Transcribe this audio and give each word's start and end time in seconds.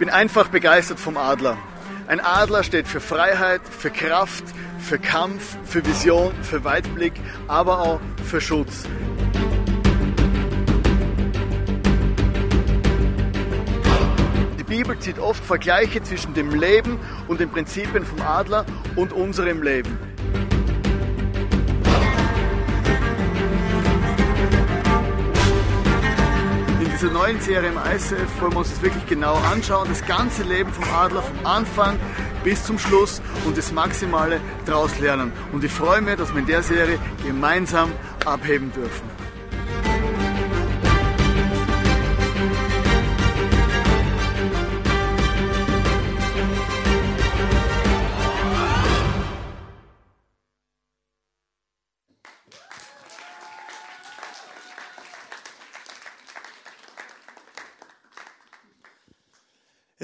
bin 0.00 0.08
einfach 0.08 0.48
begeistert 0.48 0.98
vom 0.98 1.18
Adler. 1.18 1.58
Ein 2.06 2.20
Adler 2.20 2.64
steht 2.64 2.88
für 2.88 3.00
Freiheit, 3.00 3.60
für 3.68 3.90
Kraft, 3.90 4.44
für 4.78 4.98
Kampf, 4.98 5.58
für 5.66 5.84
Vision, 5.86 6.32
für 6.42 6.64
Weitblick, 6.64 7.12
aber 7.48 7.80
auch 7.80 8.00
für 8.24 8.40
Schutz. 8.40 8.84
Die 14.58 14.64
Bibel 14.64 14.98
zieht 14.98 15.18
oft 15.18 15.44
Vergleiche 15.44 16.02
zwischen 16.02 16.32
dem 16.32 16.58
Leben 16.58 16.98
und 17.28 17.38
den 17.38 17.50
Prinzipien 17.50 18.06
vom 18.06 18.22
Adler 18.22 18.64
und 18.96 19.12
unserem 19.12 19.62
Leben. 19.62 20.09
Dieser 27.00 27.12
neuen 27.12 27.40
Serie 27.40 27.70
im 27.70 27.78
ICF 27.78 28.40
wollen 28.40 28.52
wir 28.52 28.58
uns 28.58 28.70
das 28.70 28.82
wirklich 28.82 29.06
genau 29.06 29.34
anschauen. 29.50 29.88
Das 29.88 30.04
ganze 30.04 30.42
Leben 30.42 30.70
vom 30.70 30.84
Adler, 30.92 31.22
vom 31.22 31.46
Anfang 31.46 31.98
bis 32.44 32.64
zum 32.64 32.78
Schluss 32.78 33.22
und 33.46 33.56
das 33.56 33.72
Maximale 33.72 34.38
daraus 34.66 34.98
lernen. 34.98 35.32
Und 35.52 35.64
ich 35.64 35.72
freue 35.72 36.02
mich, 36.02 36.16
dass 36.16 36.30
wir 36.32 36.40
in 36.40 36.46
der 36.46 36.62
Serie 36.62 36.98
gemeinsam 37.24 37.92
abheben 38.26 38.70
dürfen. 38.72 39.19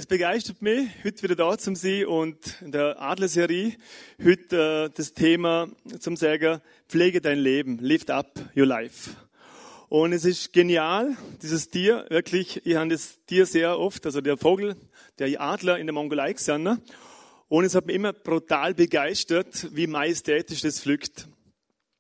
Es 0.07 0.09
begeistert 0.09 0.63
mich, 0.63 0.89
heute 1.03 1.21
wieder 1.25 1.35
da 1.35 1.59
zu 1.59 1.75
sein 1.75 2.07
und 2.07 2.63
in 2.63 2.71
der 2.71 3.03
Adlerserie 3.03 3.73
heute 4.25 4.85
äh, 4.87 4.97
das 4.97 5.15
Thema 5.15 5.67
zum 5.99 6.15
Sagen, 6.15 6.61
pflege 6.89 7.21
dein 7.21 7.41
Leben, 7.41 7.79
lift 7.79 8.13
up 8.13 8.31
your 8.57 8.67
life. 8.67 9.11
Und 9.89 10.13
es 10.13 10.25
ist 10.25 10.53
genial, 10.53 11.17
dieses 11.43 11.71
Tier, 11.71 12.07
wirklich, 12.09 12.65
ich 12.65 12.77
habe 12.77 12.89
das 12.91 13.19
Tier 13.27 13.47
sehr 13.47 13.81
oft, 13.81 14.07
also 14.07 14.21
der 14.21 14.37
Vogel, 14.37 14.77
der 15.19 15.41
Adler 15.41 15.77
in 15.77 15.89
der 15.89 15.95
Mongolei 15.95 16.35
gesehen. 16.35 16.63
Ne? 16.63 16.81
Und 17.49 17.65
es 17.65 17.75
hat 17.75 17.87
mich 17.87 17.97
immer 17.97 18.13
brutal 18.13 18.75
begeistert, 18.75 19.75
wie 19.75 19.89
majestätisch 19.89 20.61
das 20.61 20.79
pflückt 20.79 21.27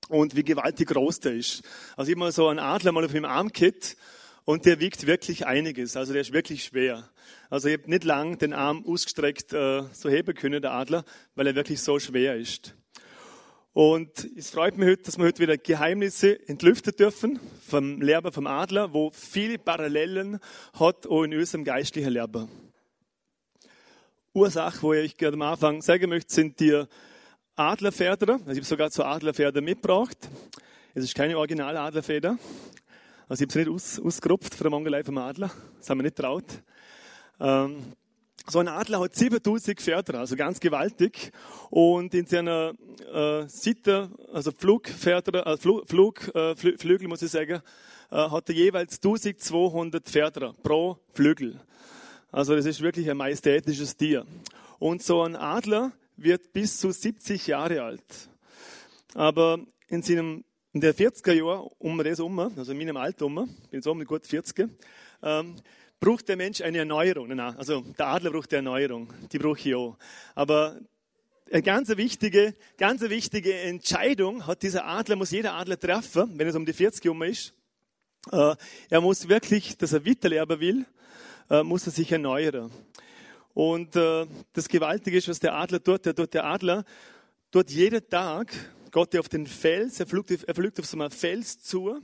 und 0.09 0.37
wie 0.37 0.45
gewaltig 0.45 0.91
groß 0.91 1.19
der 1.19 1.33
ist. 1.33 1.65
Also 1.97 2.09
ich 2.09 2.15
habe 2.15 2.27
mal 2.27 2.31
so 2.31 2.47
einen 2.47 2.61
Adler 2.61 2.93
mal 2.93 3.05
auf 3.05 3.11
dem 3.11 3.25
Arm 3.25 3.49
gehabt 3.49 3.97
und 4.47 4.65
der 4.65 4.79
wiegt 4.81 5.07
wirklich 5.09 5.45
einiges, 5.45 5.97
also 5.97 6.13
der 6.13 6.23
ist 6.23 6.33
wirklich 6.33 6.65
schwer. 6.65 7.11
Also 7.51 7.69
ich 7.69 7.79
habe 7.79 7.91
nicht 7.91 8.05
lang 8.05 8.39
den 8.39 8.53
Arm 8.53 8.87
ausgestreckt 8.87 9.53
äh, 9.53 9.83
so 9.93 10.09
heben 10.09 10.35
können, 10.35 10.63
der 10.63 10.73
Adler, 10.73 11.05
weil 11.35 11.49
er 11.49 11.57
wirklich 11.57 11.83
so 11.83 11.99
schwer 11.99 12.37
ist. 12.37 12.75
Und 13.73 14.31
es 14.37 14.51
freut 14.51 14.79
mich 14.79 14.89
heute, 14.89 15.03
dass 15.03 15.19
wir 15.19 15.27
heute 15.27 15.43
wieder 15.43 15.59
Geheimnisse 15.59 16.49
entlüften 16.49 16.95
dürfen 16.95 17.41
vom 17.69 18.01
Lehrer 18.01 18.31
vom 18.31 18.47
Adler, 18.47 18.95
wo 18.95 19.11
viele 19.11 19.59
Parallelen 19.59 20.39
hat 20.73 21.09
auch 21.09 21.25
in 21.25 21.35
unserem 21.35 21.65
geistlichen 21.65 22.11
Lehrer. 22.11 22.49
Ursache, 24.33 24.81
wo 24.81 24.93
ich 24.93 25.17
gerade 25.17 25.35
am 25.35 25.43
Anfang 25.43 25.83
sagen 25.83 26.09
möchte, 26.09 26.33
sind 26.33 26.61
die 26.61 26.85
Adlerfeder. 27.57 28.35
Also 28.35 28.53
ich 28.53 28.59
habe 28.59 28.65
sogar 28.65 28.91
zu 28.93 29.05
Adlerfeder 29.05 29.61
mitgebracht. 29.61 30.17
Es 30.95 31.03
ist 31.03 31.17
keine 31.17 31.37
originale 31.37 31.81
Adlerfeder. 31.81 32.39
Also 33.29 33.43
ich 33.43 33.51
habe 33.51 33.61
es 33.61 33.67
nicht 33.67 33.75
aus, 33.75 33.99
ausgerupft 33.99 34.55
von 34.55 34.65
der 34.67 34.71
Mongolei 34.71 35.03
vom 35.03 35.19
Adler. 35.19 35.51
Das 35.79 35.91
haben 35.91 35.99
wir 35.99 36.05
nicht 36.05 36.17
traut. 36.17 36.45
Ähm, 37.41 37.83
so 38.47 38.61
ein 38.61 38.69
Adler 38.69 39.01
hat 39.01 39.17
7000 39.17 39.81
Pferde, 39.81 40.17
also 40.17 40.37
ganz 40.37 40.61
gewaltig. 40.61 41.33
Und 41.71 42.15
in 42.15 42.27
seiner 42.27 42.75
äh, 43.13 43.49
Sitte, 43.49 44.11
also 44.33 44.53
Flugpferde, 44.53 45.45
äh, 45.45 45.57
Flug, 45.57 45.89
Flug, 45.89 46.33
äh, 46.37 46.55
Flügel 46.55 47.09
muss 47.09 47.23
ich 47.23 47.33
sagen, 47.33 47.63
äh, 48.13 48.17
hat 48.17 48.49
er 48.49 48.55
jeweils 48.55 48.99
1200 48.99 50.05
Pferde 50.05 50.53
pro 50.63 50.97
Flügel. 51.13 51.59
Also 52.31 52.55
das 52.55 52.65
ist 52.65 52.81
wirklich 52.81 53.11
ein 53.11 53.17
majestätisches 53.17 53.97
Tier. 53.97 54.25
Und 54.79 55.03
so 55.03 55.23
ein 55.23 55.35
Adler 55.35 55.91
wird 56.17 56.53
bis 56.53 56.79
zu 56.79 56.93
70 56.93 57.49
Jahre 57.49 57.83
alt. 57.83 58.29
Aber 59.15 59.59
in 59.89 60.03
seinem 60.03 60.45
in 60.77 60.81
der 60.83 60.95
40er 60.95 61.33
Jahr 61.33 61.67
um 61.79 61.97
das 62.05 62.21
um, 62.21 62.39
also 62.39 62.71
in 62.71 62.77
meinem 62.77 62.99
Alter 62.99 63.25
um, 63.25 63.35
bin 63.35 63.49
jetzt 63.71 63.87
um 63.87 64.05
gut 64.05 64.27
40, 64.27 64.69
ähm, 65.23 65.57
braucht 65.99 66.29
der 66.29 66.37
Mensch 66.37 66.61
eine 66.61 66.77
Erneuerung. 66.77 67.29
Nein, 67.29 67.57
also 67.57 67.81
der 67.81 68.09
Adler 68.09 68.31
braucht 68.31 68.53
eine 68.53 68.69
Erneuerung, 68.69 69.11
die 69.33 69.39
brauche 69.39 69.59
ich 69.59 69.75
auch. 69.75 69.97
Aber 70.35 70.79
eine 71.51 71.63
ganz 71.63 71.89
wichtige, 71.97 72.55
ganz 72.77 73.01
wichtige 73.01 73.59
Entscheidung 73.59 74.47
hat 74.47 74.63
dieser 74.63 74.85
Adler, 74.85 75.17
muss 75.17 75.31
jeder 75.31 75.55
Adler 75.55 75.81
treffen, 75.81 76.39
wenn 76.39 76.47
es 76.47 76.55
um 76.55 76.67
die 76.67 76.75
40 76.75 77.09
um 77.09 77.23
ist. 77.23 77.55
Äh, 78.31 78.55
er 78.91 79.01
muss 79.01 79.31
wirklich, 79.31 79.79
dass 79.79 79.95
er 79.95 80.05
weiterleben 80.05 80.61
will, 80.61 80.85
äh, 81.49 81.63
muss 81.63 81.87
er 81.87 81.93
sich 81.93 82.13
erneuern. 82.13 82.71
Und 83.55 83.97
äh, 83.97 84.27
das 84.53 84.69
Gewaltige 84.69 85.17
ist, 85.17 85.29
was 85.29 85.41
der 85.41 85.55
Adler 85.55 85.83
tut. 85.83 86.05
Der, 86.05 86.15
tut 86.15 86.35
der 86.35 86.45
Adler 86.45 86.85
tut 87.51 87.71
jeden 87.71 88.07
Tag, 88.11 88.53
Gott 88.97 89.15
auf 89.15 89.29
den 89.29 89.47
Fels, 89.47 90.01
er 90.01 90.07
fliegt, 90.07 90.31
er 90.31 90.55
fliegt 90.55 90.81
auf 90.81 90.87
so 90.87 90.99
einen 90.99 91.11
Fels 91.11 91.61
zu 91.61 92.01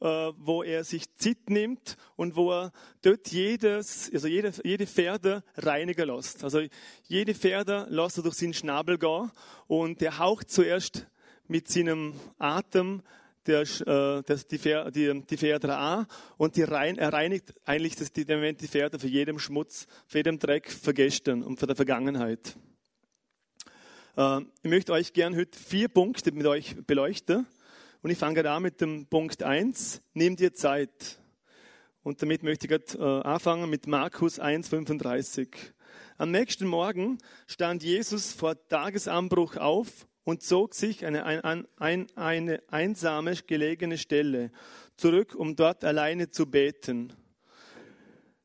äh, 0.00 0.32
wo 0.36 0.62
er 0.62 0.84
sich 0.84 1.12
Zeit 1.16 1.50
nimmt 1.50 1.96
und 2.14 2.36
wo 2.36 2.52
er 2.52 2.70
dort 3.02 3.26
jedes, 3.26 4.08
also 4.14 4.28
jede, 4.28 4.52
jede 4.62 4.86
Pferde 4.86 5.42
reinigen 5.56 6.06
lässt. 6.06 6.44
Also 6.44 6.60
jede 7.08 7.34
Pferde 7.34 7.88
lässt 7.88 8.18
er 8.18 8.22
durch 8.22 8.36
seinen 8.36 8.54
Schnabel 8.54 8.98
gehen 8.98 9.32
und 9.66 10.00
er 10.00 10.20
haucht 10.20 10.48
zuerst 10.48 11.08
mit 11.48 11.66
seinem 11.66 12.14
Atem 12.38 13.02
der, 13.48 13.62
äh, 13.62 14.22
das, 14.24 14.46
die, 14.46 14.58
die, 14.58 15.22
die 15.28 15.36
Pferde 15.36 15.76
an 15.76 16.06
und 16.36 16.54
die 16.54 16.62
rein, 16.62 16.98
er 16.98 17.12
reinigt 17.12 17.52
eigentlich 17.64 17.96
das, 17.96 18.12
die, 18.12 18.24
die 18.24 18.68
Pferde 18.68 19.00
für 19.00 19.08
jedem 19.08 19.40
Schmutz, 19.40 19.88
für 20.06 20.18
jedem 20.18 20.38
Dreck 20.38 20.70
vergestern 20.70 21.42
und 21.42 21.58
für 21.58 21.66
der 21.66 21.74
Vergangenheit. 21.74 22.56
Äh, 24.16 24.40
ich 24.62 24.70
möchte 24.70 24.92
euch 24.92 25.12
gern 25.12 25.36
heute 25.36 25.58
vier 25.58 25.88
Punkte 25.88 26.32
mit 26.32 26.46
euch 26.46 26.76
beleuchten. 26.86 27.46
Und 28.02 28.10
ich 28.10 28.18
fange 28.18 28.42
da 28.42 28.60
mit 28.60 28.80
dem 28.80 29.06
Punkt 29.06 29.42
1, 29.42 30.02
nimm 30.12 30.36
dir 30.36 30.52
Zeit. 30.52 31.18
Und 32.02 32.20
damit 32.20 32.42
möchte 32.42 32.66
ich 32.66 32.94
äh, 32.98 33.02
anfangen 33.02 33.70
mit 33.70 33.86
Markus 33.86 34.40
1,35. 34.40 35.48
Am 36.18 36.30
nächsten 36.30 36.66
Morgen 36.66 37.18
stand 37.46 37.82
Jesus 37.82 38.32
vor 38.32 38.56
Tagesanbruch 38.68 39.56
auf 39.56 40.06
und 40.24 40.42
zog 40.42 40.74
sich 40.74 41.06
eine, 41.06 41.24
ein, 41.24 41.66
ein, 41.76 42.06
eine 42.16 42.62
einsame 42.68 43.34
gelegene 43.46 43.98
Stelle 43.98 44.50
zurück, 44.96 45.34
um 45.34 45.56
dort 45.56 45.84
alleine 45.84 46.28
zu 46.30 46.46
beten. 46.46 47.12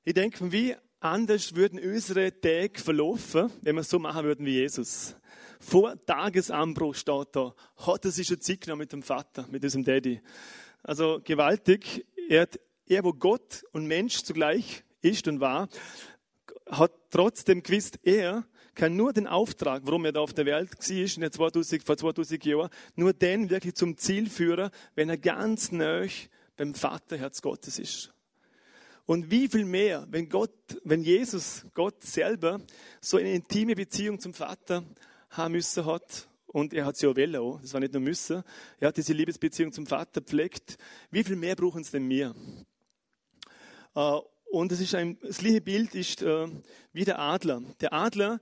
Ich 0.04 0.14
denke, 0.14 0.52
wie 0.52 0.76
anders 1.00 1.56
würden 1.56 1.80
unsere 1.80 2.40
Tage 2.40 2.80
verlaufen, 2.80 3.52
wenn 3.62 3.76
wir 3.76 3.82
es 3.82 3.90
so 3.90 4.00
machen 4.00 4.24
würden 4.24 4.46
wie 4.46 4.54
Jesus 4.54 5.16
vor 5.60 5.96
Tagesanbruch 6.06 6.96
steht 6.96 7.30
da, 7.34 7.54
hat 7.78 8.06
er 8.06 8.12
sich 8.12 8.28
schon 8.28 8.42
Zeit 8.42 8.62
genommen 8.62 8.82
mit 8.82 8.94
dem 8.94 9.04
Vater, 9.04 9.46
mit 9.50 9.64
diesem 9.64 9.84
Daddy. 9.84 10.22
Also 10.84 11.20
gewaltig. 11.24 12.06
Er, 12.30 12.48
er, 12.88 13.04
wo 13.04 13.14
Gott 13.14 13.64
und 13.72 13.88
Mensch 13.88 14.24
zugleich 14.24 14.84
ist 15.02 15.28
und 15.28 15.40
war, 15.40 15.70
hat 16.70 16.92
trotzdem 17.10 17.64
gewusst, 17.64 18.00
er 18.04 18.46
kann 18.76 18.96
nur 18.96 19.12
den 19.12 19.28
Auftrag, 19.28 19.82
warum 19.86 20.06
er 20.06 20.12
da 20.12 20.20
auf 20.20 20.34
der 20.34 20.46
Welt 20.46 20.70
war, 20.78 20.98
in 20.98 21.22
der 21.22 21.32
2000, 21.32 21.84
vor 21.84 21.98
2000 21.98 22.46
Jahren, 22.46 22.70
nur 22.96 23.14
den 23.14 23.50
wirklich 23.50 23.74
zum 23.74 23.98
Ziel 23.98 24.30
führen, 24.30 24.70
wenn 24.96 25.10
er 25.10 25.18
ganz 25.18 25.72
nah 25.72 26.06
beim 26.56 26.74
Vaterherz 26.74 27.42
Gottes 27.42 27.80
ist. 27.80 28.14
Und 29.06 29.32
wie 29.32 29.48
viel 29.48 29.66
mehr, 29.66 30.06
wenn 30.10 30.28
Gott, 30.28 30.52
wenn 30.84 31.02
Jesus, 31.02 31.66
Gott 31.74 32.04
selber, 32.04 32.60
so 33.00 33.18
eine 33.18 33.34
intime 33.34 33.74
Beziehung 33.74 34.20
zum 34.20 34.34
Vater 34.34 34.84
haben 35.38 35.54
müssen 35.54 35.86
hat. 35.86 36.28
Und 36.48 36.74
er 36.74 36.86
hat 36.86 36.98
sie 36.98 37.08
auch 37.08 37.16
wollen, 37.16 37.60
das 37.62 37.74
war 37.74 37.80
nicht 37.80 37.94
nur 37.94 38.02
müssen. 38.02 38.44
Er 38.80 38.88
hat 38.88 38.98
diese 38.98 39.14
Liebesbeziehung 39.14 39.72
zum 39.72 39.86
Vater 39.86 40.22
pflegt. 40.22 40.78
Wie 41.12 41.24
viel 41.24 41.36
mehr 41.36 41.56
brauchen 41.56 41.82
es 41.82 41.92
denn 41.92 42.10
wir? 42.10 42.34
Äh, 43.96 44.18
und 44.50 44.72
das, 44.72 44.80
ist 44.80 44.96
ein, 44.96 45.18
das 45.22 45.40
gleiche 45.40 45.62
Bild 45.62 45.94
ist 45.94 46.22
äh, 46.22 46.48
wie 46.94 47.04
der 47.04 47.20
Adler. 47.20 47.62
Der 47.82 47.94
Adler, 47.94 48.40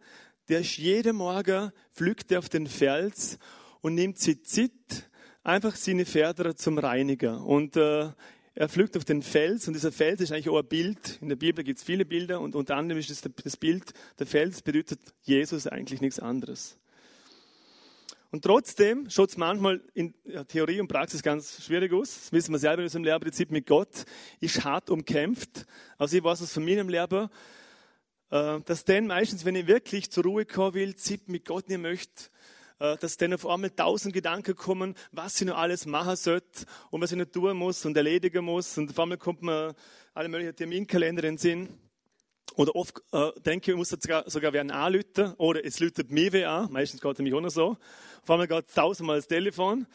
der 0.49 0.59
ist 0.59 0.77
jeden 0.77 1.15
Morgen, 1.15 1.71
pflückt 1.91 2.33
auf 2.33 2.47
den 2.47 2.67
Fels 2.67 3.39
und 3.81 3.95
nimmt 3.95 4.19
sich 4.19 4.45
Zeit, 4.45 5.09
einfach 5.43 5.75
seine 5.75 6.05
Pferde 6.05 6.55
zum 6.55 6.77
Reinigen. 6.77 7.37
Und 7.37 7.75
äh, 7.75 8.09
er 8.57 8.69
pflückt 8.69 8.95
auf 8.95 9.03
den 9.03 9.21
Fels 9.21 9.67
und 9.67 9.73
dieser 9.73 9.91
Fels 9.91 10.21
ist 10.21 10.31
eigentlich 10.31 10.49
auch 10.49 10.59
ein 10.59 10.67
Bild. 10.67 11.19
In 11.21 11.29
der 11.29 11.35
Bibel 11.35 11.63
gibt 11.63 11.79
es 11.79 11.83
viele 11.83 12.05
Bilder 12.05 12.39
und 12.39 12.55
unter 12.55 12.77
anderem 12.77 12.99
ist 12.99 13.09
das, 13.09 13.21
das 13.43 13.57
Bild, 13.57 13.91
der 14.17 14.27
Fels 14.27 14.61
bedeutet 14.61 14.99
Jesus 15.23 15.67
eigentlich 15.67 15.99
nichts 15.99 16.19
anderes. 16.19 16.77
Und 18.31 18.43
trotzdem 18.43 19.09
schaut 19.09 19.29
es 19.29 19.37
manchmal 19.37 19.81
in 19.93 20.13
Theorie 20.47 20.81
und 20.81 20.87
Praxis 20.87 21.23
ganz 21.23 21.63
schwierig 21.63 21.93
aus. 21.93 22.15
Das 22.15 22.31
wissen 22.31 22.51
wir 22.51 22.59
selber 22.59 22.81
in 22.81 22.85
unserem 22.85 23.03
Lehrprinzip 23.03 23.51
mit 23.51 23.65
Gott. 23.65 24.05
Ist 24.39 24.63
hart 24.63 24.89
umkämpft. 24.89 25.65
Also 25.97 26.17
ich 26.17 26.23
weiß 26.23 26.41
es 26.41 26.53
von 26.53 26.65
meinem 26.65 26.89
Lehrer. 26.89 27.29
äh, 28.31 28.59
dass 28.61 28.85
dann 28.85 29.07
meistens, 29.07 29.45
wenn 29.45 29.55
ich 29.55 29.67
wirklich 29.67 30.11
zur 30.11 30.23
Ruhe 30.23 30.45
kommen 30.45 30.73
will, 30.73 30.95
Zeit 30.95 31.27
mit 31.27 31.45
Gott 31.45 31.69
nicht 31.69 31.81
möchte, 31.81 32.29
äh, 32.79 32.97
dass 32.97 33.17
dann 33.17 33.33
auf 33.33 33.47
einmal 33.47 33.69
tausend 33.69 34.13
Gedanken 34.13 34.55
kommen, 34.55 34.95
was 35.11 35.39
ich 35.39 35.47
noch 35.47 35.57
alles 35.57 35.85
machen 35.85 36.15
sollte 36.15 36.65
und 36.89 37.01
was 37.01 37.11
ich 37.11 37.17
noch 37.17 37.25
tun 37.25 37.55
muss 37.55 37.85
und 37.85 37.95
erledigen 37.95 38.43
muss. 38.43 38.77
Und 38.77 38.89
auf 38.89 38.99
einmal 38.99 39.17
kommt 39.17 39.41
mir 39.41 39.75
alle 40.13 40.29
möglichen 40.29 40.55
Terminkalender 40.55 41.23
in 41.23 41.35
den 41.35 41.37
Sinn. 41.37 41.84
Oder 42.55 42.75
oft 42.75 43.01
äh, 43.11 43.31
denke 43.41 43.71
ich, 43.71 43.73
ich 43.73 43.75
muss 43.75 43.89
sogar, 43.89 44.29
sogar 44.29 44.53
werden 44.53 44.71
anrufen 44.71 45.33
oder 45.37 45.65
es 45.65 45.79
läutet 45.79 46.11
mir 46.11 46.31
wer 46.31 46.49
an. 46.51 46.71
Meistens 46.71 47.01
geht 47.01 47.13
es 47.13 47.19
mich 47.19 47.33
auch 47.33 47.41
noch 47.41 47.49
so. 47.49 47.77
Auf 48.21 48.29
einmal 48.29 48.47
geht 48.47 48.73
tausendmal 48.73 49.17
das 49.17 49.27
Telefon. 49.27 49.85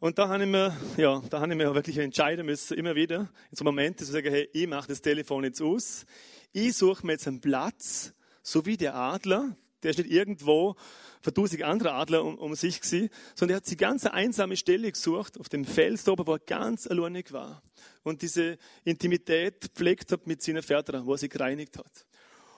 Und 0.00 0.18
da 0.18 0.28
habe 0.28 0.42
ich 0.44 0.50
mir, 0.50 0.76
ja, 0.98 1.22
da 1.30 1.40
habe 1.40 1.52
ich 1.52 1.56
mir 1.56 1.74
wirklich 1.74 1.96
entscheiden 1.96 2.44
müssen, 2.44 2.76
immer 2.76 2.94
wieder, 2.94 3.30
in 3.50 3.56
so 3.56 3.64
Momenten 3.64 4.04
zu 4.04 4.12
sagen, 4.12 4.30
hey, 4.30 4.50
ich 4.52 4.66
mache 4.66 4.88
das 4.88 5.00
Telefon 5.00 5.44
jetzt 5.44 5.62
aus. 5.62 6.04
Ich 6.52 6.76
suche 6.76 7.06
mir 7.06 7.12
jetzt 7.12 7.26
einen 7.26 7.40
Platz, 7.40 8.12
so 8.42 8.66
wie 8.66 8.76
der 8.76 8.94
Adler, 8.94 9.56
der 9.84 9.90
ist 9.90 9.98
nicht 9.98 10.10
irgendwo 10.10 10.74
für 11.20 11.32
tausend 11.32 11.62
andere 11.62 11.92
Adler 11.92 12.24
um, 12.24 12.36
um 12.36 12.54
sich 12.54 12.80
gewesen, 12.80 13.10
sondern 13.34 13.54
er 13.54 13.56
hat 13.58 13.66
sich 13.66 13.78
ganz 13.78 14.04
eine 14.04 14.14
einsame 14.14 14.56
Stelle 14.56 14.90
gesucht, 14.90 15.38
auf 15.38 15.48
dem 15.48 15.64
Fels 15.64 16.08
oben, 16.08 16.26
wo 16.26 16.32
er 16.32 16.38
ganz 16.38 16.86
alleinig 16.86 17.32
war. 17.32 17.62
Und 18.02 18.22
diese 18.22 18.58
Intimität 18.84 19.70
pflegt 19.74 20.10
hat 20.12 20.26
mit 20.26 20.42
seinen 20.42 20.62
Vätern, 20.62 21.06
wo 21.06 21.12
er 21.12 21.18
sich 21.18 21.30
gereinigt 21.30 21.78
hat. 21.78 22.06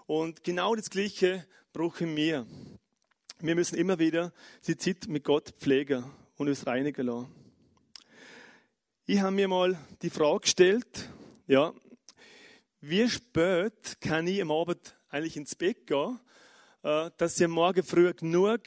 Und 0.07 0.45
genau 0.45 0.75
das 0.75 0.89
Gleiche 0.89 1.47
brauchen 1.73 2.17
wir. 2.17 2.47
Wir 3.41 3.55
müssen 3.55 3.77
immer 3.77 3.99
wieder 3.99 4.33
die 4.67 4.77
Zeit 4.77 5.09
mit 5.09 5.25
Gott 5.25 5.51
pflegen 5.59 6.05
und 6.37 6.49
uns 6.49 6.67
reinigen 6.67 7.07
lassen. 7.07 7.29
Ich 9.05 9.21
habe 9.21 9.35
mir 9.35 9.47
mal 9.47 9.79
die 10.03 10.11
Frage 10.11 10.41
gestellt, 10.41 11.11
ja, 11.47 11.73
wie 12.81 13.09
spät 13.09 14.01
kann 14.01 14.27
ich 14.27 14.41
am 14.41 14.51
Abend 14.51 14.97
eigentlich 15.09 15.37
ins 15.37 15.55
Bett 15.55 15.87
gehen, 15.87 16.19
dass 17.17 17.41
ich 17.41 17.49
Morgen 17.49 17.83
früh 17.83 18.13
genug, 18.13 18.61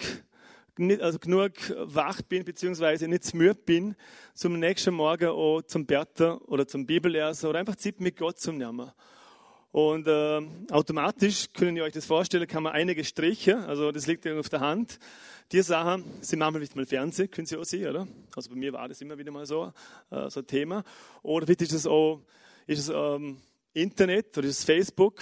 also 1.00 1.20
genug 1.20 1.52
wach 1.78 2.22
bin, 2.22 2.44
beziehungsweise 2.44 3.08
nicht 3.08 3.24
zu 3.24 3.38
müde 3.38 3.56
bin, 3.56 3.96
zum 4.34 4.60
nächsten 4.60 4.94
Morgen 4.94 5.30
auch 5.30 5.62
zum 5.62 5.86
Bertha 5.86 6.40
oder 6.48 6.68
zum 6.68 6.86
Bibellesen 6.86 7.50
oder 7.50 7.60
einfach 7.60 7.78
Zeit 7.78 8.02
mit 8.02 8.18
Gott 8.18 8.38
zu 8.38 8.52
nehmen. 8.52 8.92
Und 9.72 10.08
äh, 10.08 10.42
automatisch, 10.70 11.46
können 11.54 11.78
ihr 11.78 11.84
euch 11.84 11.94
das 11.94 12.06
vorstellen, 12.06 12.46
kann 12.48 12.64
man 12.64 12.74
einige 12.74 13.06
Striche, 13.06 13.60
also 13.60 13.92
das 13.92 14.06
liegt 14.06 14.28
auf 14.28 14.50
der 14.50 14.60
Hand. 14.60 15.00
Die 15.54 15.62
Sachen 15.62 16.04
sind 16.20 16.40
manchmal 16.40 16.60
nicht 16.60 16.76
mal 16.76 16.86
Fernsehen, 16.86 17.32
können 17.32 17.48
Sie 17.48 17.56
auch 17.56 17.64
sehen, 17.64 17.90
oder? 17.90 18.08
Also 18.36 18.50
bei 18.50 18.56
mir 18.56 18.74
war 18.74 18.90
das 18.90 19.00
immer 19.00 19.18
wieder 19.18 19.32
mal 19.32 19.46
so, 19.46 19.72
äh, 20.10 20.30
so 20.30 20.42
ein 20.42 20.48
Thema. 20.48 20.84
Oder 21.22 21.46
vielleicht 21.46 21.62
ist 21.62 21.74
es 21.74 21.88
auch 21.88 22.20
ist 22.68 22.80
es, 22.80 22.90
ähm, 22.90 23.38
Internet 23.74 24.38
oder 24.38 24.48
ist 24.48 24.60
es 24.60 24.66
Facebook, 24.66 25.22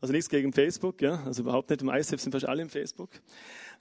also 0.00 0.12
nichts 0.12 0.28
gegen 0.28 0.52
Facebook, 0.52 1.02
ja, 1.02 1.22
also 1.24 1.42
überhaupt 1.42 1.70
nicht. 1.70 1.82
Im 1.82 1.88
ISF 1.88 2.20
sind 2.20 2.32
fast 2.32 2.46
alle 2.46 2.62
im 2.62 2.70
Facebook. 2.70 3.10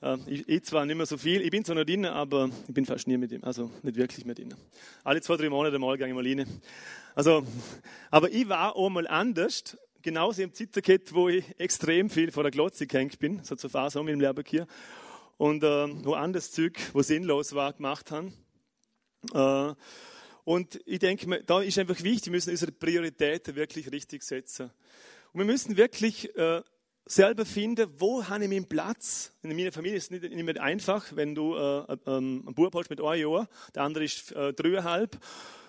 Äh, 0.02 0.18
ich, 0.28 0.48
ich, 0.48 0.64
zwar 0.64 0.86
nicht 0.86 0.96
mehr 0.96 1.06
so 1.06 1.18
viel, 1.18 1.42
ich 1.42 1.52
bin 1.52 1.64
zwar 1.64 1.76
noch 1.76 1.84
drin, 1.84 2.06
aber 2.06 2.50
ich 2.68 2.74
bin 2.74 2.86
fast 2.86 3.08
nie 3.08 3.18
mit 3.18 3.32
ihm, 3.32 3.44
also 3.44 3.72
nicht 3.84 3.98
wirklich 3.98 4.26
mit 4.26 4.40
ihm. 4.40 4.50
Alle 5.04 5.22
zwei, 5.22 5.38
drei 5.38 5.50
Monate 5.50 5.80
mal 5.80 5.98
gehe 5.98 6.08
ich 6.08 6.14
mal 6.14 6.26
rein. 6.26 6.46
Also, 7.16 7.46
aber 8.12 8.32
ich 8.32 8.48
war 8.50 8.76
auch 8.76 8.90
mal 8.90 9.08
anders, 9.08 9.78
genauso 10.02 10.42
im 10.42 10.54
Zitterkett, 10.54 11.14
wo 11.14 11.30
ich 11.30 11.44
extrem 11.60 12.10
viel 12.10 12.32
vor 12.32 12.44
der 12.44 12.52
Glotze 12.52 12.88
gehängt 12.88 13.20
bin, 13.20 13.44
so 13.44 13.56
zur 13.56 13.70
Phase 13.70 14.02
mit 14.04 14.14
dem 14.14 14.22
Lehrbuch 14.22 14.66
und 15.38 15.64
äh, 15.64 15.88
wo 16.04 16.14
anderes 16.14 16.52
Zeug, 16.52 16.80
wo 16.94 17.02
sinnlos 17.02 17.54
war, 17.54 17.74
gemacht 17.74 18.12
haben. 18.12 18.34
Äh, 19.34 19.74
und 20.44 20.80
ich 20.86 21.00
denke, 21.00 21.44
da 21.46 21.62
ist 21.62 21.78
einfach 21.78 22.02
wichtig, 22.02 22.28
wir 22.28 22.32
müssen 22.32 22.52
unsere 22.52 22.72
Prioritäten 22.72 23.56
wirklich 23.56 23.92
richtig 23.92 24.24
setzen. 24.24 24.72
Und 25.38 25.46
wir 25.46 25.54
müssen 25.54 25.78
wirklich 25.78 26.36
äh, 26.36 26.64
selber 27.06 27.46
finden, 27.46 27.92
wo 27.98 28.28
habe 28.28 28.46
ich 28.46 28.50
meinen 28.50 28.68
Platz. 28.68 29.32
In 29.44 29.56
meiner 29.56 29.72
Familie 29.72 29.98
ist 29.98 30.06
es 30.06 30.10
nicht, 30.10 30.24
nicht 30.24 30.44
mehr 30.44 30.60
einfach, 30.64 31.16
wenn 31.16 31.36
du 31.36 31.54
äh, 31.54 31.94
äh, 31.94 31.98
einen 32.08 32.56
Bub 32.56 32.74
hast 32.74 32.90
mit 32.90 33.00
einem 33.00 33.22
Jahr, 33.22 33.48
der 33.76 33.84
andere 33.84 34.04
ist 34.06 34.32
äh, 34.32 34.52
dreieinhalb. 34.54 35.14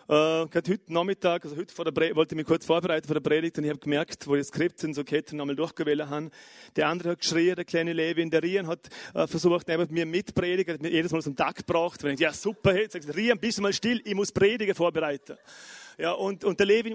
Äh, 0.09 0.47
heute 0.55 0.81
Nachmittag, 0.87 1.45
also 1.45 1.55
heute 1.55 1.75
vor 1.75 1.85
der 1.85 2.17
wollte 2.17 2.35
ich 2.35 2.37
mich 2.39 2.47
kurz 2.47 2.65
vorbereiten 2.65 3.07
vor 3.07 3.21
der 3.21 3.21
Predigt 3.21 3.59
und 3.59 3.65
ich 3.65 3.69
habe 3.69 3.79
gemerkt, 3.79 4.27
wo 4.27 4.37
die 4.37 4.43
Skripte 4.43 4.91
so 4.95 5.05
Ketten 5.05 5.37
nochmal 5.37 5.55
durchgewählt 5.55 6.09
haben. 6.09 6.31
Der 6.77 6.89
andere 6.89 7.11
hat 7.11 7.21
geschrien, 7.21 7.55
der 7.55 7.67
kleine 7.67 7.93
Levin, 7.93 8.31
der 8.31 8.43
Rian 8.43 8.69
hat 8.69 8.89
äh, 9.13 9.27
versucht, 9.27 9.69
neben 9.69 9.93
mir 9.93 10.07
mitpredigen, 10.07 10.73
hat 10.77 10.81
mir 10.81 10.91
jedes 10.91 11.13
Mal 11.13 11.23
einen 11.23 11.37
Tag 11.37 11.57
gebracht. 11.57 12.03
Und 12.03 12.13
ich, 12.13 12.21
ja 12.21 12.33
super, 12.33 12.73
hey, 12.73 12.89
sagst, 12.89 13.15
Rian, 13.15 13.39
bist 13.39 13.59
du 13.59 13.63
mal 13.63 13.75
still, 13.75 14.01
ich 14.03 14.15
muss 14.15 14.33
Predigen 14.33 14.75
vorbereiten. 14.75 15.37
Ja, 16.01 16.13
und, 16.13 16.45
und 16.45 16.61
der 16.61 16.67
Levin, 16.67 16.95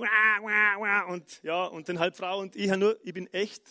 und, 1.09 1.44
ja, 1.44 1.65
und 1.65 1.89
dann 1.89 2.00
halb 2.00 2.15
Frau 2.15 2.39
und 2.39 2.55
ich 2.55 2.73
nur, 2.77 2.97
ich 3.03 3.13
bin 3.13 3.27
echt, 3.33 3.61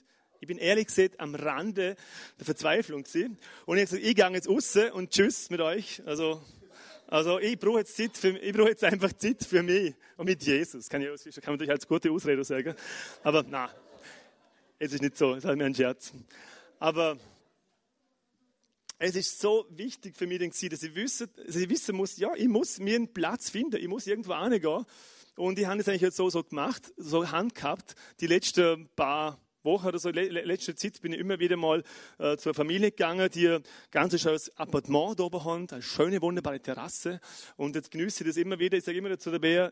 ich 0.40 0.46
bin 0.46 0.58
ehrlich 0.58 0.88
gesagt 0.88 1.18
am 1.20 1.34
Rande 1.34 1.96
der 2.38 2.44
Verzweiflung 2.44 3.02
gewesen. 3.02 3.38
Und 3.64 3.78
ich 3.78 3.84
habe 3.84 3.96
gesagt, 3.96 4.02
ich 4.02 4.14
gehe 4.14 4.30
jetzt 4.30 4.48
raus 4.48 4.76
und 4.92 5.10
tschüss 5.10 5.48
mit 5.48 5.62
euch. 5.62 6.02
Also, 6.04 6.42
also 7.06 7.38
ich 7.38 7.58
brauche 7.58 7.78
jetzt 7.78 7.96
Zeit 7.96 8.10
jetzt 8.22 8.84
einfach 8.84 9.14
Zeit 9.14 9.42
für 9.42 9.62
mich 9.62 9.94
und 10.18 10.26
mit 10.26 10.42
Jesus. 10.42 10.90
Kann, 10.90 11.00
ich, 11.00 11.08
kann 11.08 11.14
man 11.46 11.54
natürlich 11.54 11.70
als 11.70 11.88
gute 11.88 12.10
Ausrede 12.10 12.44
sagen. 12.44 12.74
Aber 13.22 13.42
na, 13.48 13.70
es 14.78 14.92
ist 14.92 15.00
nicht 15.00 15.16
so, 15.16 15.32
es 15.32 15.46
ist 15.46 15.56
mir 15.56 15.64
ein 15.64 15.74
Scherz. 15.74 16.12
Aber 16.78 17.16
es 18.98 19.16
ist 19.16 19.40
so 19.40 19.64
wichtig 19.70 20.14
für 20.14 20.26
mich, 20.26 20.40
dass 20.40 20.82
ich 20.82 20.94
wissen, 20.94 21.30
dass 21.46 21.56
ich 21.56 21.70
wissen 21.70 21.96
muss, 21.96 22.18
ja, 22.18 22.34
ich 22.36 22.48
muss 22.48 22.78
mir 22.78 22.96
einen 22.96 23.12
Platz 23.12 23.48
finden, 23.48 23.76
ich 23.76 23.88
muss 23.88 24.06
irgendwo 24.06 24.36
hingehen. 24.36 24.84
Und 25.36 25.58
ich 25.58 25.66
habe 25.66 25.78
das 25.78 25.88
eigentlich 25.88 26.02
jetzt 26.02 26.16
so, 26.16 26.28
so 26.28 26.42
gemacht, 26.42 26.92
so 26.96 27.30
handgehabt, 27.30 27.94
die 28.20 28.26
letzten 28.26 28.88
paar 28.94 29.38
Wochen 29.62 29.86
oder 29.86 29.98
so, 29.98 30.10
letzte 30.10 30.74
Zeit 30.74 31.00
bin 31.00 31.12
ich 31.12 31.20
immer 31.20 31.38
wieder 31.38 31.56
mal 31.56 31.82
äh, 32.18 32.36
zur 32.36 32.52
Familie 32.52 32.90
gegangen, 32.90 33.30
die 33.30 33.58
ganz 33.90 34.20
schönes 34.20 34.54
Appartement 34.56 35.18
da 35.18 35.24
oben 35.24 35.44
haben, 35.44 35.66
eine 35.70 35.82
schöne, 35.82 36.20
wunderbare 36.20 36.60
Terrasse. 36.60 37.20
Und 37.56 37.76
jetzt 37.76 37.90
genieße 37.90 38.24
ich 38.24 38.30
das 38.30 38.36
immer 38.36 38.58
wieder. 38.58 38.76
Ich 38.76 38.84
sage 38.84 38.98
immer 38.98 39.08
dazu 39.08 39.30
dabei, 39.30 39.70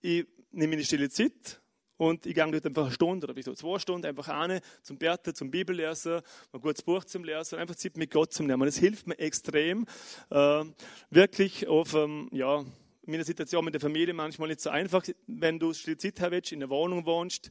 ich 0.00 0.26
nehme 0.52 0.72
eine 0.72 0.84
stille 0.84 1.08
Zeit 1.10 1.60
und 1.98 2.26
ich 2.26 2.34
gehe 2.34 2.50
dort 2.50 2.66
einfach 2.66 2.84
eine 2.84 2.92
Stunde 2.92 3.26
oder 3.26 3.42
so 3.42 3.54
zwei 3.54 3.78
Stunden 3.78 4.06
einfach 4.06 4.28
an 4.28 4.60
zum 4.82 4.98
Bärten, 4.98 5.34
zum 5.34 5.50
Bibellesen, 5.50 6.20
ein 6.52 6.60
gutes 6.60 6.82
Buch 6.82 7.04
zum 7.04 7.24
Lesen, 7.24 7.58
einfach 7.58 7.76
Zeit 7.76 7.96
mit 7.96 8.10
Gott 8.10 8.32
zu 8.32 8.42
nehmen. 8.42 8.64
Das 8.64 8.78
hilft 8.78 9.06
mir 9.06 9.18
extrem, 9.18 9.86
äh, 10.30 10.64
wirklich 11.10 11.66
auf, 11.68 11.94
ähm, 11.94 12.28
ja, 12.32 12.64
in 13.06 13.12
meiner 13.12 13.24
Situation 13.24 13.64
mit 13.64 13.72
der 13.72 13.80
Familie 13.80 14.12
manchmal 14.14 14.48
nicht 14.48 14.60
so 14.60 14.70
einfach, 14.70 15.04
wenn 15.28 15.60
du 15.60 15.72
Zeit 15.72 16.20
hast, 16.20 16.52
in 16.52 16.60
der 16.60 16.68
Wohnung 16.68 17.06
wohnst, 17.06 17.50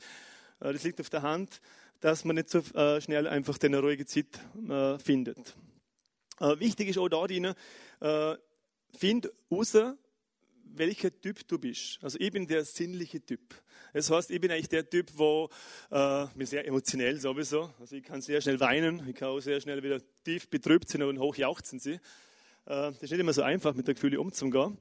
äh, 0.60 0.74
das 0.74 0.84
liegt 0.84 1.00
auf 1.00 1.10
der 1.10 1.22
Hand, 1.22 1.62
dass 2.02 2.26
man 2.26 2.36
nicht 2.36 2.50
so 2.50 2.60
äh, 2.60 3.00
schnell 3.00 3.28
einfach 3.28 3.58
eine 3.64 3.80
ruhige 3.80 4.06
Zeit 4.06 4.40
äh, 4.70 5.00
findet. 5.00 5.56
Wichtig 6.38 6.90
ist 6.90 6.98
auch 6.98 7.08
da 7.08 7.26
drin, 7.26 7.54
find 8.98 9.32
raus, 9.50 9.78
welcher 10.66 11.22
Typ 11.22 11.48
du 11.48 11.58
bist. 11.58 11.98
Also 12.02 12.18
ich 12.20 12.30
bin 12.30 12.46
der 12.46 12.66
sinnliche 12.66 13.26
Typ. 13.26 13.56
Das 13.94 14.12
heißt, 14.12 14.32
ich 14.32 14.42
bin 14.42 14.52
eigentlich 14.52 14.68
der 14.68 14.90
Typ, 14.90 15.12
wo 15.16 15.50
äh, 15.92 16.26
mir 16.36 16.46
sehr 16.46 16.68
emotionell 16.68 17.22
sowieso. 17.22 17.74
Also 17.80 17.96
ich 17.96 18.04
kann 18.04 18.22
sehr 18.22 18.42
schnell 18.42 18.60
weinen, 18.60 19.08
ich 19.08 19.16
kann 19.16 19.30
auch 19.30 19.40
sehr 19.40 19.62
schnell 19.62 19.82
wieder 19.82 20.02
tief 20.26 20.50
betrübt 20.50 20.90
sein 20.90 21.04
und 21.04 21.20
hochjauchzen 21.20 21.80
sie. 21.80 22.02
Äh, 22.66 22.92
das 22.92 23.04
ist 23.04 23.12
nicht 23.12 23.20
immer 23.20 23.34
so 23.34 23.42
einfach, 23.42 23.74
mit 23.76 23.88
der 23.88 23.94
Gefühle 23.94 24.20
umzugehen. 24.20 24.78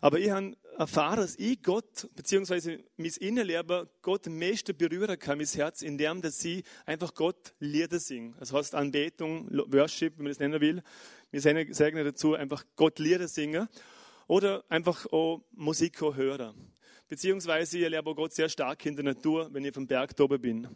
Aber 0.00 0.18
ich 0.18 0.30
habe 0.30 0.56
erfahren, 0.76 1.20
dass 1.20 1.36
ich 1.36 1.62
Gott, 1.62 2.08
beziehungsweise 2.14 2.78
mein 2.96 3.12
Innenleben, 3.20 3.88
Gott 4.02 4.26
am 4.26 4.38
meisten 4.38 4.76
berühren 4.76 5.18
kann, 5.18 5.38
mein 5.38 5.46
Herz, 5.46 5.82
indem 5.82 6.22
dass 6.22 6.44
ich 6.44 6.64
einfach 6.86 7.14
Gott 7.14 7.54
Lieder 7.58 7.98
singe. 7.98 8.34
Das 8.38 8.52
heißt 8.52 8.74
Anbetung, 8.74 9.48
Worship, 9.72 10.16
wenn 10.16 10.24
man 10.24 10.30
das 10.30 10.38
nennen 10.38 10.60
will. 10.60 10.82
Wir 11.30 11.40
sagen 11.40 12.04
dazu 12.04 12.34
einfach 12.34 12.64
Gott 12.76 12.98
Lieder 12.98 13.28
singen. 13.28 13.68
Oder 14.26 14.62
einfach 14.68 15.06
auch 15.06 15.42
Musik 15.52 16.00
hören. 16.00 16.54
Beziehungsweise 17.08 17.78
ich 17.78 17.84
erlebe 17.84 18.14
Gott 18.14 18.34
sehr 18.34 18.50
stark 18.50 18.84
in 18.84 18.94
der 18.94 19.04
Natur, 19.04 19.48
wenn 19.52 19.64
ich 19.64 19.72
vom 19.72 19.86
Berg 19.86 20.12
oben 20.20 20.40
bin. 20.40 20.68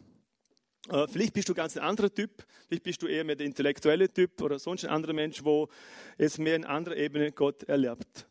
Äh, 0.89 1.07
vielleicht 1.07 1.33
bist 1.33 1.47
du 1.49 1.53
ganz 1.53 1.77
ein 1.77 1.83
anderer 1.83 2.13
Typ, 2.13 2.45
vielleicht 2.67 2.83
bist 2.83 3.01
du 3.01 3.07
eher 3.07 3.23
mehr 3.23 3.35
der 3.35 3.45
intellektuelle 3.45 4.11
Typ 4.11 4.41
oder 4.41 4.59
sonst 4.59 4.83
ein 4.83 4.89
anderer 4.89 5.13
Mensch, 5.13 5.43
wo 5.43 5.69
es 6.17 6.37
mehr 6.37 6.55
in 6.55 6.65
anderer 6.65 6.97
Ebene 6.97 7.31
Gott 7.31 7.63
erlebt. 7.63 8.27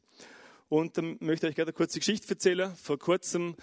Und 0.68 0.96
dann 0.98 1.16
möchte 1.20 1.46
ich 1.46 1.50
euch 1.50 1.56
gerne 1.56 1.68
eine 1.68 1.76
kurze 1.76 1.98
Geschichte 1.98 2.28
erzählen. 2.30 2.74
Vor 2.76 2.98
kurzem 2.98 3.56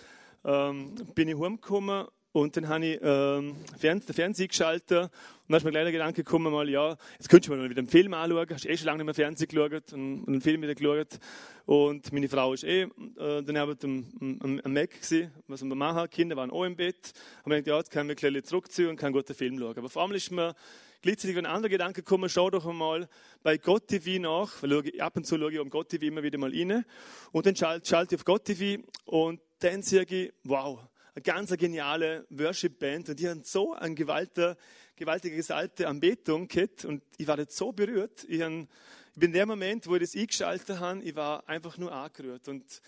ähm, 0.43 0.95
bin 1.15 1.27
ich 1.27 1.39
heimgekommen 1.39 2.07
und 2.31 2.55
dann 2.55 2.67
habe 2.67 2.85
ich 2.85 2.99
ähm, 3.01 3.55
den 3.81 4.01
Fernseher 4.01 4.47
geschaltet 4.47 5.09
und 5.49 5.53
dann 5.53 5.57
ist 5.57 5.63
mir 5.63 5.71
gleich 5.71 5.85
der 5.85 5.91
Gedanke 5.91 6.23
gekommen, 6.23 6.53
mal, 6.53 6.69
ja, 6.69 6.95
jetzt 7.17 7.27
könntest 7.27 7.49
du 7.49 7.55
mal 7.55 7.67
wieder 7.67 7.79
einen 7.79 7.87
Film 7.87 8.13
anschauen. 8.13 8.45
Hast 8.51 8.67
eh 8.67 8.77
schon 8.77 8.85
lange 8.85 8.97
nicht 8.97 9.05
mehr 9.05 9.13
Fernsehen 9.15 9.47
geschaut 9.47 9.93
und, 9.93 10.27
einen 10.27 10.41
Film 10.41 10.61
wieder 10.61 10.75
geschaut. 10.75 11.19
Und 11.65 12.13
meine 12.13 12.29
Frau 12.29 12.53
ist 12.53 12.63
eh 12.63 12.83
äh, 12.83 12.87
dann 13.17 13.57
am, 13.57 13.75
am, 13.81 14.61
am 14.63 14.73
Mac 14.73 14.91
gewesen, 14.91 15.31
was 15.47 15.63
wir 15.63 15.73
machen. 15.73 16.03
Die 16.03 16.15
Kinder 16.15 16.35
waren 16.35 16.51
auch 16.51 16.65
im 16.65 16.75
Bett. 16.75 17.13
Haben 17.43 17.49
gedacht, 17.49 17.67
ja, 17.67 17.77
jetzt 17.77 17.89
können 17.89 18.09
wir 18.09 18.15
ein 18.15 18.21
bisschen 18.21 18.43
zurückziehen 18.43 18.89
und 18.89 18.97
können 18.97 19.15
einen 19.15 19.23
guten 19.23 19.33
Film 19.33 19.57
schauen. 19.57 19.77
Aber 19.79 19.89
vor 19.89 20.03
allem 20.03 20.11
ist 20.11 20.31
mir 20.31 20.53
gleichzeitig 21.01 21.35
ein 21.35 21.47
anderer 21.47 21.69
Gedanke 21.69 22.03
gekommen, 22.03 22.29
schau 22.29 22.51
doch 22.51 22.67
einmal 22.67 23.09
bei 23.41 23.57
Gott 23.57 23.87
TV 23.87 24.21
nach, 24.21 24.61
weil 24.61 24.85
ich, 24.85 25.01
ab 25.01 25.17
und 25.17 25.25
zu 25.25 25.39
schaue 25.39 25.51
ich 25.51 25.59
um 25.59 25.71
Gott 25.71 25.89
TV 25.89 26.05
immer 26.05 26.21
wieder 26.21 26.37
mal 26.37 26.51
rein. 26.51 26.85
Und 27.31 27.47
dann 27.47 27.55
schalte, 27.55 27.89
schalte 27.89 28.13
ich 28.13 28.21
auf 28.21 28.25
Gott 28.25 28.45
TV 28.45 28.83
und 29.05 29.41
dann 29.61 29.81
sage 29.81 30.25
ich, 30.25 30.33
wow, 30.43 30.79
eine 31.15 31.21
ganz 31.23 31.55
geniale 31.57 32.25
Worship-Band 32.29 33.09
und 33.09 33.19
die 33.19 33.29
haben 33.29 33.43
so 33.43 33.73
eine 33.73 33.95
gewaltige, 33.95 34.57
gewaltige 34.95 35.35
gesalbte 35.35 35.87
Anbetung 35.87 36.47
gehabt 36.47 36.85
und 36.85 37.03
ich 37.17 37.27
war 37.27 37.37
jetzt 37.37 37.57
so 37.57 37.71
berührt. 37.71 38.25
Ich, 38.27 38.41
hab, 38.41 38.51
ich 38.51 38.67
bin 39.15 39.29
in 39.29 39.33
dem 39.33 39.47
Moment, 39.47 39.87
wo 39.87 39.95
ich 39.95 40.01
das 40.01 40.15
eingeschaltet 40.15 40.79
habe, 40.79 41.01
ich 41.01 41.15
war 41.15 41.47
einfach 41.47 41.77
nur 41.77 41.91
angerührt 41.91 42.47
und 42.47 42.81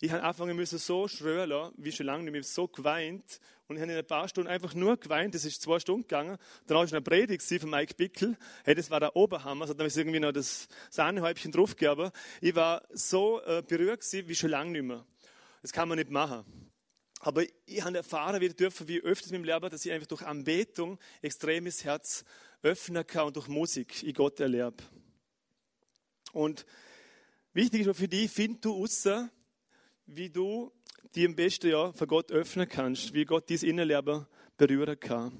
ich 0.00 0.12
habe 0.12 0.22
anfangen 0.22 0.56
müssen 0.56 0.78
so 0.78 1.08
schrölen, 1.08 1.72
wie 1.76 1.92
schon 1.92 2.06
lange 2.06 2.24
nicht 2.24 2.32
mehr, 2.32 2.42
so 2.42 2.68
geweint. 2.68 3.40
Und 3.68 3.76
ich 3.76 3.82
habe 3.82 3.92
in 3.92 3.98
ein 3.98 4.06
paar 4.06 4.28
Stunden 4.28 4.50
einfach 4.50 4.74
nur 4.74 4.98
geweint. 4.98 5.34
Das 5.34 5.46
ist 5.46 5.62
zwei 5.62 5.78
Stunden 5.78 6.02
gegangen. 6.02 6.36
Dann 6.66 6.76
war 6.76 6.84
ich 6.84 6.92
eine 6.92 7.00
Predigt 7.00 7.42
von 7.42 7.70
Mike 7.70 7.94
Bickel. 7.94 8.36
Hey, 8.64 8.74
das 8.74 8.90
war 8.90 9.00
der 9.00 9.16
Oberhammer. 9.16 9.62
Also, 9.62 9.72
da 9.72 9.84
ist 9.84 9.96
irgendwie 9.96 10.20
noch 10.20 10.32
das 10.32 10.68
Sahnehäubchen 10.90 11.52
draufgegeben. 11.52 12.10
Ich 12.42 12.54
war 12.54 12.82
so 12.92 13.40
äh, 13.42 13.62
berührt 13.66 14.04
wie 14.12 14.34
schon 14.34 14.50
lange 14.50 14.72
nicht 14.72 14.82
mehr. 14.82 15.06
Das 15.62 15.72
kann 15.72 15.88
man 15.88 15.96
nicht 15.96 16.10
machen. 16.10 16.44
Aber 17.24 17.42
ich 17.64 17.82
habe 17.82 17.96
erfahren 17.96 18.38
wieder 18.38 18.52
dürfen, 18.52 18.86
wie 18.86 19.00
öfters 19.00 19.30
mit 19.30 19.40
dem 19.40 19.44
Leben, 19.44 19.70
dass 19.70 19.86
ich 19.86 19.90
einfach 19.90 20.06
durch 20.06 20.20
Anbetung 20.20 20.98
extremes 21.22 21.82
Herz 21.82 22.22
öffnen 22.62 23.06
kann 23.06 23.28
und 23.28 23.36
durch 23.36 23.48
Musik 23.48 24.02
ich 24.02 24.14
Gott 24.14 24.40
erlebe. 24.40 24.74
Und 26.34 26.66
wichtig 27.54 27.86
ist 27.86 27.96
für 27.96 28.08
dich, 28.08 28.30
find 28.30 28.62
du 28.62 28.72
raus, 28.72 29.08
wie 30.04 30.28
du 30.28 30.70
die 31.14 31.24
am 31.24 31.34
besten 31.34 31.70
ja 31.70 31.92
für 31.92 32.06
Gott 32.06 32.30
öffnen 32.30 32.68
kannst, 32.68 33.14
wie 33.14 33.24
Gott 33.24 33.48
dieses 33.48 33.62
Innenleben 33.62 34.26
berühren 34.58 35.00
kann. 35.00 35.32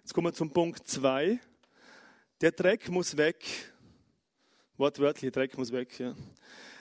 Jetzt 0.00 0.14
kommen 0.14 0.26
wir 0.26 0.34
zum 0.34 0.50
Punkt 0.50 0.88
2. 0.88 1.38
Der 2.40 2.50
Dreck 2.50 2.88
muss 2.88 3.16
weg. 3.16 3.44
Wortwörtlich, 4.78 5.30
Dreck 5.30 5.56
muss 5.56 5.70
weg. 5.70 5.96
Ja. 5.96 6.16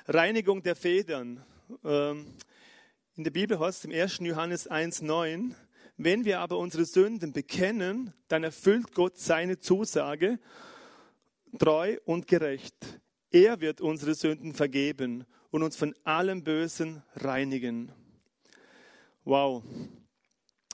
Reinigung 0.07 0.63
der 0.63 0.75
Federn. 0.75 1.45
Ähm, 1.83 2.33
in 3.15 3.23
der 3.23 3.31
Bibel 3.31 3.59
heißt 3.59 3.79
es 3.79 3.85
im 3.85 3.91
1. 3.91 4.19
Johannes 4.21 4.69
1,9, 4.69 5.53
wenn 5.97 6.25
wir 6.25 6.39
aber 6.39 6.57
unsere 6.57 6.85
Sünden 6.85 7.31
bekennen, 7.31 8.13
dann 8.27 8.43
erfüllt 8.43 8.93
Gott 8.93 9.17
seine 9.19 9.59
Zusage 9.59 10.39
treu 11.59 11.97
und 12.05 12.27
gerecht. 12.27 12.75
Er 13.29 13.61
wird 13.61 13.81
unsere 13.81 14.15
Sünden 14.15 14.53
vergeben 14.53 15.25
und 15.51 15.61
uns 15.61 15.75
von 15.75 15.93
allem 16.03 16.43
Bösen 16.43 17.03
reinigen. 17.15 17.91
Wow. 19.23 19.63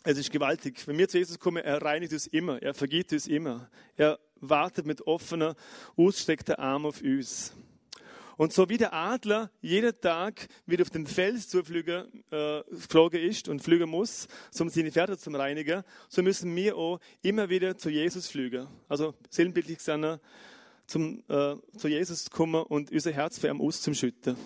Es 0.04 0.18
ist 0.18 0.32
gewaltig. 0.32 0.88
Wenn 0.88 0.98
wir 0.98 1.10
zu 1.10 1.18
Jesus 1.18 1.40
kommen, 1.40 1.64
er 1.64 1.82
reinigt 1.82 2.14
uns 2.14 2.28
immer, 2.28 2.62
er 2.62 2.74
vergibt 2.74 3.12
uns 3.12 3.28
immer. 3.28 3.70
Er 3.98 4.18
wartet 4.36 4.86
mit 4.86 5.06
offener, 5.06 5.56
ausgestreckter 5.98 6.58
Arm 6.58 6.86
auf 6.86 7.02
uns. 7.02 7.54
Und 8.40 8.54
so 8.54 8.70
wie 8.70 8.78
der 8.78 8.94
Adler 8.94 9.52
jeden 9.60 10.00
Tag 10.00 10.48
wieder 10.66 10.84
auf 10.84 10.90
den 10.90 11.06
Fels 11.06 11.50
zufliegen 11.50 12.24
äh, 12.32 12.62
ist 13.28 13.50
und 13.50 13.62
fliegen 13.62 13.90
muss, 13.90 14.30
um 14.58 14.70
seine 14.70 14.94
Pferde 14.94 15.18
zu 15.18 15.30
reinigen, 15.32 15.84
so 16.08 16.24
müssen 16.24 16.56
wir 16.56 16.78
auch 16.78 17.02
immer 17.22 17.50
wieder 17.50 17.78
zu 17.78 17.90
Jesus 17.90 18.30
fliegen. 18.30 18.66
Also 18.88 19.14
sinnbildlich 19.30 19.80
gesagt, 19.80 20.22
zum, 20.88 21.22
äh, 21.28 21.56
zu 21.78 21.90
Jesus 21.90 22.30
kommen 22.30 22.64
und 22.64 22.94
unser 22.94 23.12
Herz 23.12 23.38
für 23.38 23.50
ihn 23.50 23.60
auszumschütten. 23.60 24.38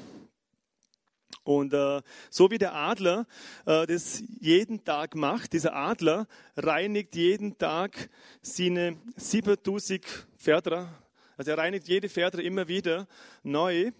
Und 1.44 1.76
äh, 1.76 2.02
so 2.32 2.50
wie 2.50 2.58
der 2.58 2.74
Adler 2.74 3.28
äh, 3.68 3.86
das 3.86 4.24
jeden 4.40 4.84
Tag 4.84 5.14
macht, 5.14 5.54
dieser 5.54 5.76
Adler 5.76 6.26
reinigt 6.58 7.16
jeden 7.16 7.60
Tag 7.60 8.10
seine 8.42 8.98
7000 9.18 10.04
Pferde. 10.40 10.90
Also 11.38 11.52
er 11.52 11.58
reinigt 11.58 11.88
jede 11.88 12.10
Pferde 12.10 12.42
immer 12.42 12.68
wieder 12.68 13.08
neu 13.44 13.92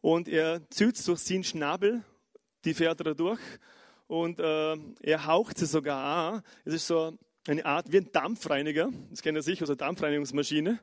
und 0.00 0.28
er 0.28 0.68
zieht 0.70 1.06
durch 1.06 1.20
seinen 1.20 1.44
Schnabel 1.44 2.04
die 2.64 2.74
Pferde 2.74 3.14
durch 3.14 3.40
und 4.06 4.38
äh, 4.38 4.76
er 5.02 5.26
haucht 5.26 5.58
sie 5.58 5.66
sogar 5.66 6.34
an. 6.34 6.42
Es 6.64 6.74
ist 6.74 6.86
so 6.86 7.18
eine 7.46 7.64
Art 7.64 7.92
wie 7.92 7.98
ein 7.98 8.12
Dampfreiniger. 8.12 8.90
Das 9.10 9.22
kennt 9.22 9.36
ihr 9.36 9.42
sicher 9.42 9.64
aus 9.64 9.70
einer 9.70 9.76
Dampfreinigungsmaschine. 9.76 10.80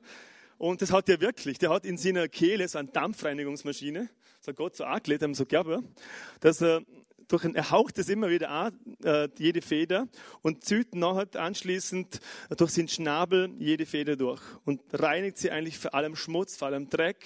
Und 0.58 0.82
das 0.82 0.92
hat 0.92 1.10
er 1.10 1.20
wirklich. 1.20 1.58
Der 1.58 1.70
hat 1.70 1.86
in 1.86 1.98
seiner 1.98 2.28
Kehle 2.28 2.68
so 2.68 2.78
eine 2.78 2.90
Dampfreinigungsmaschine. 2.90 4.10
Hat 4.46 4.56
Gott 4.58 4.76
so 4.76 4.84
angelegt, 4.84 5.24
haben 5.24 5.34
so 5.34 5.46
gegeben, 5.46 5.94
dass 6.42 6.62
er 6.62 6.82
durch 7.28 7.44
ein, 7.46 7.56
er 7.56 7.72
haucht 7.72 7.98
es 7.98 8.10
immer 8.10 8.30
wieder 8.30 8.50
an, 8.50 8.78
äh, 9.04 9.30
jede 9.38 9.62
Feder 9.62 10.08
und 10.42 10.64
zieht 10.64 10.96
nachher 10.96 11.28
anschließend 11.40 12.20
durch 12.58 12.72
seinen 12.72 12.88
Schnabel 12.88 13.52
jede 13.60 13.86
Feder 13.86 14.16
durch 14.16 14.42
und 14.66 14.82
reinigt 14.92 15.38
sie 15.38 15.52
eigentlich 15.52 15.78
vor 15.78 15.94
allem 15.94 16.16
Schmutz, 16.16 16.58
vor 16.58 16.68
allem 16.68 16.90
Dreck. 16.90 17.26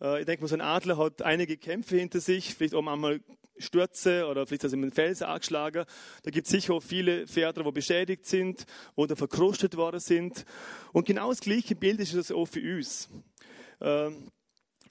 Äh, 0.00 0.20
ich 0.20 0.26
denke 0.26 0.42
mal, 0.42 0.48
so 0.48 0.54
ein 0.54 0.60
Adler 0.60 0.98
hat 0.98 1.22
einige 1.22 1.56
Kämpfe 1.56 1.96
hinter 1.96 2.20
sich, 2.20 2.54
vielleicht 2.54 2.74
auch 2.74 2.86
einmal 2.86 3.20
Stürze 3.58 4.26
oder 4.26 4.46
vielleicht 4.46 4.64
hat 4.64 4.72
er 4.72 4.78
mit 4.78 4.90
dem 4.90 4.94
Fels 4.94 5.22
angeschlagen. 5.22 5.84
Da 6.22 6.30
gibt 6.30 6.46
es 6.46 6.52
sicher 6.52 6.74
auch 6.74 6.82
viele 6.82 7.26
Pferde, 7.26 7.62
die 7.62 7.72
beschädigt 7.72 8.26
sind 8.26 8.66
oder 8.94 9.16
verkrustet 9.16 9.76
worden 9.76 10.00
sind. 10.00 10.44
Und 10.92 11.06
genau 11.06 11.30
das 11.30 11.40
gleiche 11.40 11.74
Bild 11.74 12.00
ist 12.00 12.14
das 12.14 12.32
auch 12.32 12.46
für 12.46 12.60
uns. 12.60 13.08
Ähm, 13.80 14.28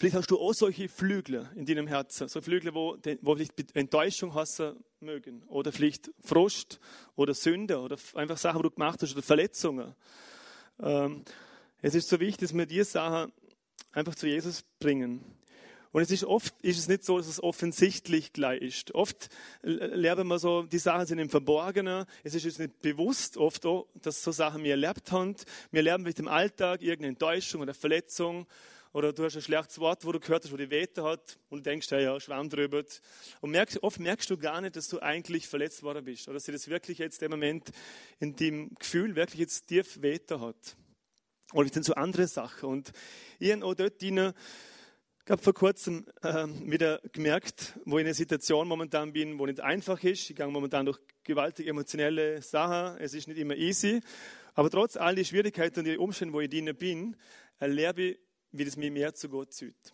vielleicht 0.01 0.15
hast 0.15 0.31
du 0.31 0.39
auch 0.39 0.53
solche 0.53 0.89
Flügel 0.89 1.48
in 1.55 1.67
deinem 1.67 1.86
Herzen, 1.86 2.27
so 2.27 2.41
Flügel, 2.41 2.74
wo, 2.74 2.98
wo 3.22 3.36
vielleicht 3.36 3.75
Enttäuschung 3.75 4.34
hassen 4.34 4.84
mögen 5.00 5.43
oder 5.43 5.72
vielleicht 5.72 6.10
Frust 6.25 6.79
oder 7.15 7.36
Sünde 7.36 7.79
oder 7.79 7.98
einfach 8.15 8.38
Sachen, 8.38 8.63
die 8.63 8.70
du 8.70 8.72
gemacht 8.72 9.00
hast 9.03 9.13
oder 9.13 9.22
Verletzungen. 9.22 9.93
Ähm, 10.81 11.24
es 11.84 11.93
ist 11.93 12.10
so 12.10 12.20
wichtig, 12.20 12.39
dass 12.39 12.58
wir 12.58 12.65
diese 12.65 12.86
Sachen 12.86 13.31
einfach 13.91 14.15
zu 14.15 14.27
Jesus 14.27 14.63
bringen. 14.79 15.24
Und 15.91 16.01
es 16.01 16.10
ist 16.10 16.24
oft 16.24 16.60
ist 16.63 16.79
es 16.79 16.88
nicht 16.88 17.03
so, 17.03 17.20
dass 17.20 17.27
es 17.27 17.43
offensichtlich 17.43 18.34
gleich 18.34 18.60
ist. 18.60 18.96
Oft 18.96 19.29
lernen 19.62 20.27
wir 20.29 20.39
so, 20.39 20.63
die 20.63 20.79
Sachen 20.79 21.05
sind 21.05 21.20
im 21.20 21.29
Verborgenen. 21.29 22.05
Es 22.24 22.34
ist 22.34 22.46
uns 22.46 22.58
nicht 22.58 22.81
bewusst 22.81 23.38
oft 23.38 23.67
auch, 23.67 23.86
dass 24.01 24.24
so 24.24 24.31
Sachen 24.31 24.63
wir 24.63 24.72
erlebt 24.72 25.12
haben. 25.12 25.36
Wir 25.70 25.84
lernen 25.84 26.05
vielleicht 26.05 26.20
im 26.20 26.27
Alltag 26.27 26.81
irgendeine 26.81 27.10
Enttäuschung 27.10 27.62
oder 27.62 27.75
Verletzung. 27.75 28.48
Oder 28.94 29.14
du 29.14 29.24
hast 29.24 29.36
ein 29.36 29.42
schlechtes 29.42 29.80
Wort, 29.80 30.06
wo 30.06 30.12
du 30.12 30.20
gehört 30.20 30.44
hast, 30.44 30.52
wo 30.52 30.58
die 30.58 30.70
Wehte 30.70 31.04
hat 31.04 31.40
und 31.50 31.66
denkst, 31.66 31.90
ja, 31.92 32.00
ja, 32.00 32.20
Schwamm 32.20 32.50
drüber. 32.50 32.84
Und 33.40 33.52
merkst, 33.52 33.82
oft 33.84 34.00
merkst 34.00 34.30
du 34.30 34.38
gar 34.38 34.60
nicht, 34.60 34.76
dass 34.76 34.90
du 34.90 35.00
eigentlich 35.00 35.48
verletzt 35.48 35.82
worden 35.84 36.04
bist. 36.04 36.28
Oder 36.28 36.36
dass 36.36 36.44
dir 36.44 36.52
das 36.52 36.68
wirklich 36.68 36.98
jetzt 36.98 37.22
im 37.24 37.32
Moment 37.32 37.70
in 38.20 38.36
dem 38.36 38.74
Gefühl 38.76 39.16
wirklich 39.16 39.40
jetzt 39.40 39.68
tief 39.68 40.02
Wehte 40.02 40.42
hat. 40.42 40.76
Oder 41.54 41.68
es 41.68 41.74
sind 41.74 41.86
so 41.86 41.94
andere 41.94 42.28
Sachen. 42.28 42.70
Und 42.70 42.92
ich 43.40 43.52
habe 43.52 43.66
auch 43.66 43.74
dort 43.74 44.02
drinnen 44.02 44.34
ich 45.24 45.30
habe 45.30 45.44
vor 45.44 45.54
kurzem 45.54 46.06
äh, 46.24 46.48
wieder 46.66 47.00
gemerkt, 47.12 47.80
wo 47.86 47.98
ich 47.98 48.02
in 48.02 48.08
einer 48.08 48.16
Situation 48.16 48.68
momentan 48.68 49.14
bin, 49.14 49.38
wo 49.38 49.46
nicht 49.46 49.60
einfach 49.60 50.04
ist. 50.04 50.30
Ich 50.30 50.36
gehe 50.36 50.48
momentan 50.48 50.88
durch 50.88 51.00
gewaltig 51.24 51.68
emotionelle 51.68 52.42
Sachen. 52.42 53.00
Es 53.00 53.14
ist 53.14 53.28
nicht 53.28 53.38
immer 53.38 53.56
easy. 53.56 54.02
Aber 54.56 54.72
trotz 54.72 54.98
all 54.98 55.14
die 55.14 55.24
Schwierigkeiten 55.24 55.80
und 55.80 55.86
die 55.86 55.98
Umstände, 55.98 56.34
wo 56.34 56.42
ich 56.42 56.50
drinnen 56.50 56.76
bin, 56.76 57.16
erlebe 57.60 58.02
ich, 58.02 58.20
wie 58.51 58.65
das 58.65 58.77
mir 58.77 58.91
mehr 58.91 59.13
zu 59.13 59.29
Gott 59.29 59.53
zieht. 59.53 59.93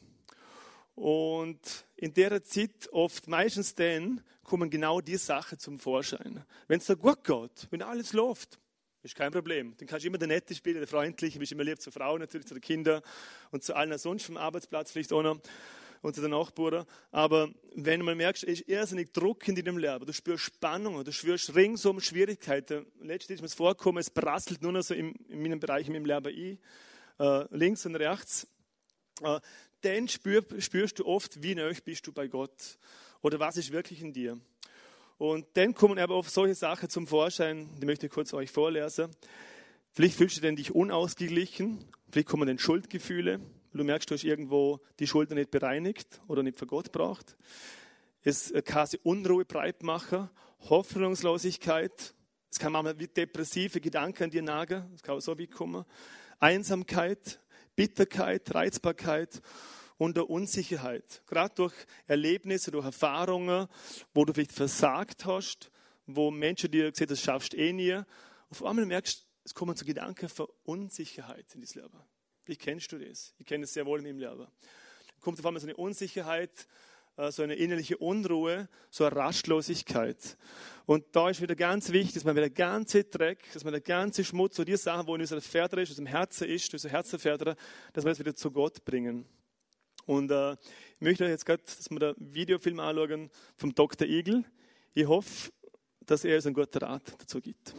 Und 0.96 1.86
in 1.96 2.14
der 2.14 2.44
Zeit, 2.44 2.90
oft 2.92 3.28
meistens 3.28 3.76
dann, 3.76 4.22
kommen 4.44 4.70
genau 4.70 5.02
die 5.02 5.18
Sachen 5.18 5.60
zum 5.60 5.78
Vorschein. 5.78 6.44
Wenn 6.68 6.80
es 6.80 6.86
da 6.86 6.96
gut 6.96 7.24
geht, 7.24 7.68
wenn 7.70 7.82
alles 7.82 8.14
läuft, 8.14 8.60
ist 9.04 9.16
kein 9.16 9.32
Problem. 9.32 9.76
Dann 9.78 9.88
kannst 9.88 10.06
du 10.06 10.08
immer 10.08 10.18
der 10.18 10.28
Nette 10.28 10.56
spielen, 10.56 10.78
der 10.78 10.88
Freundliche, 10.88 11.38
bist 11.38 11.52
immer 11.52 11.64
lieb 11.64 11.80
zur 11.80 11.94
Frau 11.94 12.18
natürlich, 12.18 12.48
zu 12.48 12.56
den 12.56 12.62
Kindern 12.62 13.02
und 13.52 13.64
zu 13.64 13.76
allen 13.76 13.98
sonst 13.98 14.26
vom 14.26 14.38
Arbeitsplatz 14.38 14.92
vielleicht 14.92 15.14
auch 15.14 15.22
noch 15.22 15.40
und 16.02 16.16
zu 16.16 16.22
den 16.22 16.32
Nachbarn. 16.32 16.86
Aber 17.12 17.50
wenn 17.76 18.00
du 18.00 18.06
mal 18.06 18.16
merkst, 18.16 18.44
es 18.44 18.62
ist 18.62 18.70
irrsinnig 18.70 19.14
Druck 19.14 19.48
in 19.48 19.56
deinem 19.56 19.78
Leben, 19.78 20.06
du 20.06 20.14
spürst 20.14 20.46
Spannung, 20.46 21.04
du 21.04 21.12
spürst 21.12 21.56
ringsum 21.56 22.00
Schwierigkeiten. 22.00 22.86
Letztlich 23.02 23.36
ist 23.36 23.42
mir 23.42 23.48
es 23.48 23.54
vorgekommen, 23.54 24.00
es 24.00 24.10
prasselt 24.10 24.62
nur 24.62 24.72
noch 24.72 24.82
so 24.82 24.94
in, 24.94 25.14
in 25.30 25.42
meinem 25.42 25.60
Bereich, 25.60 25.88
in 25.88 25.94
meinem 25.94 26.06
Leben 26.06 26.28
ein, 26.28 26.60
äh, 27.20 27.46
links 27.52 27.86
und 27.86 27.96
rechts. 27.96 28.48
Äh, 29.22 29.40
dann 29.82 30.08
spür, 30.08 30.44
spürst 30.60 31.00
du 31.00 31.06
oft, 31.06 31.42
wie 31.44 31.56
nöch 31.56 31.84
bist 31.84 32.06
du 32.08 32.12
bei 32.12 32.28
Gott 32.28 32.78
oder 33.22 33.40
was 33.40 33.58
ist 33.58 33.72
wirklich 33.72 34.02
in 34.02 34.14
dir. 34.14 34.40
Und 35.18 35.48
dann 35.54 35.74
kommen 35.74 35.98
aber 35.98 36.16
auch 36.16 36.28
solche 36.28 36.56
Sachen 36.56 36.90
zum 36.90 37.08
Vorschein, 37.08 37.70
die 37.80 37.86
möchte 37.86 38.06
ich 38.06 38.12
kurz 38.12 38.34
euch 38.34 38.52
vorlesen. 38.52 39.10
Vielleicht 39.92 40.16
fühlst 40.16 40.44
du 40.44 40.56
dich 40.56 40.76
unausgeglichen, 40.76 41.84
vielleicht 42.12 42.28
kommen 42.28 42.48
dann 42.48 42.60
Schuldgefühle, 42.60 43.40
du 43.74 43.84
merkst, 43.84 44.10
du 44.10 44.16
hast 44.16 44.24
irgendwo 44.24 44.80
die 45.00 45.08
Schuld 45.08 45.32
nicht 45.32 45.50
bereinigt 45.50 46.22
oder 46.28 46.44
nicht 46.44 46.58
für 46.58 46.68
Gott 46.68 46.92
braucht. 46.92 47.36
Es 48.22 48.54
kann 48.66 48.86
sich 48.86 49.04
Unruhe 49.06 49.46
breit 49.46 49.82
machen, 49.84 50.30
Hoffnungslosigkeit, 50.70 52.14
es 52.52 52.60
kann 52.60 52.74
manchmal 52.74 53.00
wie 53.00 53.08
depressive 53.08 53.82
Gedanken 53.82 54.26
an 54.26 54.30
dir 54.30 54.42
nagen, 54.42 54.88
das 54.92 55.02
kann 55.02 55.18
auch 55.18 55.22
so 55.22 55.38
wie 55.38 55.48
kommen. 55.48 55.86
Einsamkeit, 56.40 57.40
Bitterkeit, 57.76 58.54
Reizbarkeit 58.54 59.42
und 59.98 60.18
der 60.18 60.30
Unsicherheit. 60.30 61.24
Gerade 61.28 61.56
durch 61.56 61.74
Erlebnisse, 62.08 62.72
durch 62.72 62.86
Erfahrungen, 62.86 63.68
wo 64.14 64.26
du 64.26 64.34
vielleicht 64.34 64.52
versagt 64.52 65.26
hast, 65.26 65.72
wo 66.06 66.32
Menschen 66.32 66.72
dir 66.72 66.92
gesagt 66.92 67.02
haben, 67.02 67.16
das 67.16 67.22
schaffst 67.22 67.54
du 67.54 67.58
eh 67.58 67.74
nie. 67.74 68.02
Auf 68.50 68.64
einmal 68.64 68.86
merkst 68.86 69.20
du, 69.20 69.28
es 69.44 69.54
kommen 69.54 69.76
so 69.76 69.86
Gedanken 69.86 70.30
von 70.30 70.48
Unsicherheit 70.64 71.54
in 71.56 71.62
das 71.62 71.76
Leben. 71.76 72.00
Wie 72.46 72.56
kennst 72.56 72.92
du 72.92 72.98
das? 72.98 73.34
Ich 73.38 73.46
kenne 73.46 73.64
das 73.64 73.74
sehr 73.74 73.86
wohl 73.86 74.00
in 74.00 74.06
meinem 74.06 74.20
Leben. 74.20 74.48
Da 74.48 75.22
kommt 75.22 75.40
auf 75.40 75.46
einmal 75.46 75.60
so 75.60 75.68
eine 75.68 75.76
Unsicherheit, 75.76 76.68
so 77.32 77.44
eine 77.44 77.56
innerliche 77.56 77.98
Unruhe, 77.98 78.70
so 78.90 79.06
eine 79.06 79.16
Rastlosigkeit. 79.16 80.38
Und 80.86 81.04
da 81.12 81.30
ist 81.30 81.42
wieder 81.42 81.56
ganz 81.56 81.92
wichtig, 81.92 82.14
dass 82.14 82.24
man 82.24 82.36
wieder 82.36 82.48
der 82.48 82.56
ganze 82.56 83.04
Dreck, 83.04 83.40
dass 83.54 83.64
man 83.64 83.74
der 83.74 83.82
ganze 83.82 84.24
Schmutz, 84.24 84.56
so 84.56 84.64
die 84.64 84.78
Sachen, 84.78 85.08
wo 85.08 85.16
in 85.16 85.22
unserer 85.22 85.42
Förder 85.42 85.82
ist, 85.82 85.90
in 85.90 85.94
unserem 85.94 86.08
Herzen 86.08 86.48
ist, 86.48 86.72
unser 86.72 86.90
Herzenförderer, 86.90 87.56
dass 87.92 88.06
wir 88.06 88.12
das 88.12 88.20
wieder 88.20 88.36
zu 88.36 88.52
Gott 88.52 88.86
bringen. 88.86 89.26
Und 90.06 90.32
äh, 90.32 90.54
ich 90.54 91.02
möchte 91.02 91.26
euch 91.26 91.32
jetzt 91.32 91.46
gerade, 91.46 91.64
dass 91.64 91.90
wir 91.90 92.00
da 92.00 92.14
Videofilm 92.18 92.80
anschauen 92.80 93.30
vom 93.58 93.76
Dr. 93.76 94.08
Igel. 94.08 94.46
Ich 94.94 95.08
hoffe, 95.08 95.52
dass 96.06 96.24
er 96.24 96.38
uns 96.38 96.46
einen 96.46 96.56
guten 96.56 96.78
Rat 96.78 97.04
dazu 97.20 97.42
gibt. 97.42 97.74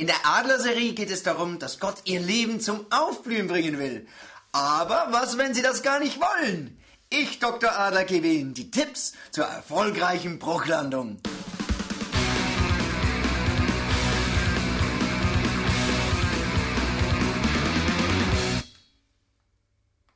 In 0.00 0.06
der 0.06 0.24
Adlerserie 0.24 0.94
geht 0.94 1.10
es 1.10 1.24
darum, 1.24 1.58
dass 1.58 1.78
Gott 1.78 1.96
ihr 2.04 2.20
Leben 2.20 2.58
zum 2.58 2.86
Aufblühen 2.88 3.48
bringen 3.48 3.78
will. 3.78 4.06
Aber 4.50 5.08
was, 5.10 5.36
wenn 5.36 5.52
sie 5.52 5.60
das 5.60 5.82
gar 5.82 5.98
nicht 5.98 6.18
wollen? 6.18 6.80
Ich, 7.10 7.38
Dr. 7.38 7.78
Adler, 7.78 8.04
gebe 8.04 8.28
Ihnen 8.28 8.54
die 8.54 8.70
Tipps 8.70 9.12
zur 9.30 9.44
erfolgreichen 9.44 10.38
Bruchlandung. 10.38 11.20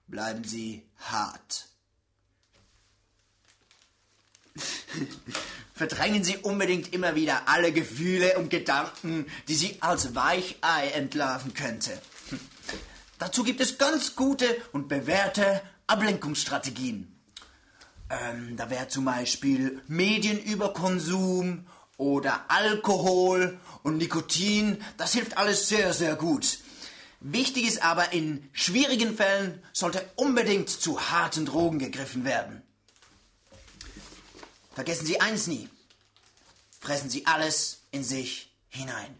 Bleiben 0.06 0.44
Sie 0.44 0.88
hart. 0.96 1.73
Verdrängen 5.76 6.22
Sie 6.22 6.36
unbedingt 6.36 6.94
immer 6.94 7.16
wieder 7.16 7.48
alle 7.48 7.72
Gefühle 7.72 8.38
und 8.38 8.48
Gedanken, 8.48 9.26
die 9.48 9.54
Sie 9.54 9.78
als 9.80 10.14
Weichei 10.14 10.88
entlarven 10.94 11.52
könnte. 11.52 12.00
Dazu 13.18 13.42
gibt 13.42 13.60
es 13.60 13.76
ganz 13.76 14.14
gute 14.14 14.46
und 14.70 14.86
bewährte 14.86 15.60
Ablenkungsstrategien. 15.88 17.14
Ähm, 18.08 18.56
da 18.56 18.70
wäre 18.70 18.86
zum 18.86 19.04
Beispiel 19.04 19.82
Medienüberkonsum 19.88 21.66
oder 21.96 22.44
Alkohol 22.48 23.58
und 23.82 23.96
Nikotin. 23.96 24.80
Das 24.96 25.12
hilft 25.12 25.38
alles 25.38 25.68
sehr, 25.68 25.92
sehr 25.92 26.14
gut. 26.14 26.58
Wichtig 27.20 27.66
ist 27.66 27.82
aber, 27.82 28.12
in 28.12 28.48
schwierigen 28.52 29.16
Fällen 29.16 29.62
sollte 29.72 30.08
unbedingt 30.14 30.68
zu 30.68 31.10
harten 31.10 31.46
Drogen 31.46 31.78
gegriffen 31.78 32.24
werden. 32.24 32.62
Vergessen 34.74 35.06
Sie 35.06 35.20
eins 35.20 35.46
nie. 35.46 35.68
Fressen 36.80 37.08
Sie 37.08 37.24
alles 37.26 37.82
in 37.92 38.02
sich 38.02 38.50
hinein. 38.68 39.16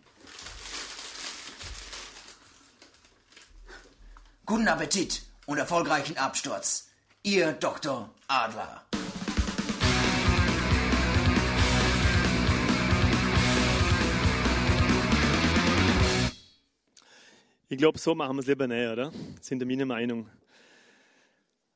Guten 4.46 4.66
Appetit 4.66 5.22
und 5.46 5.58
erfolgreichen 5.58 6.18
Absturz. 6.18 6.88
Ihr 7.22 7.52
Dr. 7.52 8.10
Adler. 8.26 8.84
Ich 17.68 17.78
glaube, 17.78 17.98
so 17.98 18.14
machen 18.14 18.36
wir 18.36 18.40
es 18.40 18.46
lieber 18.46 18.66
näher, 18.66 18.92
oder? 18.92 19.12
Sind 19.40 19.64
meine 19.64 19.86
Meinung. 19.86 20.28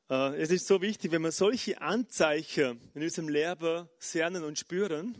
Äh, 0.09 0.41
es 0.41 0.49
ist 0.49 0.67
so 0.67 0.81
wichtig, 0.81 1.11
wenn 1.11 1.21
wir 1.21 1.31
solche 1.31 1.79
Anzeichen 1.81 2.79
in 2.95 3.03
unserem 3.03 3.29
Leben 3.29 3.87
sehen 3.99 4.43
und 4.43 4.57
spüren, 4.57 5.15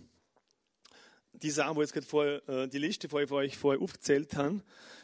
die 1.33 1.49
ich 1.49 1.57
jetzt 1.57 1.93
gerade 1.93 2.05
vorher, 2.05 2.49
äh, 2.49 2.67
die 2.67 2.79
Liste 2.79 3.07
vor 3.07 3.21
euch 3.31 3.57
vorher 3.57 3.81
aufgezählt 3.81 4.35
habe, 4.35 4.61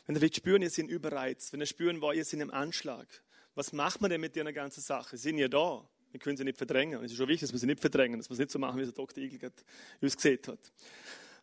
wenn 0.08 0.20
wir 0.20 0.34
spüren, 0.34 0.62
ihr 0.62 0.70
seid 0.70 0.88
überreizt, 0.88 1.54
wenn 1.54 1.60
wir 1.60 1.68
spüren, 1.68 2.02
war 2.02 2.14
ihr 2.14 2.26
seid 2.26 2.40
im 2.40 2.52
Anschlag, 2.52 3.08
was 3.54 3.74
macht 3.74 4.02
man 4.02 4.10
denn 4.10 4.22
mit 4.22 4.36
der 4.36 4.52
ganzen 4.52 4.82
Sache? 4.82 5.18
Sie 5.18 5.30
sind 5.30 5.38
ja 5.38 5.48
da, 5.48 5.88
wir 6.12 6.20
können 6.20 6.36
sie 6.36 6.44
nicht 6.44 6.58
verdrängen. 6.58 7.04
Es 7.04 7.12
ist 7.12 7.18
schon 7.18 7.28
wichtig, 7.28 7.48
dass 7.48 7.54
wir 7.54 7.60
sie 7.60 7.68
nicht 7.68 7.80
verdrängen, 7.80 8.20
dass 8.20 8.30
wir 8.30 8.34
es 8.34 8.40
nicht 8.40 8.52
so 8.52 8.60
machen, 8.60 8.80
wie 8.80 8.84
der 8.84 8.92
Dr. 8.92 9.24
Igel 9.24 9.40
gerade 9.40 9.56
uns 10.02 10.16
gesehen 10.16 10.40
hat. 10.48 10.60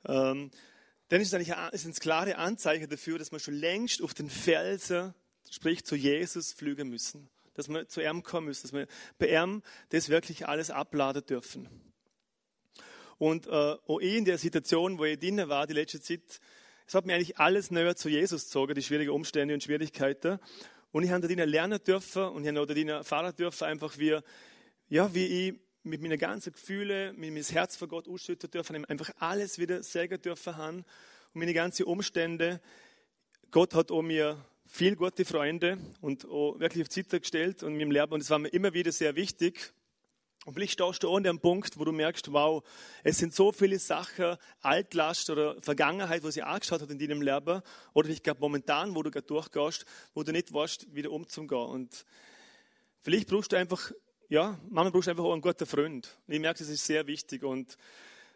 Ähm, 0.07 0.50
dann 1.09 1.20
ist 1.20 1.28
es 1.28 1.35
eigentlich 1.35 1.52
ein 1.52 1.92
klare 1.94 2.37
Anzeichen 2.37 2.88
dafür, 2.88 3.18
dass 3.18 3.31
wir 3.33 3.38
schon 3.38 3.55
längst 3.55 4.02
auf 4.02 4.14
den 4.14 4.28
Felsen, 4.28 5.14
sprich 5.50 5.85
zu 5.85 5.94
Jesus, 5.94 6.52
flügen 6.52 6.88
müssen 6.88 7.31
dass 7.55 7.69
wir 7.69 7.88
zu 7.88 8.03
ihm 8.03 8.23
kommen 8.23 8.49
müssen, 8.49 8.62
dass 8.62 8.73
wir 8.73 8.87
bei 9.19 9.29
ihm 9.29 9.62
das 9.91 10.09
wirklich 10.09 10.47
alles 10.49 10.71
abladen 10.71 11.25
dürfen. 11.27 11.69
Und 13.19 13.47
äh, 13.47 13.51
auch 13.51 14.01
ich 14.01 14.17
in 14.17 14.25
der 14.25 14.38
Situation, 14.38 14.99
wo 14.99 15.05
ich 15.05 15.19
drinnen 15.19 15.49
war, 15.49 15.67
die 15.67 15.75
letzte 15.75 16.01
Zeit, 16.01 16.41
es 16.87 16.95
hat 16.95 17.07
mir 17.07 17.15
eigentlich 17.15 17.38
alles 17.38 17.71
näher 17.71 17.95
zu 17.95 18.09
Jesus 18.09 18.45
gezogen, 18.45 18.75
die 18.75 18.83
schwierigen 18.83 19.12
Umstände 19.12 19.55
und 19.55 19.62
Schwierigkeiten. 19.62 20.38
Und 20.91 21.05
ich 21.05 21.11
habe 21.11 21.27
da 21.27 21.45
lernen 21.45 21.79
dürfen 21.83 22.25
und 22.25 22.45
ich 22.45 22.55
habe 22.55 22.67
da 22.67 22.97
erfahren 22.97 23.35
dürfen, 23.37 23.65
einfach 23.65 23.97
wie, 23.99 24.19
ja, 24.88 25.15
wie 25.15 25.49
ich 25.49 25.55
mit 25.85 26.03
meinen 26.03 26.19
ganzen 26.19 26.53
Gefühlen, 26.53 27.19
mit 27.19 27.33
meinem 27.33 27.45
Herz 27.45 27.77
vor 27.77 27.88
Gott 27.88 28.09
ausschütten 28.09 28.51
dürfen, 28.51 28.85
einfach 28.85 29.11
alles 29.19 29.59
wieder 29.59 29.83
sagen 29.83 30.21
dürfen 30.21 30.57
haben 30.57 30.79
und 30.79 30.85
meine 31.41 31.55
ganzen 31.55 31.85
Umstände. 31.85 32.61
Gott 33.51 33.75
hat 33.75 33.91
auch 33.91 34.03
mir 34.03 34.45
viele 34.74 34.96
gute 34.96 35.26
Freunde 35.26 35.76
und 36.00 36.24
wirklich 36.24 36.87
auf 36.87 36.90
Seite 36.90 37.20
gestellt 37.20 37.62
und 37.62 37.72
mit 37.72 37.82
dem 37.82 37.90
Leben. 37.90 38.11
Und 38.11 38.22
es 38.22 38.30
war 38.30 38.38
mir 38.38 38.48
immer 38.48 38.72
wieder 38.72 38.90
sehr 38.90 39.14
wichtig. 39.16 39.74
Und 40.46 40.54
vielleicht 40.54 40.72
stehst 40.72 41.02
du 41.02 41.14
an 41.14 41.22
dem 41.22 41.40
Punkt, 41.40 41.78
wo 41.78 41.85
du 41.85 41.92
merkst, 41.92 42.32
wow, 42.32 42.64
es 43.04 43.18
sind 43.18 43.35
so 43.35 43.52
viele 43.52 43.78
Sachen, 43.78 44.37
Altlast 44.62 45.28
oder 45.28 45.61
Vergangenheit, 45.61 46.24
wo 46.24 46.30
sie 46.30 46.42
angeschaut 46.42 46.80
hat 46.80 46.90
in 46.90 46.98
deinem 46.98 47.20
Leben, 47.20 47.61
oder 47.92 48.08
ich 48.08 48.22
glaube 48.22 48.40
momentan, 48.40 48.94
wo 48.96 49.02
du 49.02 49.11
gerade 49.11 49.26
durchgehst, 49.26 49.85
wo 50.14 50.22
du 50.22 50.32
nicht 50.32 50.54
weißt, 50.54 50.94
wieder 50.94 51.12
umzugehen. 51.12 51.66
Und 51.66 52.06
vielleicht 53.02 53.28
brauchst 53.28 53.52
du 53.52 53.56
einfach, 53.56 53.92
ja, 54.30 54.58
manchmal 54.70 54.90
brauchst 54.90 55.06
du 55.06 55.11
einfach 55.11 55.24
auch 55.24 55.32
einen 55.32 55.42
guten 55.42 55.66
Freund. 55.66 56.18
Und 56.26 56.35
ich 56.35 56.40
merke, 56.40 56.61
das 56.61 56.70
ist 56.70 56.87
sehr 56.87 57.06
wichtig. 57.06 57.44
Und 57.44 57.76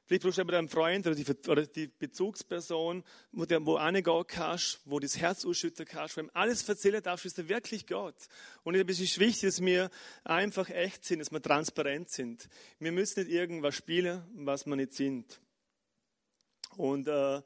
Vielleicht 0.07 0.23
brauchst 0.23 0.38
du 0.38 0.42
aber 0.42 0.57
einen 0.57 0.69
Freund 0.69 1.05
oder 1.05 1.16
die, 1.16 1.27
oder 1.49 1.66
die 1.66 1.88
Bezugsperson, 1.88 3.03
wo 3.33 3.45
du 3.45 3.66
wo 3.66 3.75
reingehen 3.75 4.25
kannst, 4.27 4.81
wo 4.85 5.01
du 5.01 5.07
das 5.07 5.19
Herz 5.19 5.45
ausschütten 5.45 5.85
kannst, 5.85 6.16
wo 6.16 6.21
ihm 6.21 6.31
alles 6.33 6.69
erzählen 6.69 7.03
darfst, 7.03 7.27
ist 7.27 7.38
er 7.38 7.49
wirklich 7.49 7.88
Gott. 7.88 8.14
Und 8.62 8.77
es 8.77 9.01
ist 9.01 9.19
wichtig, 9.19 9.42
dass 9.42 9.61
wir 9.61 9.90
einfach 10.23 10.71
echt 10.71 11.05
sind, 11.05 11.19
dass 11.19 11.33
wir 11.33 11.42
transparent 11.42 12.09
sind. 12.09 12.49
Wir 12.79 12.92
müssen 12.92 13.25
nicht 13.25 13.33
irgendwas 13.33 13.75
spielen, 13.75 14.23
was 14.37 14.64
wir 14.64 14.77
nicht 14.77 14.92
sind. 14.92 15.40
Und, 16.77 17.09
äh, 17.09 17.42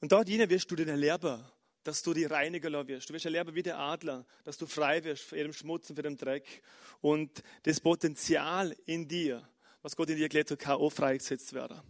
und 0.00 0.12
da 0.12 0.22
dienen 0.22 0.48
wirst 0.50 0.70
du 0.70 0.76
den 0.76 0.88
Erlerber, 0.88 1.52
dass 1.82 2.02
du 2.02 2.14
die 2.14 2.26
Reiniger 2.26 2.86
wirst. 2.86 3.08
Du 3.08 3.14
wirst 3.14 3.24
erlerben 3.24 3.56
wie 3.56 3.62
der 3.62 3.78
Adler, 3.78 4.24
dass 4.44 4.56
du 4.56 4.66
frei 4.66 5.02
wirst 5.02 5.24
von 5.24 5.38
jedem 5.38 5.52
Schmutz 5.52 5.90
und 5.90 5.96
von 5.96 6.04
dem 6.04 6.16
Dreck. 6.16 6.62
Und 7.00 7.42
das 7.64 7.80
Potenzial 7.80 8.76
in 8.86 9.08
dir, 9.08 9.48
was 9.82 9.96
Gott 9.96 10.10
in 10.10 10.16
dir 10.16 10.28
gelegt 10.28 10.50
hat, 10.50 10.58
kann 10.58 10.76
auch 10.76 10.90
freigesetzt 10.90 11.52
werden. 11.52 11.80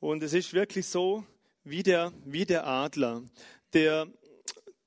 Und 0.00 0.22
es 0.22 0.32
ist 0.32 0.52
wirklich 0.52 0.86
so, 0.86 1.24
wie 1.62 1.82
der, 1.82 2.12
wie 2.24 2.46
der 2.46 2.66
Adler, 2.66 3.22
der, 3.72 4.08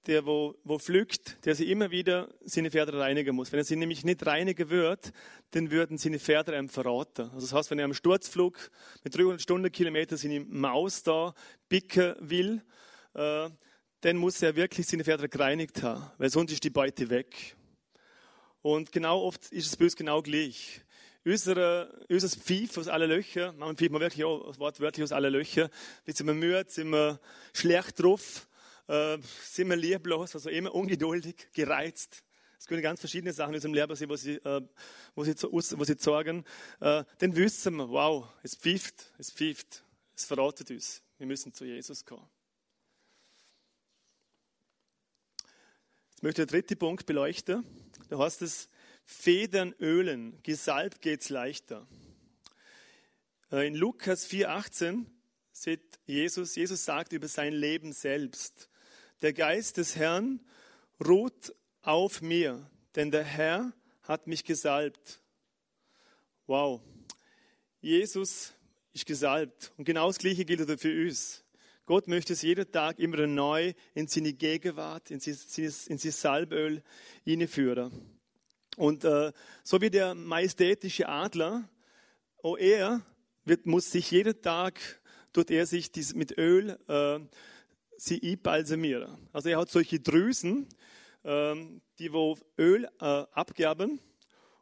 der 0.07 0.25
wo, 0.25 0.55
wo 0.63 0.79
pflückt, 0.79 1.45
der 1.45 1.55
sich 1.55 1.69
immer 1.69 1.91
wieder 1.91 2.33
seine 2.43 2.71
Pferde 2.71 2.97
reinigen 2.97 3.35
muss. 3.35 3.51
Wenn 3.51 3.59
er 3.59 3.63
sie 3.63 3.75
nämlich 3.75 4.03
nicht 4.03 4.25
reinigen 4.25 4.69
wird, 4.69 5.13
dann 5.51 5.69
würden 5.71 5.97
seine 5.97 6.19
Pferde 6.19 6.55
einem 6.55 6.67
verraten. 6.67 7.29
Also 7.29 7.41
das 7.41 7.53
heißt, 7.53 7.71
wenn 7.71 7.79
er 7.79 7.85
am 7.85 7.93
Sturzflug 7.93 8.71
mit 9.03 9.15
300 9.15 9.41
Stundenkilometer 9.41 10.17
seine 10.17 10.39
Maus 10.41 11.03
da 11.03 11.33
picken 11.69 12.15
will, 12.19 12.63
äh, 13.13 13.49
dann 14.01 14.17
muss 14.17 14.41
er 14.41 14.55
wirklich 14.55 14.87
seine 14.87 15.03
Pferde 15.03 15.29
gereinigt 15.29 15.81
haben, 15.83 16.11
weil 16.17 16.29
sonst 16.29 16.51
ist 16.51 16.63
die 16.63 16.69
Beute 16.69 17.09
weg. 17.09 17.55
Und 18.63 18.93
genau 18.93 19.21
oft 19.21 19.51
ist 19.51 19.67
es 19.67 19.75
bei 19.75 19.83
uns 19.83 19.95
genau 19.95 20.21
gleich. 20.21 20.81
Unser, 21.25 21.89
Pfiff 22.09 22.77
aus 22.77 22.87
allen 22.87 23.09
Löchern, 23.09 23.57
man 23.57 23.75
pfeift 23.75 23.91
man 23.91 24.01
wirklich 24.01 24.23
auch 24.23 24.57
wortwörtlich 24.57 25.03
aus 25.03 25.11
allen 25.11 25.33
Löchern, 25.33 25.69
sind 26.05 26.27
wir 26.27 26.33
müde, 26.33 26.65
sind 26.69 26.89
wir 26.89 27.19
schlecht 27.53 28.01
drauf, 28.01 28.47
äh, 28.87 29.17
sind 29.41 29.69
wir 29.69 29.75
lieblos, 29.75 30.33
also 30.33 30.49
immer 30.49 30.73
ungeduldig, 30.73 31.49
gereizt. 31.53 32.23
Es 32.57 32.65
können 32.65 32.81
ganz 32.81 33.01
verschiedene 33.01 33.33
Sachen 33.33 33.49
in 33.49 33.55
unserem 33.55 33.73
Leben 33.73 33.95
sein, 33.97 34.07
wo 34.07 34.15
sie, 34.15 34.35
äh, 34.35 34.61
sie, 35.17 35.33
sie 35.33 35.95
sorgen. 35.99 36.45
Äh, 36.79 37.03
dann 37.17 37.35
wissen 37.35 37.75
wir, 37.75 37.89
wow, 37.89 38.29
es 38.43 38.55
pfeift, 38.55 39.11
es 39.17 39.29
pfeift, 39.29 39.83
es 40.15 40.23
verratet 40.23 40.71
uns. 40.71 41.03
Wir 41.17 41.27
müssen 41.27 41.53
zu 41.53 41.65
Jesus 41.65 42.05
kommen. 42.05 42.29
Jetzt 46.11 46.23
möchte 46.23 46.43
ich 46.43 46.47
den 46.47 46.51
dritten 46.51 46.79
Punkt 46.79 47.05
beleuchten. 47.05 47.82
Da 48.09 48.17
heißt 48.17 48.41
es, 48.41 48.69
Federn 49.05 49.73
ölen, 49.79 50.41
gesalbt 50.43 51.01
geht's 51.01 51.29
leichter. 51.29 51.87
Äh, 53.51 53.67
in 53.67 53.75
Lukas 53.75 54.27
4,18 54.29 55.05
sieht 55.51 55.99
Jesus, 56.05 56.55
Jesus 56.55 56.85
sagt 56.85 57.13
über 57.13 57.27
sein 57.27 57.53
Leben 57.53 57.93
selbst, 57.93 58.69
der 59.21 59.33
Geist 59.33 59.77
des 59.77 59.95
Herrn 59.95 60.41
ruht 61.03 61.53
auf 61.81 62.21
mir, 62.21 62.69
denn 62.95 63.11
der 63.11 63.23
Herr 63.23 63.73
hat 64.03 64.27
mich 64.27 64.43
gesalbt. 64.43 65.21
Wow. 66.45 66.81
Jesus, 67.81 68.53
ist 68.93 69.05
gesalbt. 69.05 69.71
Und 69.77 69.85
genau 69.85 70.07
das 70.07 70.17
Gleiche 70.17 70.45
gilt 70.45 70.79
für 70.79 71.05
uns. 71.05 71.43
Gott 71.85 72.07
möchte 72.07 72.33
es 72.33 72.41
jeden 72.41 72.71
Tag 72.71 72.97
immer 72.99 73.27
neu 73.27 73.73
in 73.93 74.07
seine 74.07 74.33
Gegenwart, 74.33 75.11
in 75.11 75.19
sein, 75.19 75.35
in 75.87 75.97
sein 75.97 76.11
Salböl 76.11 76.81
hineinführen. 77.25 77.91
Und 78.77 79.03
äh, 79.03 79.33
so 79.63 79.81
wie 79.81 79.89
der 79.89 80.15
majestätische 80.15 81.07
Adler, 81.09 81.69
auch 82.41 82.57
er 82.57 83.01
wird, 83.43 83.65
muss 83.65 83.91
sich 83.91 84.11
jeden 84.11 84.41
Tag, 84.41 84.79
tut 85.33 85.51
er 85.51 85.65
sich 85.65 85.91
dies 85.91 86.15
mit 86.15 86.37
Öl 86.37 86.79
äh, 86.87 87.19
sie 87.97 88.21
einbalsamieren. 88.23 89.17
Also 89.33 89.49
er 89.49 89.59
hat 89.59 89.69
solche 89.69 89.99
Drüsen, 89.99 90.67
äh, 91.23 91.55
die 91.99 92.13
wo 92.13 92.37
Öl 92.57 92.85
äh, 93.01 93.05
abgaben 93.05 93.99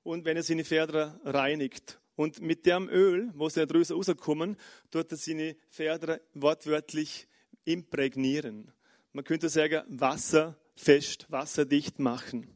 und 0.03 0.25
wenn 0.25 0.37
er 0.37 0.43
seine 0.43 0.65
Pferde 0.65 1.19
reinigt. 1.23 2.00
Und 2.21 2.39
mit 2.39 2.67
dem 2.67 2.87
Öl, 2.87 3.31
wo 3.33 3.49
sie 3.49 3.65
Drüsen 3.65 3.95
rauskommen, 3.95 4.55
tut 4.91 5.11
er 5.11 5.17
seine 5.17 5.55
Pferde 5.71 6.21
wortwörtlich 6.35 7.27
imprägnieren. 7.65 8.71
Man 9.11 9.23
könnte 9.23 9.49
sagen, 9.49 9.81
wasserfest, 9.87 11.25
wasserdicht 11.31 11.97
machen. 11.97 12.55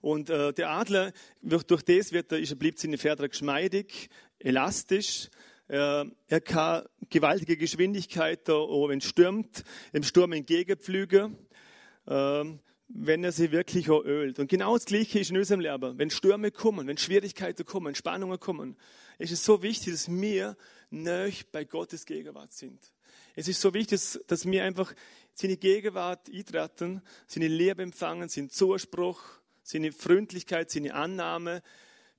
Und 0.00 0.30
äh, 0.30 0.54
der 0.54 0.70
Adler, 0.70 1.12
durch, 1.42 1.64
durch 1.64 1.82
das 1.82 2.12
wird 2.12 2.32
er, 2.32 2.38
ist, 2.38 2.58
bleibt 2.58 2.78
seine 2.78 2.96
Pferde 2.96 3.28
geschmeidig, 3.28 4.08
elastisch. 4.38 5.28
Äh, 5.68 6.06
er 6.28 6.40
kann 6.40 6.86
gewaltige 7.10 7.58
Geschwindigkeit, 7.58 8.48
auch 8.48 8.88
wenn 8.88 9.00
es 9.00 9.04
stürmt, 9.04 9.62
im 9.92 10.04
Sturm 10.04 10.32
entgegenpflügen. 10.32 11.36
Äh, 12.06 12.44
wenn 12.94 13.24
er 13.24 13.32
sie 13.32 13.52
wirklich 13.52 13.90
auch 13.90 14.04
ölt. 14.04 14.38
Und 14.38 14.48
genau 14.48 14.74
das 14.74 14.84
Gleiche 14.84 15.18
ist 15.18 15.30
in 15.30 15.38
unserem 15.38 15.60
Leben. 15.60 15.98
Wenn 15.98 16.10
Stürme 16.10 16.50
kommen, 16.50 16.86
wenn 16.86 16.98
Schwierigkeiten 16.98 17.64
kommen, 17.64 17.94
Spannungen 17.94 18.38
kommen, 18.38 18.76
ist 19.18 19.32
es 19.32 19.44
so 19.44 19.62
wichtig, 19.62 19.92
dass 19.92 20.10
wir 20.10 20.56
nöch 20.90 21.46
bei 21.50 21.64
Gottes 21.64 22.04
Gegenwart 22.04 22.52
sind. 22.52 22.92
Es 23.34 23.48
ist 23.48 23.60
so 23.60 23.72
wichtig, 23.72 24.00
dass 24.26 24.44
wir 24.46 24.64
einfach 24.64 24.94
seine 25.32 25.56
Gegenwart 25.56 26.28
eintreten, 26.28 27.02
seine 27.26 27.48
Liebe 27.48 27.82
empfangen, 27.82 28.28
seinen 28.28 28.50
Zuspruch, 28.50 29.22
seine 29.62 29.92
Freundlichkeit, 29.92 30.70
seine 30.70 30.94
Annahme. 30.94 31.62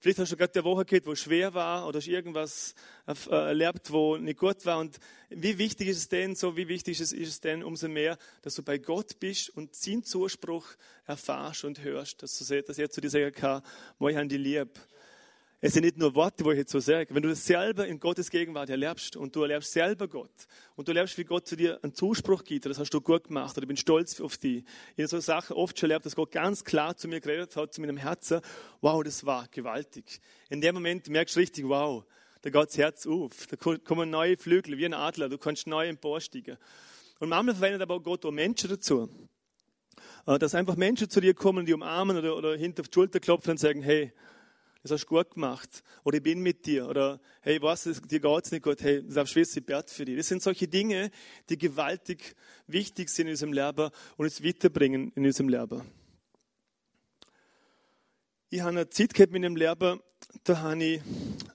Vielleicht 0.04 0.20
hast 0.20 0.34
du 0.34 0.36
gerade 0.36 0.54
eine 0.60 0.66
Woche 0.66 0.84
gehabt, 0.84 1.08
wo 1.08 1.16
schwer 1.16 1.54
war 1.54 1.88
oder 1.88 2.00
hast 2.00 2.10
irgendwas 2.10 2.76
äh, 3.08 3.14
erlebt, 3.30 3.90
wo 3.90 4.18
nicht 4.18 4.38
gut 4.38 4.66
war. 4.66 4.80
Und 4.80 5.00
wie 5.30 5.58
wichtig 5.58 5.88
ist 5.88 5.96
es 5.96 6.10
denn, 6.10 6.36
so 6.36 6.58
wie 6.58 6.68
wichtig 6.68 7.00
ist 7.00 7.14
es, 7.14 7.18
ist 7.18 7.30
es 7.30 7.40
denn 7.40 7.64
umso 7.64 7.88
mehr, 7.88 8.18
dass 8.42 8.56
du 8.56 8.64
bei 8.64 8.80
Gott 8.80 9.18
bist 9.22 9.50
und 9.52 9.74
seinen 9.74 10.04
Zuspruch 10.04 10.68
erfahrst 11.06 11.64
und 11.64 11.82
hörst, 11.86 12.22
dass, 12.22 12.38
du, 12.38 12.62
dass 12.64 12.78
er 12.78 12.90
zu 12.90 13.00
dir 13.00 13.10
sagen 13.10 13.32
kann, 13.32 13.62
ich 13.98 14.18
habe 14.18 14.28
die 14.28 14.36
lieb. 14.36 14.78
Es 15.66 15.72
sind 15.72 15.84
nicht 15.86 15.98
nur 15.98 16.14
Worte, 16.14 16.44
wo 16.44 16.52
ich 16.52 16.58
jetzt 16.58 16.74
so 16.74 16.82
sage. 16.82 17.16
Wenn 17.16 17.24
du 17.24 17.30
das 17.30 17.46
selber 17.46 17.88
in 17.88 17.98
Gottes 17.98 18.30
Gegenwart 18.30 18.70
erlebst 18.70 19.16
und 19.16 19.34
du 19.34 19.44
erlebst 19.44 19.72
selber 19.72 20.10
Gott 20.10 20.46
und 20.76 20.90
du 20.90 20.92
erlebst, 20.92 21.18
wie 21.18 21.24
Gott 21.24 21.48
zu 21.48 21.56
dir 21.56 21.82
einen 21.82 21.94
Zuspruch 21.94 22.44
gibt, 22.44 22.66
das 22.66 22.80
hast 22.80 22.90
du 22.90 23.00
gut 23.00 23.30
gemacht 23.30 23.56
oder 23.56 23.64
ich 23.64 23.70
bin 23.70 23.78
stolz 23.78 24.20
auf 24.20 24.38
dich. 24.38 24.66
Ich 24.98 25.04
habe 25.04 25.08
so 25.08 25.22
Sachen 25.22 25.56
oft 25.56 25.80
schon 25.80 25.90
erlebt, 25.90 26.06
dass 26.06 26.18
Gott 26.18 26.32
ganz 26.32 26.66
klar 26.66 26.98
zu 26.98 27.08
mir 27.08 27.22
geredet 27.22 27.56
hat, 27.56 27.74
zu 27.74 27.80
meinem 27.80 27.96
Herzen. 27.96 28.42
Wow, 28.82 29.06
das 29.06 29.26
war 29.26 29.48
gewaltig. 29.52 30.20
In 30.50 30.60
dem 30.60 30.76
Moment 30.76 31.08
merkst 31.08 31.38
du 31.38 31.40
richtig, 31.40 31.66
wow, 31.66 32.04
da 32.42 32.50
geht 32.50 32.68
das 32.68 32.78
Herz 32.78 33.08
auf. 33.08 33.48
Da 33.48 33.56
kommen 33.56 34.10
neue 34.10 34.36
Flügel, 34.36 34.78
wie 34.78 34.86
ein 34.86 34.94
Adler, 34.94 35.30
du 35.30 35.38
kannst 35.38 35.66
neu 35.66 35.88
emporsteigen. 35.88 36.58
Und 37.20 37.30
manchmal 37.30 37.56
verwendet 37.56 37.84
aber 37.84 38.02
Gott 38.02 38.26
auch 38.26 38.32
Menschen 38.32 38.70
dazu. 38.70 39.10
Äh, 40.26 40.40
dass 40.40 40.56
einfach 40.56 40.76
Menschen 40.76 41.10
zu 41.10 41.22
dir 41.22 41.34
kommen, 41.34 41.66
die 41.66 41.74
umarmen 41.74 42.18
oder, 42.18 42.36
oder 42.36 42.58
hinter 42.58 42.82
auf 42.82 42.90
die 42.90 42.96
Schulter 42.96 43.22
klopfen 43.22 43.52
und 43.52 43.60
sagen, 43.60 43.82
hey, 43.82 44.12
das 44.84 44.92
hast 44.92 45.06
du 45.06 45.16
gut 45.16 45.32
gemacht. 45.32 45.82
Oder 46.04 46.18
ich 46.18 46.24
bin 46.24 46.42
mit 46.42 46.66
dir. 46.66 46.88
Oder 46.88 47.22
hey, 47.42 47.62
was, 47.62 47.84
dir 47.84 48.20
geht's 48.20 48.52
nicht 48.52 48.64
gut. 48.64 48.82
Hey, 48.82 49.02
das 49.08 49.32
Schwester, 49.32 49.60
ich 49.60 49.66
bete 49.66 49.94
für 49.94 50.06
dich. 50.06 50.18
Das 50.18 50.28
sind 50.28 50.44
solche 50.44 50.68
Dinge, 50.68 51.10
die 51.50 51.58
gewaltig 51.58 52.36
wichtig 52.68 53.10
sind 53.10 53.28
in 53.28 53.32
unserem 53.32 53.54
Leben 53.54 53.90
und 54.18 54.26
uns 54.26 54.44
weiterbringen 54.44 55.12
in 55.16 55.26
unserem 55.26 55.48
Leben. 55.48 55.82
Ich 58.50 58.60
habe 58.60 58.72
eine 58.72 58.90
Zeit 58.90 59.14
gehabt 59.14 59.32
mit 59.32 59.44
dem 59.44 59.56
Leben, 59.56 60.00
da 60.44 60.60
habe 60.60 60.84
ich 60.84 61.02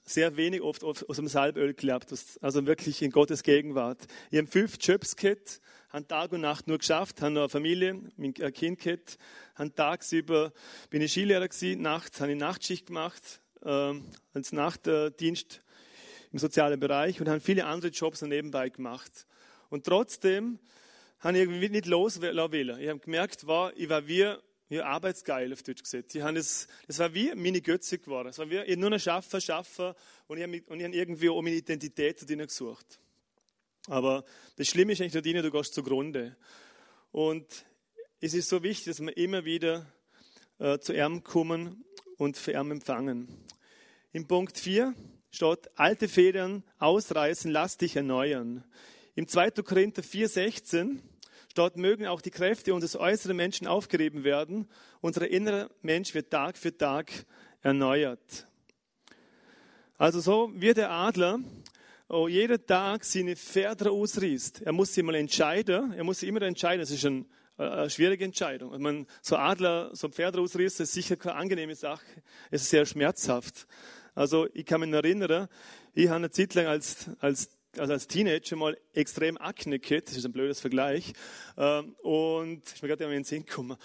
sehr 0.04 0.36
wenig 0.36 0.62
oft 0.62 0.82
aus 0.82 1.04
dem 1.16 1.28
Salböl 1.28 1.74
gelernt, 1.74 2.06
also 2.40 2.66
wirklich 2.66 3.02
in 3.02 3.12
Gottes 3.12 3.42
Gegenwart. 3.42 4.06
Ich 4.30 4.38
habe 4.38 4.48
fünf 4.48 4.78
Jobs 4.80 5.14
gehabt, 5.14 5.60
habe 5.90 6.06
Tag 6.06 6.32
und 6.32 6.42
Nacht 6.42 6.68
nur 6.68 6.78
geschafft, 6.78 7.22
habe 7.22 7.32
noch 7.32 7.42
eine 7.42 7.48
Familie, 7.48 8.00
mein 8.16 8.34
Kind 8.34 8.80
gehabt, 8.80 9.18
habe 9.54 9.74
tagsüber, 9.74 10.52
bin 10.90 11.02
ich 11.02 11.12
Skilehrer 11.12 11.48
gewesen, 11.48 11.82
nachts 11.82 12.20
habe 12.20 12.32
ich 12.32 12.38
Nachtschicht 12.38 12.86
gemacht, 12.86 13.40
äh, 13.62 13.94
als 14.34 14.52
Nachtdienst 14.52 15.62
im 16.32 16.38
sozialen 16.38 16.78
Bereich 16.78 17.20
und 17.20 17.28
habe 17.28 17.40
viele 17.40 17.66
andere 17.66 17.90
Jobs 17.90 18.20
nebenbei 18.22 18.68
gemacht. 18.68 19.26
Und 19.70 19.84
trotzdem 19.84 20.58
habe 21.20 21.38
ich 21.38 21.44
irgendwie 21.44 21.68
nicht 21.68 21.86
loslassen 21.86 22.36
Ich 22.80 22.88
habe 22.88 23.00
gemerkt, 23.00 23.46
war, 23.46 23.76
ich 23.76 23.88
war 23.88 24.06
wie 24.06 24.34
ja, 24.68 24.84
arbeitsgeil 24.84 25.52
auf 25.52 25.62
Deutsch 25.62 25.82
gesagt. 25.82 26.12
Die 26.12 26.22
haben 26.22 26.34
das, 26.34 26.68
das 26.86 26.98
war 26.98 27.12
wie 27.14 27.34
meine 27.34 27.62
Götze 27.62 27.98
geworden. 27.98 28.28
Es 28.28 28.38
war 28.38 28.50
wie, 28.50 28.58
ich 28.58 28.76
nur 28.76 28.90
noch 28.90 29.00
schaffen, 29.00 29.40
schaffen 29.40 29.94
und 30.26 30.36
ich 30.36 30.42
habe, 30.44 30.62
und 30.66 30.80
ich 30.80 30.84
habe 30.84 30.94
irgendwie 30.94 31.28
auch 31.30 31.40
meine 31.40 31.56
Identität 31.56 32.28
drin 32.28 32.40
gesucht. 32.40 33.00
Aber 33.86 34.24
das 34.56 34.68
Schlimme 34.68 34.92
ist 34.92 35.00
eigentlich 35.00 35.22
nicht, 35.24 35.44
du 35.44 35.50
gehst 35.50 35.74
zugrunde. 35.74 36.36
Und 37.12 37.46
es 38.20 38.34
ist 38.34 38.48
so 38.48 38.62
wichtig, 38.62 38.86
dass 38.86 39.00
wir 39.00 39.16
immer 39.16 39.44
wieder 39.44 39.86
äh, 40.58 40.78
zu 40.78 40.92
ihm 40.92 41.22
kommen 41.22 41.84
und 42.16 42.36
für 42.36 42.52
ihn 42.52 42.70
empfangen. 42.70 43.28
Im 44.12 44.26
Punkt 44.26 44.58
4 44.58 44.94
steht, 45.30 45.70
alte 45.78 46.08
Federn 46.08 46.64
ausreißen, 46.78 47.50
lass 47.50 47.76
dich 47.76 47.96
erneuern. 47.96 48.64
Im 49.14 49.28
2. 49.28 49.50
Korinther 49.62 50.02
4,16 50.02 50.98
steht, 51.50 51.76
mögen 51.76 52.06
auch 52.06 52.20
die 52.20 52.30
Kräfte 52.30 52.74
unseres 52.74 52.96
äußeren 52.96 53.36
Menschen 53.36 53.66
aufgerieben 53.66 54.24
werden. 54.24 54.68
Unser 55.00 55.28
innerer 55.28 55.70
Mensch 55.82 56.14
wird 56.14 56.30
Tag 56.30 56.56
für 56.56 56.76
Tag 56.76 57.10
erneuert. 57.62 58.46
Also 59.96 60.20
so 60.20 60.52
wie 60.54 60.74
der 60.74 60.90
Adler 60.90 61.40
oh, 62.08 62.28
jeden 62.28 62.64
Tag 62.66 63.04
seine 63.04 63.36
Pferde 63.36 63.90
ausriest. 63.90 64.62
Er 64.62 64.72
muss 64.72 64.94
sich 64.94 65.04
mal 65.04 65.14
entscheiden. 65.14 65.92
Er 65.92 66.04
muss 66.04 66.20
sich 66.20 66.28
immer 66.28 66.42
entscheiden. 66.42 66.80
Das 66.80 66.90
ist 66.90 67.04
ein, 67.04 67.26
äh, 67.58 67.62
eine 67.62 67.90
schwierige 67.90 68.24
Entscheidung. 68.24 68.72
Wenn 68.72 68.82
man 68.82 69.06
so 69.22 69.36
Adler, 69.36 69.90
so 69.94 70.08
Pferde 70.08 70.40
ausriest, 70.40 70.80
ist 70.80 70.92
sicher 70.92 71.16
keine 71.16 71.36
angenehme 71.36 71.74
Sache. 71.74 72.04
Es 72.50 72.62
ist 72.62 72.70
sehr 72.70 72.86
schmerzhaft. 72.86 73.66
Also 74.14 74.48
ich 74.52 74.66
kann 74.66 74.80
mich 74.80 74.92
erinnern, 74.92 75.48
ich 75.94 76.06
habe 76.06 76.16
eine 76.16 76.30
Zeit 76.30 76.54
lang 76.54 76.66
als, 76.66 77.10
als 77.20 77.50
also 77.76 77.92
als 77.92 78.08
Teenager 78.08 78.56
mal 78.56 78.76
extrem 78.92 79.36
Akne 79.38 79.78
gehabt, 79.78 80.08
das 80.08 80.16
ist 80.16 80.24
ein 80.24 80.32
blödes 80.32 80.60
Vergleich, 80.60 81.12
ähm, 81.56 81.94
und 82.02 82.62
ich 82.74 82.80
bin 82.80 82.88
gerade 82.88 83.04
in 83.04 83.10
den 83.10 83.24
Sinn 83.24 83.44
gekommen. 83.44 83.76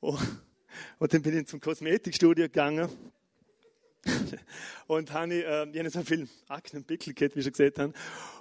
Und 0.00 1.14
dann 1.14 1.22
bin 1.22 1.38
ich 1.38 1.46
zum 1.46 1.60
Kosmetikstudio 1.60 2.46
gegangen 2.46 2.88
und 4.86 5.12
habe, 5.12 5.34
äh, 5.34 5.68
ich 5.70 5.78
habe 5.78 5.90
so 5.90 6.02
viel 6.02 6.28
Akne 6.48 6.80
und 6.80 6.86
Pickel 6.86 7.14
gehabt, 7.14 7.36
wie 7.36 7.42
schon 7.42 7.52
gesagt 7.52 7.78
haben. 7.78 7.92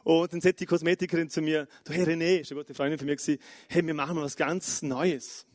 Und 0.03 0.33
dann 0.33 0.41
sagt 0.41 0.59
die 0.59 0.65
Kosmetikerin 0.65 1.29
zu 1.29 1.41
mir, 1.41 1.67
du 1.83 1.93
Herr 1.93 2.07
René, 2.07 2.39
ist 2.39 2.51
eine 2.51 2.61
gute 2.61 2.73
Freundin 2.73 2.99
von 2.99 3.05
mir 3.05 3.15
gewesen, 3.15 3.41
hey, 3.69 3.85
wir 3.85 3.93
machen 3.93 4.15
mal 4.15 4.23
was 4.23 4.35
ganz 4.35 4.81
Neues. 4.81 5.45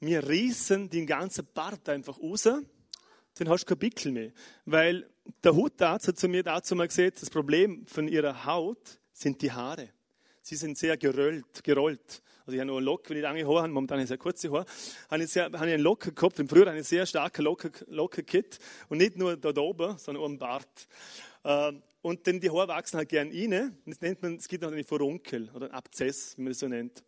Wir 0.00 0.28
riesen 0.28 0.90
den 0.90 1.06
ganzen 1.06 1.46
Bart 1.54 1.88
einfach 1.88 2.18
raus, 2.18 2.42
dann 2.42 3.48
hast 3.48 3.64
du 3.64 3.68
kein 3.68 3.78
Pickel 3.78 4.12
mehr. 4.12 4.32
Weil 4.64 5.08
der 5.42 5.54
Hutarzt 5.54 6.08
hat 6.08 6.18
zu 6.18 6.28
mir 6.28 6.42
dazu 6.42 6.76
mal 6.76 6.88
gesagt, 6.88 7.22
das 7.22 7.30
Problem 7.30 7.86
von 7.86 8.08
ihrer 8.08 8.44
Haut 8.44 9.00
sind 9.12 9.40
die 9.42 9.52
Haare. 9.52 9.93
Sie 10.46 10.56
sind 10.56 10.76
sehr 10.76 10.98
gerollt, 10.98 11.64
gerollt. 11.64 12.22
Also 12.40 12.52
ich 12.52 12.58
habe 12.60 12.66
noch 12.66 12.76
eine 12.76 12.84
Locke, 12.84 13.08
wenn 13.08 13.16
ich 13.16 13.22
lange 13.22 13.46
Haare 13.46 13.62
habe, 13.62 13.68
momentan 13.68 13.96
habe 13.96 14.02
ich 14.02 14.08
sehr 14.08 14.18
kurze 14.18 14.52
Haare, 14.52 14.66
habe 15.10 15.22
ich, 15.22 15.30
sehr, 15.30 15.44
habe 15.44 15.56
ich 15.56 15.62
einen 15.72 15.82
Lockenkopf. 15.82 16.38
Im 16.38 16.50
Frühjahr 16.50 16.66
habe 16.66 16.76
ich 16.76 16.80
einen 16.80 16.84
sehr 16.84 17.06
starken 17.06 17.44
Locke, 17.46 17.72
Lockenkit 17.86 18.58
und 18.90 18.98
nicht 18.98 19.16
nur 19.16 19.38
da 19.38 19.58
oben, 19.58 19.96
sondern 19.96 20.22
auch 20.22 20.26
am 20.26 20.38
Bart. 20.38 20.86
Ähm, 21.44 21.82
und 22.02 22.26
denn 22.26 22.40
die 22.40 22.50
Haare 22.50 22.68
wachsen 22.68 22.98
halt 22.98 23.08
gern 23.08 23.30
rein. 23.30 23.78
Das 23.86 24.02
nennt 24.02 24.20
man, 24.20 24.34
es 24.34 24.46
gibt 24.46 24.62
noch 24.62 24.70
einen 24.70 24.84
Furunkel 24.84 25.48
oder 25.54 25.64
einen 25.64 25.74
Abzess, 25.74 26.36
wie 26.36 26.42
man 26.42 26.50
das 26.50 26.58
so 26.58 26.68
nennt. 26.68 27.02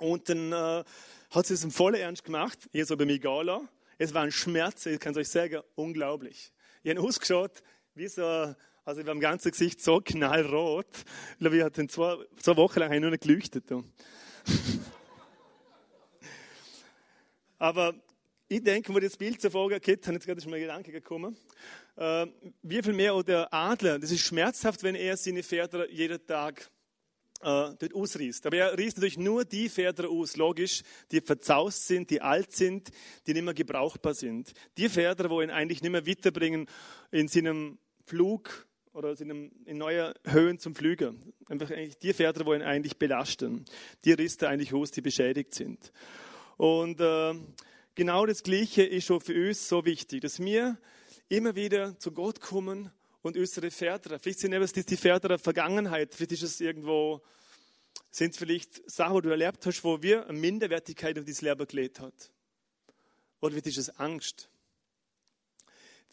Und 0.00 0.28
dann 0.28 0.50
äh, 0.50 0.82
hat 1.30 1.46
sie 1.46 1.54
es 1.54 1.62
im 1.62 1.70
vollen 1.70 1.94
Ernst 1.94 2.24
gemacht. 2.24 2.58
Ich 2.72 2.84
so 2.86 2.96
bei 2.96 3.04
mir. 3.04 3.20
Es 3.96 4.12
war 4.12 4.24
ein 4.24 4.32
Schmerz, 4.32 4.86
ich 4.86 4.98
kann 4.98 5.12
es 5.12 5.18
euch 5.18 5.28
sagen, 5.28 5.62
unglaublich. 5.76 6.52
Ich 6.82 6.90
habe 6.90 7.00
ausgeschaut, 7.00 7.62
wie 7.94 8.08
so, 8.08 8.56
also 8.86 9.00
ich 9.00 9.06
war 9.06 9.14
im 9.14 9.20
ganzen 9.20 9.50
Gesicht 9.50 9.82
so 9.82 10.00
knallrot. 10.00 10.86
Ich 11.32 11.38
glaube, 11.40 11.56
ich 11.56 11.64
hatte 11.64 11.88
zwei, 11.88 12.16
zwei 12.40 12.56
Wochen 12.56 12.78
lang 12.78 13.00
nur 13.00 13.10
noch 13.10 13.18
geleuchtet. 13.18 13.64
Aber 17.58 17.94
ich 18.46 18.62
denke, 18.62 18.94
wo 18.94 19.00
das 19.00 19.16
Bild 19.16 19.40
zur 19.40 19.50
Folge 19.50 19.80
geht, 19.80 20.06
jetzt 20.06 20.24
gerade 20.24 20.40
schon 20.40 20.52
mal 20.52 20.60
Gedanke 20.60 20.92
gekommen, 20.92 21.36
äh, 21.96 22.28
wie 22.62 22.80
viel 22.80 22.92
mehr 22.92 23.20
der 23.24 23.52
Adler, 23.52 23.98
das 23.98 24.12
ist 24.12 24.20
schmerzhaft, 24.20 24.84
wenn 24.84 24.94
er 24.94 25.16
seine 25.16 25.42
Pferde 25.42 25.90
jeden 25.90 26.24
Tag 26.24 26.70
äh, 27.40 27.74
dort 27.76 27.92
ausriest. 27.92 28.46
Aber 28.46 28.56
er 28.56 28.78
riest 28.78 28.98
natürlich 28.98 29.18
nur 29.18 29.44
die 29.44 29.68
Pferde 29.68 30.08
aus, 30.08 30.36
logisch, 30.36 30.84
die 31.10 31.20
verzaust 31.20 31.88
sind, 31.88 32.10
die 32.10 32.22
alt 32.22 32.52
sind, 32.52 32.92
die 33.26 33.34
nicht 33.34 33.42
mehr 33.42 33.54
gebrauchbar 33.54 34.14
sind. 34.14 34.52
Die 34.78 34.88
Pferde, 34.88 35.28
wo 35.28 35.42
ihn 35.42 35.50
eigentlich 35.50 35.82
nicht 35.82 35.90
mehr 35.90 36.06
weiterbringen 36.06 36.68
in 37.10 37.26
seinem 37.26 37.78
Flug 38.04 38.68
oder 38.96 39.14
sind 39.14 39.52
in 39.66 39.76
neue 39.76 40.14
Höhen 40.24 40.58
zum 40.58 40.74
Flügen. 40.74 41.34
Einfach 41.48 41.70
eigentlich 41.70 41.98
die 41.98 42.14
Pferde, 42.14 42.44
die 42.44 42.50
ihn 42.50 42.62
eigentlich 42.62 42.96
belasten. 42.96 43.66
Die 44.06 44.12
Risse 44.12 44.48
eigentlich 44.48 44.72
aus, 44.72 44.90
die 44.90 45.02
beschädigt 45.02 45.54
sind. 45.54 45.92
Und 46.56 46.98
äh, 47.00 47.34
genau 47.94 48.24
das 48.24 48.42
Gleiche 48.42 48.84
ist 48.84 49.04
schon 49.04 49.20
für 49.20 49.34
uns 49.48 49.68
so 49.68 49.84
wichtig, 49.84 50.22
dass 50.22 50.38
wir 50.38 50.78
immer 51.28 51.54
wieder 51.54 51.98
zu 51.98 52.10
Gott 52.10 52.40
kommen 52.40 52.90
und 53.20 53.36
unsere 53.36 53.70
Väter, 53.70 54.18
vielleicht 54.18 54.38
sind 54.38 54.54
es 54.54 54.72
die 54.72 54.96
Väter 54.96 55.28
der 55.28 55.38
Vergangenheit, 55.38 56.14
vielleicht 56.14 56.32
ist 56.32 56.42
es 56.42 56.60
irgendwo, 56.62 57.20
sind 58.10 58.30
es 58.30 58.38
vielleicht 58.38 58.90
Sachen, 58.90 59.16
die 59.16 59.22
du 59.22 59.28
erlebt 59.28 59.66
hast, 59.66 59.84
wo 59.84 60.00
wir 60.00 60.26
eine 60.26 60.38
Minderwertigkeit 60.38 61.18
auf 61.18 61.24
dieses 61.26 61.42
Leben 61.42 61.66
gelegt 61.66 62.00
hat. 62.00 62.30
Oder 63.42 63.50
vielleicht 63.50 63.66
ist 63.66 63.76
es 63.76 63.90
Angst. 63.98 64.48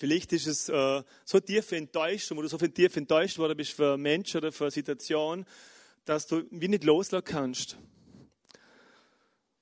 Vielleicht 0.03 0.33
ist 0.33 0.47
es 0.47 0.67
äh, 0.67 1.01
so 1.23 1.39
tiefe 1.39 1.77
Enttäuschung, 1.77 2.37
wo 2.37 2.41
du 2.41 2.49
so 2.49 2.57
viel 2.57 2.71
tief 2.71 2.93
enttäuscht 2.97 3.37
worden 3.37 3.55
bist 3.55 3.71
für 3.71 3.97
Menschen 3.97 4.39
oder 4.39 4.51
für 4.51 4.65
eine 4.65 4.71
Situation, 4.71 5.45
dass 6.03 6.27
du 6.27 6.43
wie 6.51 6.67
nicht 6.67 6.83
loslassen 6.83 7.23
kannst. 7.23 7.77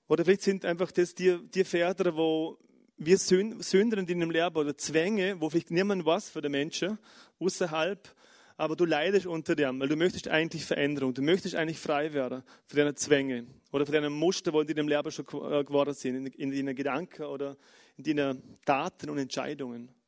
Oder 0.07 0.25
vielleicht 0.25 0.41
sind 0.41 0.65
einfach 0.65 0.91
das 0.91 1.13
die, 1.13 1.37
die 1.53 1.63
Väter, 1.63 2.15
wo 2.17 2.57
wir 2.97 3.19
Sünden 3.19 3.99
in 3.99 4.07
deinem 4.07 4.31
Leben 4.31 4.55
oder 4.55 4.75
Zwänge, 4.75 5.39
wo 5.39 5.47
vielleicht 5.51 5.69
niemand 5.69 6.07
was 6.07 6.31
für 6.31 6.41
den 6.41 6.53
Menschen 6.53 6.97
außerhalb, 7.39 8.11
aber 8.57 8.75
du 8.75 8.85
leidest 8.85 9.27
unter 9.27 9.55
dem, 9.55 9.79
weil 9.79 9.89
du 9.89 9.95
möchtest 9.95 10.27
eigentlich 10.27 10.65
Veränderung, 10.65 11.13
du 11.13 11.21
möchtest 11.21 11.53
eigentlich 11.53 11.77
frei 11.77 12.13
werden 12.13 12.41
von 12.65 12.77
deinen 12.79 12.95
Zwänge 12.95 13.45
oder 13.71 13.85
von 13.85 13.93
deinen 13.93 14.13
Muster, 14.13 14.51
die 14.51 14.71
in 14.71 14.75
deinem 14.75 14.87
Leben 14.87 15.11
schon 15.11 15.25
äh, 15.25 15.63
geworden 15.63 15.93
sind, 15.93 16.15
in, 16.15 16.25
in 16.25 16.51
deinen 16.51 16.75
Gedanken 16.75 17.25
oder 17.25 17.57
in 17.95 18.03
deinen 18.03 18.57
Taten 18.65 19.11
und 19.11 19.19
Entscheidungen. 19.19 20.00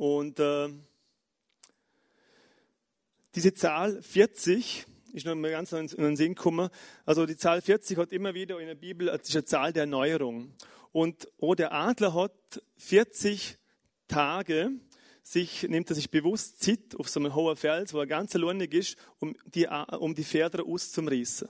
Und 0.00 0.40
äh, 0.40 0.70
diese 3.34 3.52
Zahl 3.52 4.00
40 4.00 4.86
ist 5.12 5.26
noch 5.26 5.34
mal 5.34 5.50
ganz 5.50 5.72
in 5.72 5.88
den 5.88 6.16
Sinn 6.16 6.34
gekommen. 6.34 6.70
Also 7.04 7.26
die 7.26 7.36
Zahl 7.36 7.60
40 7.60 7.98
hat 7.98 8.10
immer 8.10 8.32
wieder 8.32 8.58
in 8.60 8.66
der 8.66 8.76
Bibel, 8.76 9.08
das 9.08 9.28
ist 9.28 9.36
eine 9.36 9.44
Zahl 9.44 9.74
der 9.74 9.82
Erneuerung. 9.82 10.54
Und 10.92 11.28
oh, 11.36 11.54
der 11.54 11.74
Adler 11.74 12.14
hat 12.14 12.32
40 12.78 13.58
Tage, 14.08 14.70
sich, 15.22 15.64
nimmt 15.64 15.90
er 15.90 15.96
sich 15.96 16.10
bewusst 16.10 16.62
Zeit 16.62 16.96
auf 16.96 17.10
so 17.10 17.20
einem 17.20 17.34
hohen 17.34 17.56
Fels, 17.56 17.92
wo 17.92 17.98
er 17.98 18.06
ganz 18.06 18.34
alleinig 18.34 18.72
ist, 18.72 18.96
um 19.18 19.36
die, 19.54 19.68
um 19.98 20.14
die 20.14 20.24
Pferde 20.24 20.64
auszumreißen. 20.64 21.46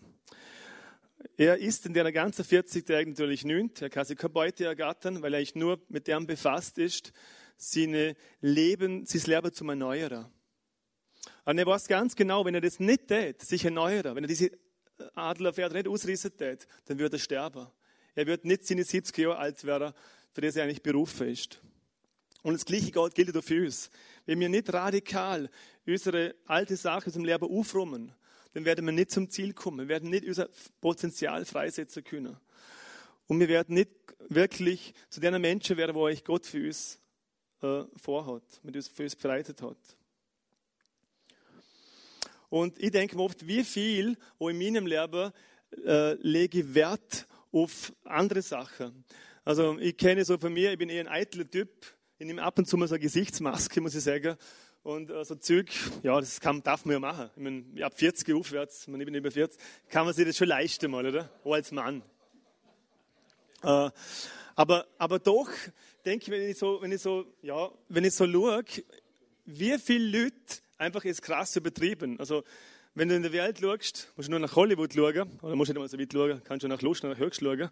Er 1.37 1.57
ist 1.59 1.87
in 1.87 1.95
der 1.95 2.11
ganzen 2.11 2.45
40 2.45 2.85
Tagen 2.85 3.11
natürlich 3.11 3.45
nichts. 3.45 3.81
Er 3.81 3.91
kann 3.91 4.05
sich 4.05 4.19
keine 4.19 4.31
Beute 4.31 4.65
ergattern, 4.65 5.23
weil 5.23 5.35
er 5.35 5.37
eigentlich 5.37 5.55
nur 5.55 5.79
mit 5.89 6.09
dem 6.09 6.27
befasst 6.27 6.79
ist, 6.79 7.13
seine 7.61 8.17
Leben, 8.41 9.05
sein 9.05 9.23
Leben 9.27 9.53
zu 9.53 9.67
erneuern. 9.67 10.27
Und 11.45 11.59
er 11.59 11.67
weiß 11.67 11.89
ganz 11.89 12.17
genau, 12.17 12.45
wenn 12.45 12.55
er 12.55 12.61
das 12.61 12.81
nicht 12.81 13.09
tät, 13.09 13.43
sich 13.43 13.65
erneuern, 13.65 14.17
wenn 14.17 14.25
er 14.25 14.29
diese 14.29 14.51
Adlerpferde 15.15 15.75
nicht 15.75 15.89
ausrissen 15.89 16.37
tät, 16.37 16.67
dann 16.87 16.99
wird 16.99 17.13
er 17.13 17.19
sterben. 17.19 17.67
Er 18.15 18.27
wird 18.27 18.45
nicht 18.45 18.67
seine 18.67 18.85
70 18.85 19.17
Jahre 19.19 19.39
alt 19.39 19.65
werden, 19.65 19.93
für 20.33 20.41
das 20.41 20.57
er 20.57 20.65
eigentlich 20.65 20.83
berufen 20.83 21.29
ist. 21.29 21.61
Und 22.43 22.55
das 22.55 22.65
Gleiche 22.65 22.91
gilt 22.91 23.37
auch 23.37 23.45
für 23.45 23.65
uns. 23.65 23.91
Wenn 24.25 24.41
wir 24.41 24.49
nicht 24.49 24.73
radikal 24.73 25.51
unsere 25.87 26.35
alte 26.47 26.77
Sache 26.77 27.11
dem 27.11 27.25
Leben 27.25 27.45
aufräumen, 27.45 28.13
dann 28.55 28.65
werden 28.65 28.87
wir 28.87 28.93
nicht 28.93 29.11
zum 29.11 29.29
Ziel 29.29 29.53
kommen. 29.53 29.81
Wir 29.81 29.89
werden 29.89 30.11
nicht 30.11 30.25
unser 30.25 30.49
Potenzial 30.81 31.45
freisetzen 31.45 32.03
können. 32.03 32.37
Und 33.27 33.39
wir 33.39 33.49
werden 33.49 33.75
nicht 33.75 33.91
wirklich 34.29 34.95
zu 35.11 35.21
den 35.21 35.41
Menschen 35.41 35.77
werden, 35.77 35.95
wo 35.95 36.03
euch 36.03 36.25
Gott 36.25 36.47
für 36.47 36.67
uns 36.67 36.99
äh, 37.63 37.85
vorhat, 37.97 38.43
mit 38.63 38.77
uns 38.77 38.89
für 38.89 39.03
uns 39.03 39.17
bereitet 39.17 39.61
hat. 39.63 39.79
Und 42.49 42.83
ich 42.83 42.91
denke 42.91 43.17
mir 43.17 43.23
oft, 43.23 43.47
wie 43.47 43.63
viel 43.63 44.17
in 44.39 44.59
meinem 44.59 44.87
Leben 44.87 45.33
äh, 45.85 46.15
lege 46.15 46.61
ich 46.61 46.75
Wert 46.75 47.27
auf 47.53 47.93
andere 48.05 48.43
Sachen. 48.43 49.05
Also 49.45 49.79
ich 49.79 49.97
kenne 49.97 50.25
so 50.25 50.37
von 50.37 50.53
mir, 50.53 50.73
ich 50.73 50.79
bin 50.79 50.89
eher 50.89 51.03
ein 51.03 51.09
eitler 51.09 51.49
Typ. 51.49 51.71
Ich 52.19 52.27
nehme 52.27 52.43
ab 52.43 52.59
und 52.59 52.67
zu 52.67 52.77
mal 52.77 52.89
so 52.89 52.95
eine 52.95 53.03
Gesichtsmaske, 53.03 53.81
muss 53.81 53.95
ich 53.95 54.03
sagen. 54.03 54.37
Und 54.83 55.11
äh, 55.11 55.25
so 55.25 55.35
Zeug, 55.35 55.71
ja, 56.03 56.19
das 56.19 56.41
kann, 56.41 56.63
darf 56.63 56.85
man 56.85 56.95
ja 56.95 56.99
machen. 56.99 57.31
Ich 57.37 57.43
meine, 57.43 57.85
ab 57.85 57.93
40 57.97 58.35
aufwärts, 58.35 58.89
ich 58.89 58.93
bin 58.93 59.15
über 59.15 59.31
40, 59.31 59.61
kann 59.89 60.07
man 60.07 60.15
sich 60.15 60.27
das 60.27 60.37
schon 60.37 60.49
leisten 60.49 60.91
mal, 60.91 61.07
oder? 61.07 61.31
Auch 61.45 61.53
als 61.53 61.71
Mann. 61.71 62.03
Äh, 63.63 63.91
aber, 64.61 64.87
aber 64.99 65.19
doch 65.19 65.49
denke 66.05 66.25
ich, 66.25 66.31
wenn 66.31 66.51
ich 66.51 66.59
so, 66.59 66.83
wenn 66.83 66.93
ich 66.93 67.01
so, 67.01 67.25
ja, 67.41 67.71
wenn 67.89 68.05
ich 68.05 68.13
so 68.13 68.31
schaue, 68.31 68.63
wie 69.47 69.79
viele 69.79 70.25
Leute 70.25 70.35
einfach 70.77 71.03
ist 71.07 71.23
krass 71.23 71.57
übertrieben. 71.57 72.21
Also, 72.21 72.45
wenn 72.95 73.09
du 73.09 73.17
in 73.17 73.23
der 73.23 73.33
Welt 73.33 73.59
schaust, 73.59 74.13
musst 74.17 74.29
du 74.29 74.33
nur 74.33 74.41
nach 74.41 74.55
Hollywood 74.55 74.93
schauen, 74.93 75.31
oder 75.41 75.57
musst 75.57 75.71
du 75.71 75.73
nicht 75.73 75.81
mal 75.81 75.89
so 75.89 75.99
weit 75.99 76.13
schauen, 76.13 76.43
kannst 76.45 76.63
du 76.63 76.69
nach 76.69 76.83
Lust, 76.83 77.03
nach 77.03 77.17
Höchst 77.17 77.41
schauen. 77.41 77.71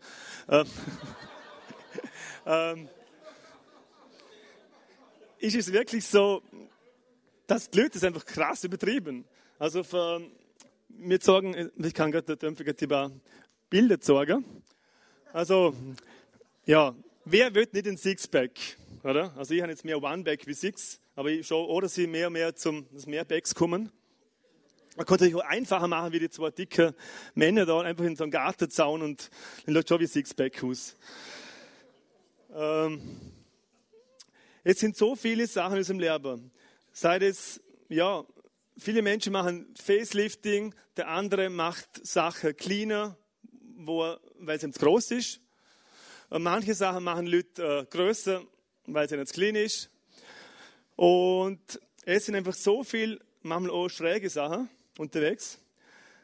Ähm, 0.48 0.66
ähm, 2.46 2.88
ist 5.40 5.56
es 5.56 5.70
wirklich 5.70 6.06
so, 6.06 6.42
dass 7.46 7.68
die 7.68 7.82
Leute 7.82 7.98
es 7.98 8.04
einfach 8.04 8.24
krass 8.24 8.64
übertrieben. 8.64 9.26
Also, 9.58 9.84
für, 9.84 10.22
wir 10.88 11.20
sagen, 11.20 11.70
ich 11.76 11.92
kann 11.92 12.12
gerade 12.12 12.32
über 12.80 13.10
Bilder 13.68 13.98
sagen. 14.00 14.42
Also, 15.34 15.74
ja, 16.68 16.94
wer 17.24 17.54
will 17.54 17.66
nicht 17.72 17.86
ein 17.86 17.96
Sixpack? 17.96 18.50
Oder? 19.02 19.34
Also, 19.38 19.54
ich 19.54 19.62
habe 19.62 19.72
jetzt 19.72 19.86
mehr 19.86 20.02
One-Back 20.02 20.46
wie 20.46 20.52
Six, 20.52 21.00
aber 21.16 21.30
ich 21.30 21.46
schaue, 21.46 21.66
oder 21.66 21.88
sie 21.88 22.06
mehr 22.06 22.26
und 22.26 22.34
mehr 22.34 22.54
zum, 22.54 22.86
mehr 23.06 23.24
Backs 23.24 23.54
kommen. 23.54 23.90
Man 24.94 25.06
konnte 25.06 25.24
sich 25.24 25.34
auch 25.34 25.44
einfacher 25.44 25.88
machen, 25.88 26.12
wie 26.12 26.18
die 26.18 26.28
zwei 26.28 26.50
dicken 26.50 26.92
Männer 27.34 27.64
da 27.64 27.80
einfach 27.80 28.04
in 28.04 28.16
so 28.16 28.24
einen 28.24 28.32
Gartenzaun 28.32 29.00
und 29.00 29.30
dann 29.64 29.74
läuft 29.74 29.88
schon 29.88 29.98
wie 30.00 30.06
Sixpack 30.06 30.62
aus. 30.62 30.94
Ähm, 32.54 33.00
es 34.62 34.80
sind 34.80 34.94
so 34.94 35.16
viele 35.16 35.46
Sachen 35.46 35.72
in 35.72 35.78
unserem 35.78 36.00
Leben. 36.00 36.50
Sei 36.92 37.16
es, 37.16 37.62
ja, 37.88 38.26
viele 38.76 39.00
Menschen 39.00 39.32
machen 39.32 39.74
Facelifting, 39.82 40.74
der 40.98 41.08
andere 41.08 41.48
macht 41.48 42.06
Sachen 42.06 42.54
cleaner, 42.54 43.16
wo, 43.78 44.16
weil 44.38 44.58
es 44.58 44.62
ihm 44.64 44.74
zu 44.74 44.80
groß 44.80 45.12
ist. 45.12 45.40
Und 46.30 46.42
manche 46.42 46.74
Sachen 46.74 47.04
machen 47.04 47.26
Leute 47.26 47.62
äh, 47.62 47.86
größer, 47.86 48.42
weil 48.86 49.10
ihnen 49.10 49.26
zu 49.26 49.32
klein 49.32 49.54
ist. 49.54 49.90
Und 50.94 51.80
es 52.04 52.26
sind 52.26 52.34
einfach 52.34 52.54
so 52.54 52.84
viele, 52.84 53.18
manchmal 53.42 53.70
auch 53.70 53.88
schräge 53.88 54.28
Sachen 54.28 54.68
unterwegs. 54.98 55.58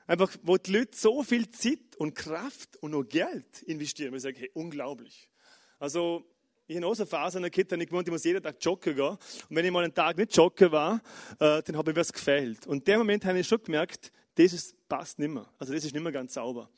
Einfach, 0.06 0.30
wo 0.42 0.58
die 0.58 0.72
Leute 0.72 0.94
so 0.94 1.22
viel 1.22 1.50
Zeit 1.50 1.96
und 1.96 2.14
Kraft 2.14 2.76
und 2.82 2.94
auch 2.94 3.04
Geld 3.04 3.62
investieren. 3.62 4.14
Ich 4.14 4.22
sage, 4.22 4.40
hey, 4.40 4.50
unglaublich. 4.52 5.30
Also, 5.78 6.22
ich 6.66 6.76
habe 6.76 6.86
auch 6.86 6.94
so 6.94 7.04
eine 7.04 7.10
Phase 7.10 7.38
in 7.38 7.42
der 7.42 7.50
Kindheit, 7.50 7.80
ich 7.80 7.88
gewohnt, 7.88 8.06
ich 8.06 8.12
muss 8.12 8.24
jeden 8.24 8.42
Tag 8.42 8.56
joggen 8.60 8.94
gehen. 8.94 9.08
Und 9.08 9.18
wenn 9.50 9.64
ich 9.64 9.70
mal 9.70 9.84
einen 9.84 9.94
Tag 9.94 10.18
nicht 10.18 10.36
joggen 10.36 10.70
war, 10.70 11.00
äh, 11.38 11.62
dann 11.62 11.76
habe 11.78 11.92
ich 11.92 11.96
was 11.96 12.12
gefehlt. 12.12 12.66
Und 12.66 12.78
in 12.78 12.84
dem 12.84 12.98
Moment 12.98 13.24
habe 13.24 13.38
ich 13.38 13.46
schon 13.46 13.62
gemerkt, 13.62 14.12
das 14.34 14.52
ist, 14.52 14.88
passt 14.88 15.18
nicht 15.18 15.30
mehr. 15.30 15.48
Also, 15.58 15.72
das 15.72 15.82
ist 15.82 15.94
nicht 15.94 16.02
mehr 16.02 16.12
ganz 16.12 16.34
sauber. 16.34 16.68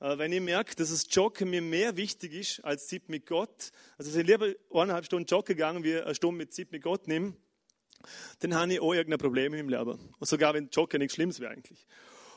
Äh, 0.00 0.18
wenn 0.18 0.32
ich 0.32 0.40
merke, 0.40 0.74
dass 0.76 0.90
das 0.90 1.06
Joggen 1.10 1.50
mir 1.50 1.62
mehr 1.62 1.96
wichtig 1.96 2.32
ist 2.34 2.64
als 2.64 2.88
Zeit 2.88 3.08
mit 3.08 3.26
Gott, 3.26 3.70
also 3.96 4.10
dass 4.10 4.16
ich 4.16 4.26
lieber 4.26 4.52
eineinhalb 4.72 5.04
Stunden 5.04 5.26
joggen 5.26 5.56
gegangen, 5.56 5.84
wie 5.84 5.98
eine 5.98 6.14
Stunde 6.14 6.38
mit 6.38 6.52
Zeit 6.52 6.72
mit 6.72 6.82
Gott 6.82 7.08
nehme, 7.08 7.34
dann 8.40 8.54
habe 8.54 8.74
ich 8.74 8.80
auch 8.80 8.92
irgendein 8.92 9.18
Problem 9.18 9.54
im 9.54 9.68
Leben. 9.68 9.98
Und 10.18 10.26
sogar 10.28 10.54
wenn 10.54 10.68
Joggen 10.68 10.98
nichts 10.98 11.14
Schlimmes 11.14 11.40
wäre 11.40 11.52
eigentlich. 11.52 11.86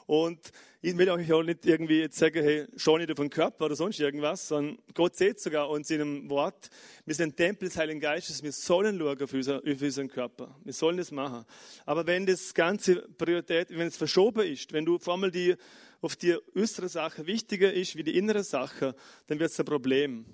Und 0.10 0.52
ich 0.82 0.98
will 0.98 1.08
euch 1.12 1.32
auch 1.32 1.43
nicht 1.43 1.67
irgendwie 1.67 2.00
jetzt 2.00 2.17
sagen, 2.17 2.41
hey, 2.43 2.65
schau 2.78 2.98
nicht 2.98 3.12
auf 3.12 3.17
den 3.17 3.30
Körper 3.30 3.65
oder 3.65 3.76
sonst 3.76 4.00
irgendwas, 4.00 4.48
sondern 4.48 4.80
Gott 4.95 5.15
sieht 5.15 5.39
sogar 5.39 5.69
uns 5.69 5.91
in 5.91 6.02
einem 6.02 6.30
Wort, 6.32 6.72
wir 7.06 7.13
sind 7.13 7.34
ein 7.34 7.36
Tempel 7.36 7.67
des 7.67 7.78
Heiligen 7.78 8.00
Geistes, 8.00 8.41
wir 8.41 8.52
sollen 8.52 8.98
schauen 8.98 9.22
auf, 9.22 9.32
unser, 9.32 9.58
auf 9.58 9.82
unseren 9.84 10.08
Körper. 10.08 10.56
Wir 10.63 10.74
sollen 10.74 10.98
das 10.98 11.12
machen. 11.12 11.45
Aber 11.86 12.08
wenn 12.08 12.26
das 12.26 12.56
ganze 12.56 13.04
Priorität, 13.19 13.69
wenn 13.69 13.86
es 13.86 13.98
verschoben 13.98 14.48
ist, 14.48 14.74
wenn 14.74 14.84
du 14.84 14.98
vor 14.98 15.13
allem 15.13 15.32
die, 15.32 15.56
auf 16.02 16.15
die 16.15 16.36
äußere 16.56 16.89
Sache 16.89 17.28
wichtiger 17.28 17.72
ist 17.72 17.95
wie 17.95 18.04
die 18.04 18.17
innere 18.17 18.43
Sache, 18.43 18.95
dann 19.28 19.38
wird 19.38 19.52
es 19.52 19.60
ein 19.60 19.65
Problem. 19.67 20.26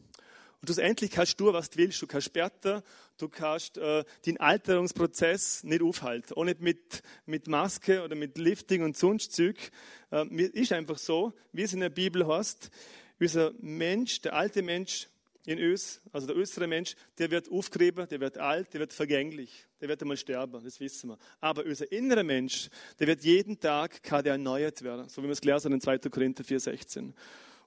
Und 0.66 0.70
schlussendlich 0.70 1.12
kannst 1.12 1.40
du, 1.40 1.54
was 1.54 1.70
du 1.70 1.78
willst. 1.78 2.02
Du 2.02 2.08
kannst 2.08 2.26
später, 2.26 2.84
du 3.20 3.30
kannst 3.30 3.78
äh, 3.78 4.04
den 4.26 4.40
Alterungsprozess 4.40 5.64
nicht 5.64 5.84
aufhalten. 5.84 6.34
Auch 6.34 6.44
nicht 6.44 6.60
mit, 6.60 7.04
mit 7.28 7.48
Maske 7.48 8.04
oder 8.04 8.16
mit 8.16 8.40
Lifting 8.40 8.82
und 8.82 8.98
sonst 8.98 9.34
Zeug. 9.34 9.70
Äh, 10.12 10.26
ist 10.26 10.72
einfach 10.72 10.98
so, 10.98 11.34
wie 11.52 11.62
es 11.62 11.74
in 11.74 11.82
der 11.82 11.90
Bibel 11.90 12.26
heißt, 12.26 12.72
unser 13.20 13.54
Mensch, 13.60 14.22
der 14.22 14.34
alte 14.34 14.64
Mensch 14.64 15.08
in 15.46 15.60
uns, 15.60 16.02
also 16.12 16.26
der 16.26 16.36
äußere 16.36 16.66
Mensch, 16.66 16.96
der 17.20 17.30
wird 17.30 17.52
aufgerieben, 17.52 18.08
der 18.10 18.20
wird 18.20 18.40
alt, 18.40 18.74
der 18.74 18.80
wird 18.80 18.92
vergänglich, 18.92 19.68
der 19.80 19.90
wird 19.90 20.02
einmal 20.02 20.18
sterben, 20.18 20.64
das 20.64 20.80
wissen 20.80 21.12
wir. 21.12 21.20
Aber 21.42 21.64
unser 21.64 21.92
innerer 21.92 22.24
Mensch, 22.24 22.72
der 22.98 23.06
wird 23.06 23.24
jeden 23.24 23.60
Tag, 23.60 24.02
der 24.02 24.32
erneuert 24.32 24.82
werden, 24.82 25.10
so 25.10 25.22
wie 25.22 25.28
wir 25.28 25.34
es 25.34 25.42
gelesen 25.42 25.66
haben 25.66 25.74
in 25.74 25.82
2. 25.82 26.00
Korinther 26.10 26.44
4,16. 26.44 27.14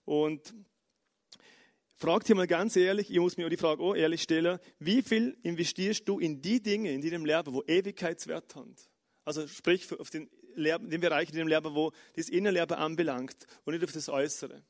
Und 0.05 0.53
frag 1.99 2.25
dir 2.25 2.35
mal 2.35 2.47
ganz 2.47 2.77
ehrlich, 2.77 3.11
ich 3.11 3.19
muss 3.19 3.37
mir 3.37 3.47
auch 3.47 3.51
die 3.51 3.57
Frage 3.57 3.83
auch 3.83 3.95
ehrlich 3.95 4.23
stellen, 4.23 4.59
wie 4.79 5.03
viel 5.03 5.37
investierst 5.43 6.09
du 6.09 6.19
in 6.19 6.41
die 6.41 6.63
Dinge 6.63 6.93
in 6.93 7.03
deinem 7.03 7.25
Leben, 7.25 7.53
wo 7.53 7.63
Ewigkeitswert 7.67 8.55
haben? 8.55 8.75
Also 9.25 9.47
sprich 9.47 9.93
auf 9.99 10.09
den, 10.11 10.31
den 10.57 11.01
Bereich 11.01 11.31
in 11.31 11.37
deinem 11.37 11.49
Leben, 11.49 11.75
wo 11.75 11.93
das 12.15 12.29
Innerleben 12.29 12.77
anbelangt 12.77 13.47
und 13.65 13.75
nicht 13.75 13.85
auf 13.85 13.93
das 13.93 14.09
Äußere. 14.09 14.63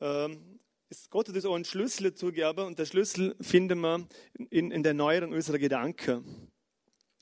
Ähm, 0.00 0.60
Gott 1.08 1.28
hat 1.28 1.34
uns 1.34 1.44
auch 1.46 1.54
einen 1.54 1.64
Schlüssel 1.64 2.10
dazu 2.10 2.26
gegeben 2.26 2.66
und 2.66 2.78
der 2.78 2.84
Schlüssel 2.84 3.34
finden 3.40 3.80
wir 3.80 4.06
in, 4.50 4.70
in 4.70 4.82
der 4.82 4.90
Erneuerung 4.90 5.32
unserer 5.32 5.58
Gedanken. 5.58 6.50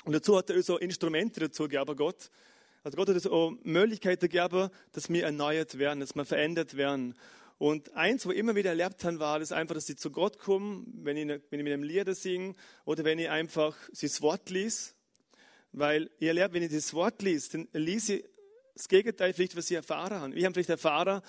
Und 0.04 0.12
dazu 0.12 0.36
hat 0.36 0.50
er 0.50 0.56
uns 0.56 0.68
auch 0.70 0.78
Instrumente 0.78 1.40
dazu 1.40 1.68
gegeben, 1.68 1.94
Gott. 1.94 2.30
Also 2.82 2.96
Gott 2.96 3.08
hat 3.08 3.14
uns 3.14 3.26
auch 3.26 3.52
Möglichkeiten 3.62 4.28
gegeben, 4.28 4.70
dass 4.92 5.10
wir 5.10 5.24
erneuert 5.24 5.78
werden, 5.78 6.00
dass 6.00 6.14
wir 6.14 6.24
verändert 6.24 6.76
werden. 6.76 7.14
Und 7.58 7.94
eins, 7.94 8.24
wo 8.24 8.30
ich 8.30 8.38
immer 8.38 8.54
wieder 8.54 8.70
erlebt 8.70 9.04
habe, 9.04 9.20
war 9.20 9.38
das 9.38 9.52
einfach, 9.52 9.74
dass 9.74 9.88
ich 9.90 9.98
zu 9.98 10.10
Gott 10.10 10.38
komme, 10.38 10.86
wenn 10.94 11.18
ich, 11.18 11.26
wenn 11.26 11.60
ich 11.60 11.64
mit 11.64 11.74
einem 11.74 11.82
Lieder 11.82 12.14
singe 12.14 12.54
oder 12.86 13.04
wenn 13.04 13.18
ich 13.18 13.28
einfach 13.28 13.76
das 13.90 14.22
Wort 14.22 14.48
lies. 14.48 14.94
Weil 15.72 16.10
ich 16.18 16.28
erlebe, 16.28 16.54
wenn 16.54 16.62
ich 16.62 16.72
das 16.72 16.94
Wort 16.94 17.20
lies, 17.20 17.50
dann 17.50 17.68
lese 17.74 18.14
ich 18.14 18.24
das 18.74 18.88
Gegenteil 18.88 19.34
vielleicht, 19.34 19.56
was 19.56 19.70
ich 19.70 19.76
erfahren 19.76 20.18
habe. 20.18 20.34
Ich 20.34 20.44
habe 20.44 20.54
vielleicht 20.54 20.70
erfahren, 20.70 21.20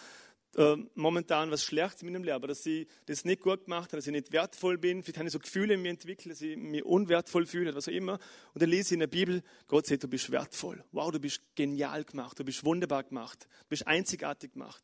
äh, 0.58 0.76
momentan 0.96 1.50
was 1.50 1.64
Schlechtes 1.64 2.04
mit 2.04 2.14
dem 2.14 2.24
Leben, 2.24 2.46
dass 2.46 2.66
ich 2.66 2.88
das 3.06 3.24
nicht 3.24 3.42
gut 3.42 3.66
gemacht 3.66 3.90
habe, 3.90 3.98
dass 3.98 4.08
ich 4.08 4.12
nicht 4.12 4.34
wertvoll 4.34 4.78
bin. 4.78 5.02
Vielleicht 5.02 5.18
habe 5.18 5.28
ich 5.28 5.34
so 5.34 5.40
Gefühle 5.40 5.76
in 5.76 5.82
mir 5.82 5.90
entwickelt, 5.90 6.34
dass 6.34 6.42
ich 6.42 6.58
mich 6.58 6.84
unwertvoll 6.84 7.46
fühle, 7.46 7.74
was 7.74 7.88
auch 7.88 7.94
immer. 7.94 8.20
Und 8.54 8.62
dann 8.62 8.70
lese 8.70 8.90
ich 8.90 8.92
in 8.94 9.00
der 9.00 9.08
Bibel, 9.08 9.44
Gott 9.68 9.88
sagt, 9.88 10.04
du 10.04 10.08
bist 10.10 10.30
wertvoll. 10.30 10.84
Wow, 10.92 11.12
du 11.12 11.20
bist 11.20 11.42
genial 11.56 12.04
gemacht, 12.04 12.38
du 12.38 12.44
bist 12.44 12.66
wunderbar 12.66 13.04
gemacht, 13.04 13.48
du 13.62 13.70
bist 13.70 13.88
einzigartig 13.88 14.54
gemacht. 14.54 14.84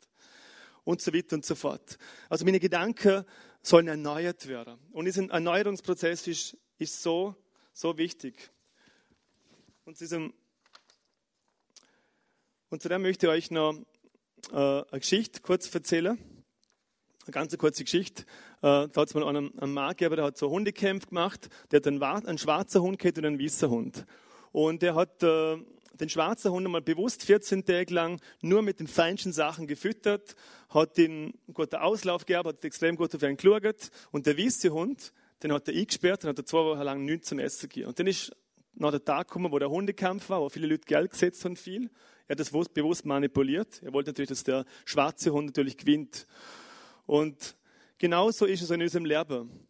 Und 0.86 1.02
so 1.02 1.14
weiter 1.14 1.36
und 1.36 1.46
so 1.46 1.56
fort. 1.56 1.98
Also 2.30 2.46
meine 2.46 2.62
Gedanken 2.62 3.26
sollen 3.62 3.90
erneuert 3.90 4.48
werden. 4.48 4.80
Und 4.92 5.04
dieser 5.04 5.30
Erneuerungsprozess 5.30 6.28
ist, 6.28 6.58
ist 6.78 7.04
so, 7.04 7.36
so 7.74 7.98
wichtig. 7.98 8.52
Und, 9.84 10.00
diesem, 10.00 10.34
und 12.70 12.82
zu 12.82 12.88
dem 12.88 13.02
möchte 13.02 13.26
ich 13.26 13.32
euch 13.32 13.52
noch 13.52 13.74
eine 14.52 14.86
Geschichte 15.00 15.42
kurz 15.42 15.74
erzählen. 15.74 16.18
Eine 17.26 17.32
ganz 17.34 17.58
kurze 17.58 17.84
Geschichte. 17.84 18.24
Äh, 18.62 18.88
da 18.88 18.92
hat 18.96 19.10
es 19.10 19.14
mal 19.14 19.28
einen, 19.28 19.58
einen 19.60 19.74
Mann 19.74 19.90
gegeben, 19.90 20.16
der 20.16 20.26
hat 20.26 20.38
so 20.38 20.50
Hundekämpfe 20.50 21.08
gemacht. 21.08 21.50
Der 21.72 21.78
hat 21.78 21.88
einen, 21.88 22.02
einen 22.02 22.38
schwarzen 22.38 22.82
Hund 22.82 23.00
gehabt 23.00 23.18
und 23.18 23.26
einen 23.26 23.40
weißen 23.40 23.70
Hund. 23.70 24.06
Und 24.54 24.82
der 24.82 24.96
hat 24.96 25.22
äh, 25.24 25.58
den 25.98 26.10
schwarzen 26.10 26.52
Hund 26.52 26.66
einmal 26.66 26.82
bewusst 26.82 27.24
14 27.24 27.66
Tage 27.66 27.94
lang 27.94 28.22
nur 28.42 28.62
mit 28.62 28.80
den 28.80 28.88
feinsten 28.88 29.34
Sachen 29.34 29.68
gefüttert, 29.68 30.36
hat 30.70 30.98
ihn 30.98 31.34
guten 31.54 31.76
Auslauf 31.76 32.26
gehabt, 32.26 32.48
hat 32.48 32.64
extrem 32.64 32.96
gut 32.96 33.14
auf 33.14 33.24
ihn 33.24 33.36
geschaut. 33.36 33.92
Und 34.12 34.26
der 34.26 34.38
weiße 34.38 34.70
Hund, 34.70 35.12
den 35.44 35.52
hat 35.52 35.68
er 35.68 35.76
eingesperrt 35.76 36.24
und 36.24 36.30
hat 36.30 36.38
er 36.40 36.46
zwei 36.46 36.60
Wochen 36.60 36.82
lang 36.82 37.04
nichts 37.04 37.28
zum 37.28 37.40
Essen 37.40 37.68
gegeben. 37.68 37.90
Und 37.90 38.00
dann 38.00 38.08
ist 38.08 38.32
nach 38.74 38.92
der 38.92 39.04
Tag 39.04 39.28
gekommen, 39.28 39.52
wo 39.52 39.60
der 39.60 39.70
Hundekampf 39.70 40.30
war, 40.30 40.42
wo 40.42 40.50
viele 40.50 40.68
Leute 40.68 40.86
Geld 40.86 41.12
gesetzt 41.12 41.44
haben, 41.46 41.56
viel. 41.56 41.90
Er 42.28 42.34
hat 42.34 42.40
das 42.40 42.50
bewusst 42.50 43.06
manipuliert. 43.06 43.82
Er 43.84 43.94
wollte 43.94 44.10
natürlich, 44.10 44.30
dass 44.30 44.44
der 44.44 44.66
schwarze 44.86 45.32
Hund 45.32 45.48
natürlich 45.48 45.78
gewinnt. 45.78 46.28
Und 47.06 47.56
genauso 47.98 48.46
ist 48.46 48.62
es 48.62 48.70
in 48.70 48.82
unserem 48.82 49.06
Leben. 49.06 49.68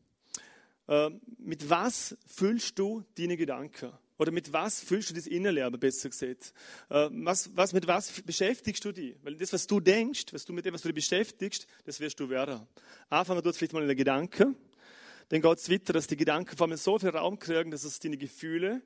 Äh, 0.87 1.11
mit 1.37 1.69
was 1.69 2.17
füllst 2.25 2.79
du 2.79 3.03
deine 3.17 3.37
Gedanken? 3.37 3.91
Oder 4.17 4.31
mit 4.31 4.51
was 4.51 4.79
fühlst 4.79 5.11
du 5.11 5.13
das 5.13 5.27
Innerleben, 5.27 5.79
besser 5.79 6.09
gesagt? 6.09 6.53
Äh, 6.89 7.09
was, 7.11 7.55
was, 7.55 7.73
mit 7.73 7.85
was 7.85 8.21
beschäftigst 8.21 8.83
du 8.83 8.91
dich? 8.91 9.15
Weil 9.21 9.35
das, 9.35 9.53
was 9.53 9.67
du 9.67 9.79
denkst, 9.79 10.25
was 10.31 10.45
du 10.45 10.53
mit 10.53 10.65
dem, 10.65 10.73
was 10.73 10.81
du 10.81 10.87
dich 10.87 10.95
beschäftigst, 10.95 11.67
das 11.85 11.99
wirst 11.99 12.19
du 12.19 12.29
werden. 12.29 12.65
Anfangen 13.09 13.43
tut 13.43 13.55
vielleicht 13.55 13.73
mal 13.73 13.81
in 13.81 13.87
der 13.87 13.95
Gedanken. 13.95 14.55
Dann 15.29 15.41
geht 15.41 15.57
es 15.57 15.69
weiter, 15.69 15.93
dass 15.93 16.07
die 16.07 16.17
Gedanken 16.17 16.55
vor 16.55 16.67
allem 16.67 16.77
so 16.77 16.97
viel 16.97 17.09
Raum 17.09 17.37
kriegen, 17.37 17.69
dass 17.69 17.83
es 17.83 17.99
deine 17.99 18.17
Gefühle 18.17 18.81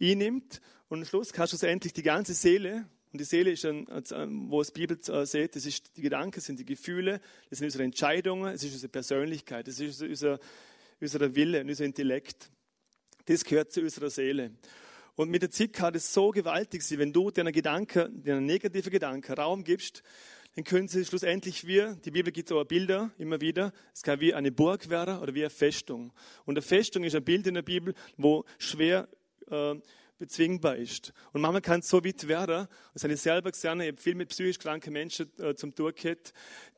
einnimmt. 0.00 0.60
Und 0.88 0.98
am 0.98 1.04
Schluss 1.04 1.32
kannst 1.32 1.60
du 1.62 1.66
endlich 1.66 1.92
die 1.92 2.02
ganze 2.02 2.34
Seele, 2.34 2.86
und 3.14 3.20
die 3.20 3.24
Seele 3.24 3.52
ist, 3.52 3.64
ein, 3.64 3.86
wo 4.50 4.60
es 4.60 4.72
Bibel 4.72 4.98
äh, 5.06 5.24
sieht, 5.24 5.54
das 5.54 5.66
ist 5.66 5.96
die 5.96 6.02
Gedanken, 6.02 6.40
sind 6.40 6.58
die 6.58 6.64
Gefühle, 6.64 7.20
das 7.48 7.60
sind 7.60 7.66
unsere 7.66 7.84
Entscheidungen, 7.84 8.52
es 8.52 8.64
ist 8.64 8.72
unsere 8.72 8.90
Persönlichkeit, 8.90 9.68
das 9.68 9.78
ist 9.78 10.02
unser, 10.02 10.40
unser 11.00 11.34
Wille, 11.36 11.60
unser 11.60 11.84
Intellekt. 11.84 12.50
Das 13.26 13.44
gehört 13.44 13.70
zu 13.70 13.82
unserer 13.82 14.10
Seele. 14.10 14.50
Und 15.14 15.30
mit 15.30 15.42
der 15.42 15.52
Zeit 15.52 15.72
kann 15.72 15.94
es 15.94 16.12
so 16.12 16.32
gewaltig 16.32 16.82
sein, 16.82 16.98
wenn 16.98 17.12
du 17.12 17.30
deinen 17.30 17.52
Gedanken, 17.52 18.20
deinen 18.24 18.46
negativen 18.46 18.90
Gedanken 18.90 19.34
Raum 19.34 19.62
gibst, 19.62 20.02
dann 20.56 20.64
können 20.64 20.88
sie 20.88 21.04
schlussendlich 21.04 21.68
wie, 21.68 21.94
die 22.04 22.10
Bibel 22.10 22.32
gibt 22.32 22.50
auch 22.50 22.64
Bilder 22.64 23.12
immer 23.16 23.40
wieder, 23.40 23.72
es 23.92 24.02
kann 24.02 24.18
wie 24.18 24.34
eine 24.34 24.50
Burg 24.50 24.90
werden 24.90 25.20
oder 25.20 25.36
wie 25.36 25.42
eine 25.42 25.50
Festung. 25.50 26.12
Und 26.46 26.56
eine 26.56 26.62
Festung 26.62 27.04
ist 27.04 27.14
ein 27.14 27.22
Bild 27.22 27.46
in 27.46 27.54
der 27.54 27.62
Bibel, 27.62 27.94
wo 28.16 28.44
schwer 28.58 29.06
äh, 29.48 29.76
bezwingbar 30.24 30.76
ist. 30.76 31.12
Und 31.32 31.42
manchmal 31.42 31.60
kann 31.60 31.80
es 31.80 31.88
so 31.88 32.02
weit 32.02 32.26
werden, 32.28 32.66
das 32.94 33.04
habe 33.04 33.12
ich 33.12 33.20
selber 33.20 33.50
gesehen, 33.50 33.80
ich 33.80 33.88
habe 33.88 34.00
viel 34.00 34.14
mit 34.14 34.30
psychisch 34.30 34.58
kranken 34.58 34.92
Menschen 34.92 35.30
äh, 35.38 35.54
zum 35.54 35.74
Tun 35.74 35.92
gehabt, 35.94 36.32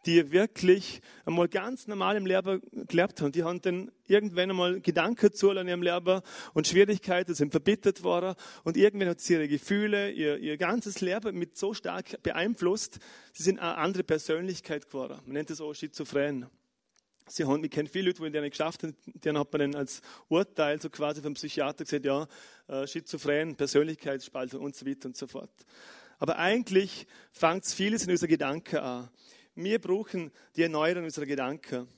die 0.04 0.32
wirklich 0.32 1.00
einmal 1.24 1.48
ganz 1.48 1.86
normal 1.86 2.16
im 2.16 2.26
Leben 2.26 2.60
gelebt 2.88 3.20
haben. 3.20 3.32
Die 3.32 3.44
haben 3.44 3.60
dann 3.60 3.90
irgendwann 4.06 4.50
einmal 4.50 4.80
Gedanken 4.80 5.32
zu 5.32 5.50
in 5.50 5.68
ihrem 5.68 5.82
Leben 5.82 6.20
und 6.54 6.66
Schwierigkeiten 6.66 7.34
sind 7.34 7.52
verbittert 7.52 8.02
worden 8.02 8.34
und 8.64 8.76
irgendwann 8.76 9.10
hat 9.10 9.20
sie 9.20 9.34
ihre 9.34 9.48
Gefühle, 9.48 10.10
ihr, 10.10 10.38
ihr 10.38 10.56
ganzes 10.56 11.00
Leben 11.00 11.38
mit 11.38 11.56
so 11.56 11.72
stark 11.72 12.22
beeinflusst, 12.22 12.98
sie 13.32 13.44
sind 13.44 13.60
eine 13.60 13.76
andere 13.76 14.02
Persönlichkeit 14.02 14.88
geworden. 14.88 15.20
Man 15.24 15.34
nennt 15.34 15.50
das 15.50 15.60
auch 15.60 15.72
Schizophren. 15.72 16.46
Sie 17.28 17.44
haben, 17.44 17.64
ich 17.64 17.70
kenne 17.70 17.88
viele 17.88 18.10
Leute, 18.10 18.22
die 18.22 18.30
das 18.30 18.50
geschafft 18.50 18.82
haben, 18.84 18.96
denen 19.06 19.38
hat 19.38 19.52
man 19.52 19.60
dann 19.60 19.74
als 19.74 20.00
Urteil 20.28 20.80
so 20.80 20.88
quasi 20.88 21.20
vom 21.20 21.34
Psychiater 21.34 21.84
gesagt, 21.84 22.04
ja, 22.04 22.28
äh, 22.68 22.86
schizophren, 22.86 23.56
Persönlichkeitsspaltung 23.56 24.62
und 24.62 24.76
so 24.76 24.86
weiter 24.86 25.06
und 25.06 25.16
so 25.16 25.26
fort. 25.26 25.50
Aber 26.18 26.38
eigentlich 26.38 27.06
fängt 27.32 27.66
vieles 27.66 28.04
in 28.04 28.12
unserer 28.12 28.28
Gedanken 28.28 28.76
an. 28.76 29.10
Wir 29.56 29.80
brauchen 29.80 30.30
die 30.54 30.62
Erneuerung 30.62 31.04
unserer 31.04 31.26
Gedanken. 31.26 31.88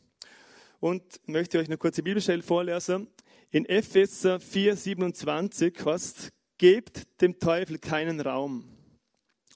Und 0.80 1.02
ich 1.22 1.28
möchte 1.28 1.58
euch 1.58 1.66
eine 1.66 1.76
kurze 1.76 2.02
Bibelstelle 2.02 2.42
vorlesen. 2.42 3.08
In 3.50 3.66
Epheser 3.66 4.40
4, 4.40 4.76
27 4.76 5.74
heißt, 5.84 6.28
gebt 6.56 7.20
dem 7.20 7.38
Teufel 7.38 7.78
keinen 7.78 8.20
Raum. 8.20 8.64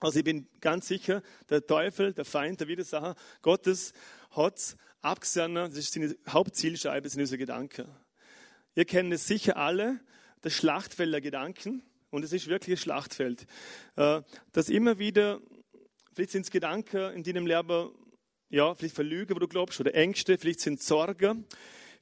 Also 0.00 0.18
ich 0.18 0.24
bin 0.24 0.48
ganz 0.60 0.88
sicher, 0.88 1.22
der 1.48 1.64
Teufel, 1.64 2.12
der 2.12 2.24
Feind, 2.24 2.60
der 2.60 2.68
Widersacher 2.68 3.14
Gottes 3.40 3.92
hat 4.30 4.76
abgesehen, 5.02 5.54
das 5.54 5.76
ist 5.76 5.92
seine 5.92 6.16
Hauptzielscheibe, 6.28 7.08
sind 7.08 7.20
unsere 7.20 7.38
Gedanken. 7.38 7.86
Ihr 8.74 8.84
kennt 8.86 9.12
es 9.12 9.26
sicher 9.26 9.56
alle, 9.56 10.00
das 10.40 10.54
Schlachtfeld 10.54 11.12
der 11.12 11.20
Gedanken. 11.20 11.82
Und 12.10 12.24
es 12.24 12.32
ist 12.32 12.46
wirklich 12.46 12.78
ein 12.78 12.82
Schlachtfeld. 12.82 13.46
Äh, 13.96 14.22
dass 14.52 14.68
immer 14.68 14.98
wieder, 14.98 15.40
vielleicht 16.14 16.32
sind 16.32 16.42
es 16.42 16.50
Gedanken 16.50 17.12
in 17.14 17.22
deinem 17.22 17.46
Leben, 17.46 17.90
ja, 18.50 18.74
vielleicht 18.74 18.94
Verlüge, 18.94 19.34
wo 19.34 19.38
du 19.38 19.48
glaubst, 19.48 19.80
oder 19.80 19.94
Ängste, 19.94 20.36
vielleicht 20.36 20.60
sind 20.60 20.80
es 20.80 20.86
Sorgen, 20.86 21.46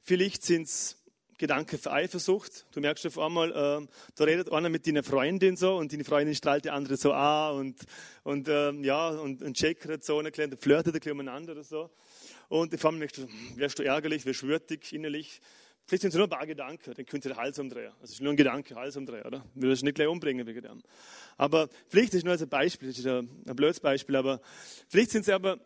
vielleicht 0.01 0.43
sind 0.43 0.63
es 0.63 0.97
Gedanken 1.37 1.79
für 1.79 1.91
Eifersucht. 1.91 2.67
Du 2.71 2.81
merkst 2.81 3.05
auf 3.07 3.17
einmal, 3.17 3.51
äh, 3.51 3.87
da 4.15 4.23
redet 4.23 4.51
einer 4.51 4.69
mit 4.69 4.85
deiner 4.85 5.01
Freundin 5.01 5.55
so 5.55 5.77
und 5.77 5.91
deine 5.91 6.03
Freundin 6.03 6.35
strahlt 6.35 6.65
die 6.65 6.69
andere 6.69 6.97
so 6.97 7.13
an 7.13 7.55
und, 7.55 7.79
und 8.23 8.47
äh, 8.47 8.71
ja, 8.81 9.09
und, 9.09 9.41
und 9.41 9.57
checkert 9.57 10.03
so, 10.03 10.19
und 10.19 10.35
flirtet 10.35 10.93
ein 10.93 10.99
bisschen 10.99 11.11
umeinander 11.13 11.53
oder 11.53 11.63
so. 11.63 11.89
Und 12.51 12.73
einmal 12.73 12.99
merkst 12.99 13.17
du, 13.17 13.27
wärst 13.55 13.79
du 13.79 13.83
ärgerlich, 13.83 14.25
wärst 14.25 14.43
würdig 14.43 14.91
innerlich. 14.91 15.39
Vielleicht 15.85 16.01
sind 16.01 16.09
es 16.09 16.15
nur 16.15 16.25
ein 16.25 16.29
paar 16.29 16.45
Gedanken, 16.45 16.93
dann 16.93 17.05
könnte 17.05 17.29
der 17.29 17.37
Hals 17.37 17.57
umdrehen. 17.59 17.93
Also 18.01 18.03
es 18.03 18.11
ist 18.11 18.21
nur 18.21 18.33
ein 18.33 18.35
Gedanke, 18.35 18.75
Hals 18.75 18.97
umdrehen, 18.97 19.25
oder? 19.25 19.45
Du 19.55 19.69
wirst 19.69 19.83
nicht 19.83 19.95
gleich 19.95 20.09
umbringen 20.09 20.45
wegen 20.45 20.61
dem. 20.61 20.83
Aber 21.37 21.69
vielleicht 21.87 22.09
ist 22.09 22.17
es 22.17 22.23
nur 22.25 22.33
als 22.33 22.41
ein 22.41 22.49
Beispiel, 22.49 22.89
das 22.89 22.97
ist 22.97 23.07
ein, 23.07 23.29
ein 23.47 23.55
blödes 23.55 23.79
Beispiel, 23.79 24.17
aber 24.17 24.41
vielleicht 24.89 25.11
sind 25.11 25.21
es 25.21 25.29
aber 25.29 25.61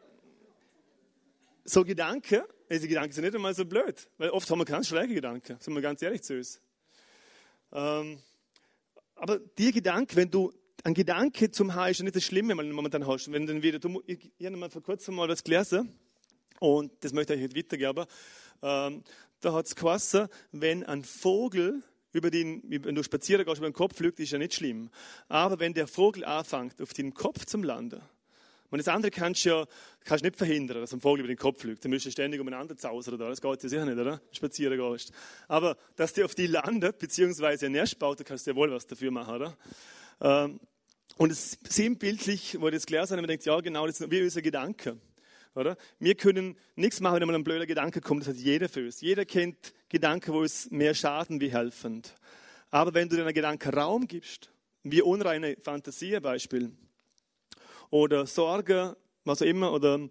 so 1.64 1.84
Gedanken, 1.84 2.44
diese 2.70 2.88
Gedanken 2.88 3.14
sind 3.14 3.24
nicht 3.24 3.34
einmal 3.34 3.56
so 3.56 3.66
blöd, 3.66 4.08
weil 4.20 4.30
oft 4.30 4.48
haben 4.48 4.60
wir 4.60 4.66
ganz 4.66 4.88
schräge 4.88 5.16
Gedanken, 5.16 5.58
sind 5.60 5.74
wir 5.74 5.82
ganz 5.82 6.04
ehrlich 6.04 6.22
zu 6.22 6.36
uns. 6.36 6.62
Ähm, 7.74 8.20
aber 9.16 9.40
die 9.40 9.72
Gedanken, 9.72 10.18
wenn 10.18 10.30
du 10.30 10.54
ein 10.84 10.94
Gedanke 10.94 11.50
zum 11.50 11.74
Haar 11.74 11.90
ist 11.90 11.98
ja 11.98 12.04
nicht 12.04 12.16
das 12.16 12.24
Schlimme, 12.24 12.56
wenn 12.56 12.70
du 12.70 12.76
momentan 12.76 13.08
hast. 13.08 13.32
Wenn 13.32 13.48
dann 13.48 13.64
wieder, 13.64 13.80
du, 13.80 14.04
ich, 14.06 14.32
ich 14.38 14.46
habe 14.46 14.56
mal 14.56 14.70
vor 14.70 14.84
kurzem 14.84 15.16
mal 15.16 15.28
was 15.28 15.44
gelesen, 15.44 15.92
und 16.60 16.92
das 17.02 17.14
möchte 17.14 17.34
ich 17.34 17.44
euch 17.44 17.56
weitergeben. 17.56 18.06
Ähm, 18.62 19.04
da 19.42 19.54
hat 19.54 19.66
es 19.66 19.76
geheißen, 19.76 20.28
wenn 20.52 20.84
ein 20.84 21.04
Vogel 21.04 21.84
über 22.12 22.32
den, 22.32 22.64
wenn 22.68 22.96
du 22.96 23.04
spazieren 23.04 23.46
gehst, 23.46 23.58
über 23.58 23.70
den 23.70 23.74
Kopf 23.74 23.98
fliegt, 23.98 24.20
ist 24.20 24.32
ja 24.32 24.38
nicht 24.38 24.54
schlimm. 24.54 24.90
Aber 25.28 25.60
wenn 25.60 25.74
der 25.74 25.88
Vogel 25.88 26.24
anfängt, 26.24 26.82
auf 26.82 26.94
den 26.94 27.14
Kopf 27.14 27.46
zu 27.46 27.58
landen, 27.58 28.02
und 28.72 28.80
das 28.80 28.88
andere 28.88 29.12
kannst 29.12 29.46
du 29.46 29.50
ja 29.50 29.66
kannst 30.04 30.24
nicht 30.24 30.36
verhindern, 30.36 30.82
dass 30.82 30.94
ein 30.94 31.02
Vogel 31.02 31.22
über 31.22 31.28
den 31.28 31.38
Kopf 31.38 31.62
fliegt. 31.62 31.84
Dann 31.84 31.92
müsst 31.92 32.06
du 32.06 32.12
ständig 32.12 32.42
umeinander 32.42 32.76
zausern, 32.78 33.14
oder? 33.16 33.30
Das 33.30 33.42
geht 33.42 33.64
ja 33.64 33.70
sicher 33.70 33.86
nicht, 33.86 33.98
oder? 33.98 34.22
Spazieren 34.32 34.78
gehst. 34.78 35.12
Aber, 35.48 35.78
dass 35.96 36.14
der 36.14 36.26
auf 36.26 36.36
die 36.36 36.48
landet, 36.48 37.00
beziehungsweise 37.00 37.68
ein 37.68 37.74
Nest 37.74 38.00
baut, 38.00 38.20
da 38.20 38.24
kannst 38.24 38.46
du 38.46 38.52
ja 38.52 38.56
wohl 38.56 38.72
was 38.72 38.86
dafür 38.88 39.12
machen, 39.12 39.36
oder? 39.36 39.58
Ähm, 40.22 40.60
und 41.18 41.32
es 41.32 41.58
sinnbildlich, 41.70 42.60
wo 42.60 42.68
ich 42.68 42.74
das 42.74 42.86
gelesen 42.86 43.12
habe, 43.12 43.22
man 43.22 43.30
denkt, 43.30 43.46
ja, 43.46 43.60
genau, 43.62 43.88
das 43.88 44.02
ist 44.02 44.12
wie 44.12 44.22
unser 44.22 44.42
Gedanke. 44.42 44.98
Oder? 45.56 45.78
Wir 46.00 46.16
können 46.16 46.58
nichts 46.76 47.00
machen, 47.00 47.20
wenn 47.22 47.28
mal 47.28 47.36
ein 47.36 47.44
blöder 47.44 47.66
Gedanke 47.66 48.02
kommt. 48.02 48.22
Das 48.22 48.30
hat 48.30 48.36
jeder 48.36 48.68
für 48.68 48.86
uns. 48.86 49.00
Jeder 49.00 49.26
kennt 49.26 49.74
Gedanken, 49.88 50.34
wo 50.34 50.44
es 50.44 50.70
mehr 50.70 50.94
schaden 50.94 51.40
wie 51.40 51.52
helfend. 51.52 52.14
Aber 52.72 52.94
wenn 52.94 53.08
du 53.08 53.16
deinen 53.16 53.34
Gedanken 53.34 53.74
Raum 53.74 54.06
gibst, 54.06 54.52
wie 54.84 55.02
unreine 55.02 55.56
Fantasie 55.58 56.20
Beispiel, 56.20 56.72
oder 57.90 58.26
Sorge, 58.26 58.98
was 59.24 59.42
auch 59.42 59.46
immer, 59.46 59.72
oder, 59.72 60.10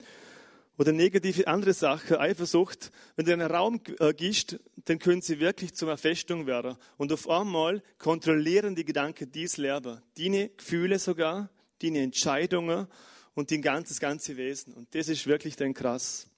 oder 0.78 0.92
negative 0.92 1.47
andere 1.47 1.74
Sachen, 1.74 2.16
Eifersucht, 2.16 2.90
wenn 3.16 3.26
du 3.26 3.32
einen 3.34 3.51
Raum 3.51 3.80
äh, 3.99 4.14
gibst, 4.14 4.59
dann 4.86 4.99
können 4.99 5.20
sie 5.20 5.40
wirklich 5.40 5.74
zur 5.74 5.95
Festung 5.99 6.47
werden. 6.47 6.76
Und 6.97 7.12
auf 7.12 7.28
einmal 7.28 7.82
kontrollieren 7.99 8.74
die 8.74 8.86
Gedanken 8.86 9.30
dies 9.30 9.59
Leben, 9.59 10.01
deine 10.16 10.49
Gefühle 10.49 10.99
sogar, 10.99 11.51
deine 11.82 12.01
Entscheidungen 12.01 12.88
und 13.35 13.51
dein 13.51 13.62
ganzes, 13.62 14.01
ganze 14.01 14.37
Wesen. 14.37 14.74
Und 14.74 14.95
das 14.95 15.09
ist 15.09 15.26
wirklich 15.26 15.57
dann 15.57 15.74
krass. 15.74 16.28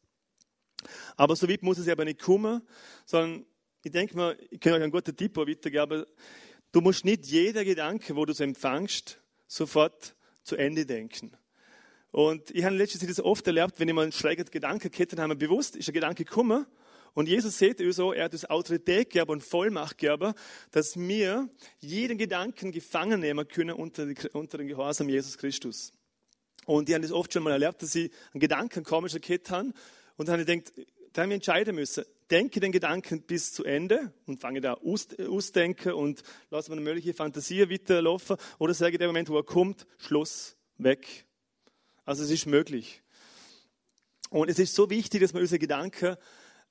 Aber 1.16 1.36
so 1.36 1.48
weit 1.48 1.62
muss 1.62 1.78
es 1.78 1.88
aber 1.88 2.04
nicht 2.04 2.20
kommen, 2.20 2.62
sondern 3.04 3.46
ich 3.82 3.92
denke 3.92 4.16
mal, 4.16 4.36
ich 4.50 4.60
kann 4.60 4.72
euch 4.72 4.82
einen 4.82 4.92
guten 4.92 5.16
Tipp 5.16 5.36
weitergeben, 5.36 5.80
aber 5.80 6.06
du 6.72 6.80
musst 6.80 7.04
nicht 7.04 7.26
jeder 7.26 7.64
Gedanke, 7.64 8.16
wo 8.16 8.24
du 8.24 8.32
es 8.32 8.40
empfangst, 8.40 9.20
sofort 9.46 10.16
zu 10.42 10.56
Ende 10.56 10.86
denken. 10.86 11.36
Und 12.10 12.50
ich 12.50 12.64
habe 12.64 12.76
letztens 12.76 13.06
das 13.06 13.20
oft 13.20 13.46
erlebt, 13.46 13.78
wenn 13.78 13.88
ich 13.88 13.94
mal 13.94 14.02
einen 14.02 14.12
schrägen 14.12 14.44
Gedanken 14.46 14.90
hatte, 14.90 15.16
haben 15.20 15.30
wir 15.30 15.36
bewusst, 15.36 15.76
ist 15.76 15.88
ein 15.88 15.94
Gedanke 15.94 16.24
gekommen. 16.24 16.66
Und 17.14 17.28
Jesus 17.28 17.58
sieht 17.58 17.80
so, 17.94 18.12
er 18.12 18.24
hat 18.24 18.32
uns 18.32 18.44
Autorität 18.44 19.10
gegeben 19.10 19.32
und 19.32 19.42
Vollmacht 19.42 19.98
gegeben, 19.98 20.34
dass 20.70 20.98
wir 20.98 21.48
jeden 21.78 22.18
Gedanken 22.18 22.72
gefangen 22.72 23.20
nehmen 23.20 23.48
können 23.48 23.74
unter 23.74 24.06
den 24.06 24.68
Gehorsam 24.68 25.08
Jesus 25.08 25.38
Christus. 25.38 25.92
Und 26.66 26.88
ich 26.88 26.94
habe 26.94 27.02
das 27.02 27.12
oft 27.12 27.32
schon 27.32 27.44
mal 27.44 27.52
erlebt, 27.52 27.80
dass 27.82 27.94
ich 27.94 28.10
einen 28.32 28.40
Gedanken 28.40 28.84
komisch 28.84 29.14
gehabt 29.20 29.50
habe 29.50 29.72
und 30.16 30.28
dann 30.28 30.44
gedacht, 30.44 30.72
da 31.12 31.22
haben 31.22 31.30
wir 31.30 31.36
entscheiden 31.36 31.74
müssen. 31.74 32.04
Denke 32.30 32.60
den 32.60 32.72
Gedanken 32.72 33.22
bis 33.22 33.52
zu 33.52 33.64
Ende 33.64 34.12
und 34.26 34.40
fange 34.40 34.60
da 34.60 34.74
aus, 34.74 35.08
ausdenken 35.18 35.92
und 35.92 36.22
lasse 36.50 36.70
meine 36.70 36.82
mögliche 36.82 37.14
Fantasie 37.14 37.70
weiterlaufen 37.70 38.36
oder 38.58 38.74
sage 38.74 38.96
in 38.96 38.98
dem 38.98 39.08
Moment, 39.08 39.28
wo 39.30 39.36
er 39.38 39.44
kommt, 39.44 39.86
Schluss, 39.96 40.56
weg. 40.76 41.24
Also 42.04 42.24
es 42.24 42.30
ist 42.30 42.46
möglich. 42.46 43.02
Und 44.28 44.50
es 44.50 44.58
ist 44.58 44.74
so 44.74 44.90
wichtig, 44.90 45.22
dass 45.22 45.32
man 45.32 45.42
unsere 45.42 45.60
Gedanken 45.60 46.16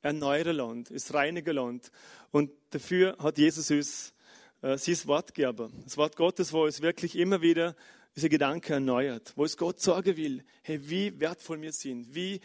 erneuern 0.01 0.55
lernt, 0.55 0.91
es 0.91 1.13
reinigen 1.13 1.55
lernt. 1.55 1.89
Und 2.31 2.51
dafür 2.71 3.17
hat 3.17 3.37
Jesus 3.37 3.71
uns 3.71 4.13
äh, 4.61 4.77
sein 4.77 4.97
Wort 5.05 5.33
gegeben. 5.33 5.71
Das 5.83 5.97
Wort 5.97 6.17
Gottes, 6.17 6.53
wo 6.53 6.67
es 6.67 6.81
wirklich 6.81 7.15
immer 7.15 7.41
wieder 7.41 7.75
unsere 8.15 8.29
Gedanken 8.29 8.73
erneuert, 8.73 9.33
wo 9.35 9.43
es 9.43 9.57
Gott 9.57 9.81
sagen 9.81 10.15
will, 10.15 10.43
hey, 10.63 10.79
wie 10.89 11.19
wertvoll 11.19 11.61
wir 11.61 11.73
sind, 11.73 12.15
wie, 12.15 12.39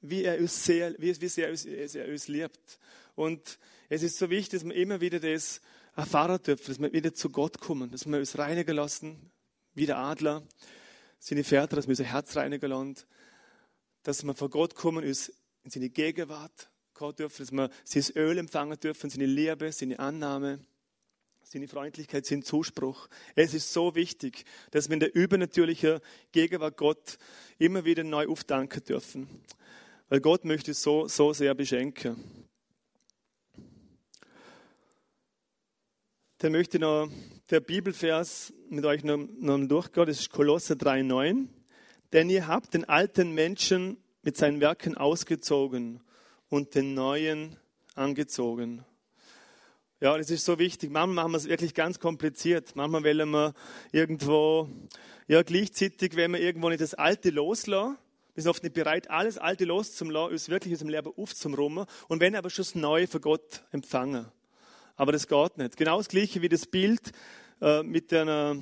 wie 0.00 0.24
er 0.24 0.38
uns 0.38 0.64
sehr, 0.64 0.94
wie, 0.98 1.20
wie 1.20 1.28
sehr 1.28 1.48
er 1.48 2.08
uns 2.08 2.28
liebt. 2.28 2.78
Und 3.14 3.58
es 3.88 4.02
ist 4.02 4.18
so 4.18 4.30
wichtig, 4.30 4.60
dass 4.60 4.68
wir 4.68 4.74
immer 4.74 5.00
wieder 5.00 5.20
das 5.20 5.60
erfahren 5.94 6.42
dürfen, 6.42 6.66
dass 6.66 6.80
wir 6.80 6.92
wieder 6.92 7.14
zu 7.14 7.30
Gott 7.30 7.60
kommen, 7.60 7.90
dass 7.90 8.06
wir 8.06 8.18
uns 8.18 8.36
reinigen 8.36 8.74
lassen, 8.74 9.30
wie 9.74 9.86
der 9.86 9.98
Adler, 9.98 10.42
seine 11.18 11.44
Väter, 11.44 11.76
dass 11.76 11.86
wir 11.86 11.92
unser 11.92 12.04
Herz 12.04 12.36
reinigen 12.36 12.70
lassen, 12.70 12.96
dass 14.02 14.24
wir 14.24 14.34
vor 14.34 14.50
Gott 14.50 14.74
kommen, 14.74 15.04
uns 15.04 15.32
in 15.62 15.70
seine 15.70 15.90
Gegenwart 15.90 16.70
kommen 16.94 17.14
dürfen, 17.14 17.42
dass 17.42 17.52
wir 17.52 17.70
sein 17.84 18.16
Öl 18.16 18.38
empfangen 18.38 18.78
dürfen, 18.80 19.08
seine 19.08 19.26
Liebe, 19.26 19.70
seine 19.70 20.00
Annahme 20.00 20.58
seine 21.52 21.68
Freundlichkeit, 21.68 22.24
sein 22.24 22.42
Zuspruch. 22.42 23.08
Es 23.34 23.52
ist 23.52 23.74
so 23.74 23.94
wichtig, 23.94 24.46
dass 24.70 24.88
wir 24.88 24.94
in 24.94 25.00
der 25.00 25.14
übernatürlichen 25.14 26.00
Gegenwart 26.32 26.78
Gott 26.78 27.18
immer 27.58 27.84
wieder 27.84 28.04
neu 28.04 28.26
aufdanken 28.26 28.82
dürfen. 28.82 29.28
Weil 30.08 30.22
Gott 30.22 30.46
möchte 30.46 30.72
so, 30.72 31.08
so 31.08 31.34
sehr 31.34 31.54
beschenken. 31.54 32.16
Dann 36.38 36.52
möchte 36.52 36.78
ich 36.78 36.80
noch 36.80 37.10
der 37.50 37.60
Bibelvers 37.60 38.54
mit 38.70 38.86
euch 38.86 39.04
noch, 39.04 39.18
noch 39.18 39.58
durchgehen. 39.68 40.06
Das 40.06 40.20
ist 40.20 40.30
Kolosser 40.30 40.74
3,9. 40.74 41.48
Denn 42.14 42.30
ihr 42.30 42.46
habt 42.46 42.72
den 42.72 42.86
alten 42.86 43.32
Menschen 43.32 43.98
mit 44.22 44.38
seinen 44.38 44.62
Werken 44.62 44.96
ausgezogen 44.96 46.00
und 46.48 46.74
den 46.74 46.94
neuen 46.94 47.58
angezogen. 47.94 48.86
Ja, 50.02 50.18
das 50.18 50.30
ist 50.30 50.44
so 50.44 50.58
wichtig. 50.58 50.90
Manchmal 50.90 51.14
machen 51.14 51.30
wir 51.30 51.36
es 51.36 51.46
wirklich 51.46 51.74
ganz 51.74 52.00
kompliziert. 52.00 52.74
Manchmal 52.74 53.04
wollen 53.04 53.30
wir 53.30 53.54
irgendwo, 53.92 54.68
ja, 55.28 55.44
gleichzeitig, 55.44 56.16
wenn 56.16 56.32
wir 56.32 56.40
irgendwo 56.40 56.70
nicht 56.70 56.80
das 56.80 56.94
Alte 56.94 57.30
loslassen, 57.30 57.96
wir 58.34 58.42
sind 58.42 58.50
oft 58.50 58.64
nicht 58.64 58.74
bereit, 58.74 59.08
alles 59.10 59.38
Alte 59.38 59.64
loszulassen, 59.64 60.32
uns 60.32 60.48
wirklich 60.48 60.74
aus 60.74 60.80
dem 60.80 60.88
Leben 60.88 61.12
aufzurummen 61.16 61.86
und 62.08 62.20
wenn 62.20 62.34
aber 62.34 62.50
schon 62.50 62.64
das 62.64 62.74
Neue 62.74 63.06
von 63.06 63.20
Gott 63.20 63.62
empfangen. 63.70 64.26
Aber 64.96 65.12
das 65.12 65.28
geht 65.28 65.56
nicht. 65.56 65.76
Genau 65.76 65.98
das 65.98 66.08
Gleiche 66.08 66.42
wie 66.42 66.48
das 66.48 66.66
Bild 66.66 67.12
äh, 67.60 67.84
mit 67.84 68.10
den 68.10 68.26
äh, 68.26 68.56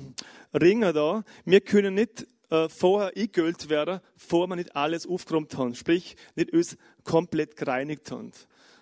Ringen 0.55 0.93
da. 0.93 1.23
Wir 1.45 1.61
können 1.61 1.95
nicht 1.95 2.27
äh, 2.51 2.69
vorher 2.69 3.17
eingehüllt 3.17 3.67
werden, 3.67 3.99
bevor 4.13 4.45
wir 4.45 4.57
nicht 4.57 4.75
alles 4.75 5.07
aufgeräumt 5.07 5.57
haben. 5.57 5.73
Sprich, 5.73 6.17
nicht 6.35 6.53
uns 6.53 6.77
komplett 7.03 7.55
gereinigt 7.55 8.11
haben. 8.11 8.31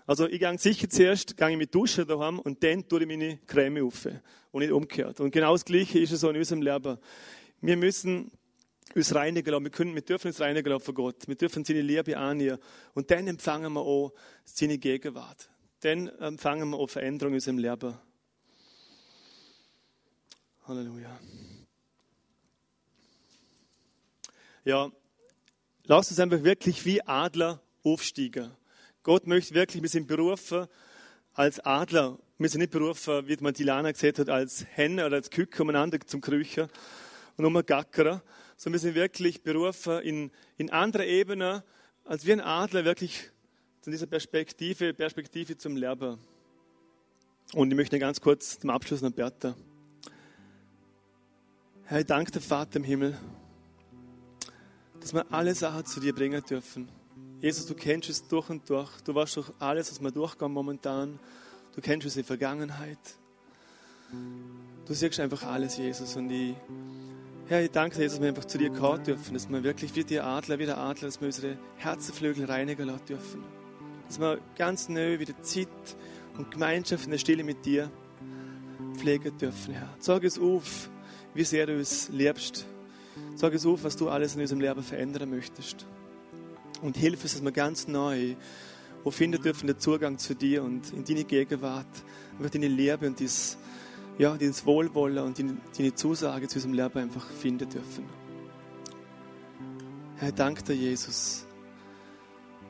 Also 0.09 0.27
ich 0.27 0.39
gehe 0.39 0.57
sicher 0.57 0.89
zuerst 0.89 1.37
gehe 1.37 1.51
ich 1.51 1.55
mit 1.55 1.75
Duschen 1.75 2.07
daheim 2.07 2.39
und 2.39 2.63
dann 2.63 2.87
tue 2.87 3.01
ich 3.01 3.07
meine 3.07 3.37
Creme 3.45 3.85
auf 3.85 4.07
und 4.51 4.61
nicht 4.61 4.71
umgekehrt. 4.71 5.19
Und 5.19 5.29
genau 5.29 5.51
das 5.51 5.63
Gleiche 5.63 5.99
ist 5.99 6.11
es 6.11 6.21
so 6.21 6.31
in 6.31 6.37
unserem 6.37 6.63
Leben. 6.63 6.97
Wir 7.61 7.77
müssen 7.77 8.31
uns 8.95 9.13
reinigen 9.13 9.51
lassen. 9.51 9.65
Wir, 9.65 9.69
können, 9.69 9.93
wir 9.93 10.01
dürfen 10.01 10.29
uns 10.29 10.39
reinigen 10.41 10.67
lassen 10.67 10.83
von 10.83 10.95
Gott. 10.95 11.27
Wir 11.27 11.35
dürfen 11.35 11.63
seine 11.63 11.83
Liebe 11.83 12.17
annehmen. 12.17 12.57
Und 12.95 13.11
dann 13.11 13.27
empfangen 13.27 13.71
wir 13.71 13.81
auch 13.81 14.11
seine 14.45 14.79
Gegenwart. 14.79 15.47
Dann 15.81 16.07
empfangen 16.07 16.71
wir 16.71 16.77
auch 16.77 16.89
Veränderung 16.89 17.33
in 17.33 17.35
unserem 17.35 17.59
Leben. 17.59 17.93
Halleluja. 20.65 21.19
Ja, 24.65 24.91
lasst 25.83 26.09
uns 26.09 26.19
einfach 26.19 26.41
wirklich 26.43 26.83
wie 26.83 26.99
Adler 27.03 27.61
aufsteigen. 27.83 28.49
Gott 29.09 29.25
möchte 29.25 29.55
wirklich, 29.55 29.81
wir 29.81 29.89
sind 29.89 30.05
berufen 30.05 30.67
als 31.33 31.59
Adler. 31.61 32.19
Wir 32.37 32.47
sind 32.47 32.59
nicht 32.59 32.69
berufen, 32.69 33.27
wie 33.27 33.37
man 33.41 33.55
die 33.55 33.63
Lana 33.63 33.91
gesagt 33.91 34.19
hat, 34.19 34.29
als 34.29 34.67
Henne 34.75 35.03
oder 35.03 35.15
als 35.15 35.31
Küke 35.31 35.63
umeinander 35.63 35.99
zum 36.05 36.21
Krüchen 36.21 36.67
und 37.35 37.43
um 37.43 37.55
Gackern, 37.65 38.21
sondern 38.55 38.73
wir 38.73 38.79
sind 38.81 38.93
wirklich 38.93 39.41
berufen 39.41 39.99
in, 40.01 40.31
in 40.57 40.69
anderer 40.69 41.07
Ebene, 41.07 41.63
als 42.05 42.23
wie 42.27 42.33
ein 42.33 42.39
Adler 42.39 42.85
wirklich 42.85 43.31
zu 43.81 43.89
dieser 43.89 44.05
Perspektive, 44.05 44.93
Perspektive 44.93 45.57
zum 45.57 45.75
Leben. 45.75 46.19
Und 47.55 47.71
ich 47.71 47.75
möchte 47.75 47.97
ganz 47.97 48.21
kurz 48.21 48.59
zum 48.59 48.69
Abschluss 48.69 49.01
noch 49.01 49.09
beten. 49.09 49.55
Herr, 51.85 52.01
ich 52.01 52.05
danke 52.05 52.29
dir, 52.29 52.41
Vater 52.41 52.75
im 52.75 52.83
Himmel, 52.83 53.17
dass 54.99 55.15
wir 55.15 55.25
alle 55.33 55.55
Sachen 55.55 55.83
zu 55.87 55.99
dir 55.99 56.13
bringen 56.13 56.43
dürfen. 56.47 56.98
Jesus, 57.41 57.65
du 57.65 57.73
kennst 57.73 58.09
es 58.09 58.27
durch 58.27 58.49
und 58.49 58.69
durch. 58.69 58.89
Du 59.05 59.15
weißt 59.15 59.37
durch 59.37 59.51
alles, 59.59 59.89
was 59.91 60.01
wir 60.01 60.11
durchgehen 60.11 60.51
momentan. 60.51 61.19
Du 61.73 61.79
kennst 61.79 62.05
unsere 62.05 62.25
Vergangenheit. 62.25 62.99
Du 64.85 64.93
siehst 64.93 65.19
einfach 65.21 65.43
alles, 65.43 65.77
Jesus. 65.77 66.17
Und 66.17 66.29
ich, 66.31 66.53
Herr, 67.47 67.63
ich 67.63 67.71
danke 67.71 67.97
dir, 67.97 68.09
dass 68.09 68.19
wir 68.19 68.27
einfach 68.27 68.43
zu 68.43 68.57
dir 68.57 68.71
kommen 68.71 69.05
dürfen, 69.05 69.33
dass 69.33 69.49
wir 69.49 69.63
wirklich 69.63 69.95
wie 69.95 70.03
die 70.03 70.19
Adler, 70.19 70.59
wie 70.59 70.65
der 70.65 70.77
Adler, 70.77 71.07
dass 71.07 71.21
wir 71.21 71.27
unsere 71.27 71.57
Herzenflügel 71.77 72.43
reinigen 72.43 72.87
lassen 72.87 73.05
dürfen. 73.05 73.43
Dass 74.07 74.19
wir 74.19 74.39
ganz 74.57 74.89
neu 74.89 75.19
wieder 75.19 75.41
Zeit 75.41 75.69
und 76.37 76.51
Gemeinschaft 76.51 77.05
in 77.05 77.11
der 77.11 77.19
Stille 77.19 77.45
mit 77.45 77.65
dir 77.65 77.89
pflegen 78.95 79.37
dürfen, 79.37 79.75
Herr. 79.75 79.95
Sag 79.99 80.25
es 80.25 80.37
auf, 80.37 80.89
wie 81.33 81.45
sehr 81.45 81.67
du 81.67 81.79
es 81.79 82.09
liebst. 82.09 82.65
Sag 83.35 83.53
es 83.53 83.65
auf, 83.65 83.85
was 83.85 83.95
du 83.95 84.09
alles 84.09 84.35
in 84.35 84.41
unserem 84.41 84.59
Leben 84.59 84.83
verändern 84.83 85.29
möchtest 85.29 85.85
und 86.81 86.97
hilf 86.97 87.23
uns, 87.23 87.33
dass 87.33 87.43
wir 87.43 87.51
ganz 87.51 87.87
neu 87.87 88.35
wo 89.03 89.11
finden 89.11 89.41
dürfen 89.41 89.67
den 89.67 89.79
Zugang 89.79 90.17
zu 90.17 90.35
dir 90.35 90.63
und 90.63 90.91
in 90.93 91.03
deine 91.03 91.23
Gegenwart, 91.23 91.87
einfach 92.37 92.49
deine 92.49 92.67
Liebe 92.67 93.07
und 93.07 93.19
dies, 93.19 93.57
ja, 94.17 94.35
dieses 94.35 94.65
Wohlwollen 94.65 95.23
und 95.23 95.39
deine, 95.39 95.57
deine 95.77 95.95
Zusage 95.95 96.47
zu 96.47 96.57
unserem 96.57 96.73
Leben 96.73 96.99
einfach 96.99 97.25
finden 97.25 97.69
dürfen. 97.69 98.05
Herr, 100.17 100.31
danke 100.31 100.63
dir, 100.63 100.75
Jesus, 100.75 101.45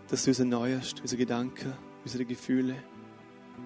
dass 0.07 0.23
du 0.23 0.31
uns 0.31 0.39
erneuerst, 0.39 1.01
unsere 1.01 1.17
Gedanken, 1.17 1.73
unsere 2.03 2.25
Gefühle. 2.25 2.75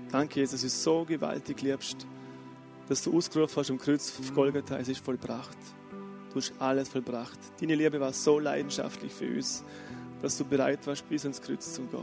Danke, 0.10 0.40
Jesus, 0.40 0.62
dass 0.62 0.72
du 0.72 0.80
so 0.80 1.06
gewaltig 1.06 1.62
liebst, 1.62 2.08
dass 2.88 3.04
du 3.04 3.16
ausgerufen 3.16 3.58
hast 3.58 3.72
am 3.72 3.78
Kreuz 3.78 4.14
auf 4.20 4.34
Golgatha, 4.34 4.78
es 4.78 4.88
ist 4.88 5.04
vollbracht. 5.04 5.58
Du 6.30 6.40
hast 6.40 6.54
alles 6.60 6.90
vollbracht. 6.90 7.38
Deine 7.60 7.76
Liebe 7.76 8.00
war 8.00 8.14
so 8.14 8.40
leidenschaftlich 8.40 9.14
für 9.14 9.28
uns 9.28 9.64
dass 10.24 10.38
du 10.38 10.46
bereit 10.46 10.88
warst, 10.88 11.08
bis 11.10 11.26
ans 11.26 11.42
Kreuz 11.42 11.74
zu 11.74 11.82
gehen. 11.82 12.00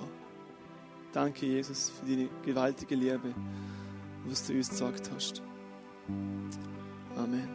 Danke, 1.10 1.46
Jesus, 1.46 1.90
für 1.90 2.04
deine 2.04 2.28
gewaltige 2.44 2.94
Liebe, 2.94 3.34
was 4.26 4.46
du 4.46 4.52
uns 4.52 4.68
gesagt 4.68 5.10
hast. 5.14 5.42
Amen. 7.16 7.48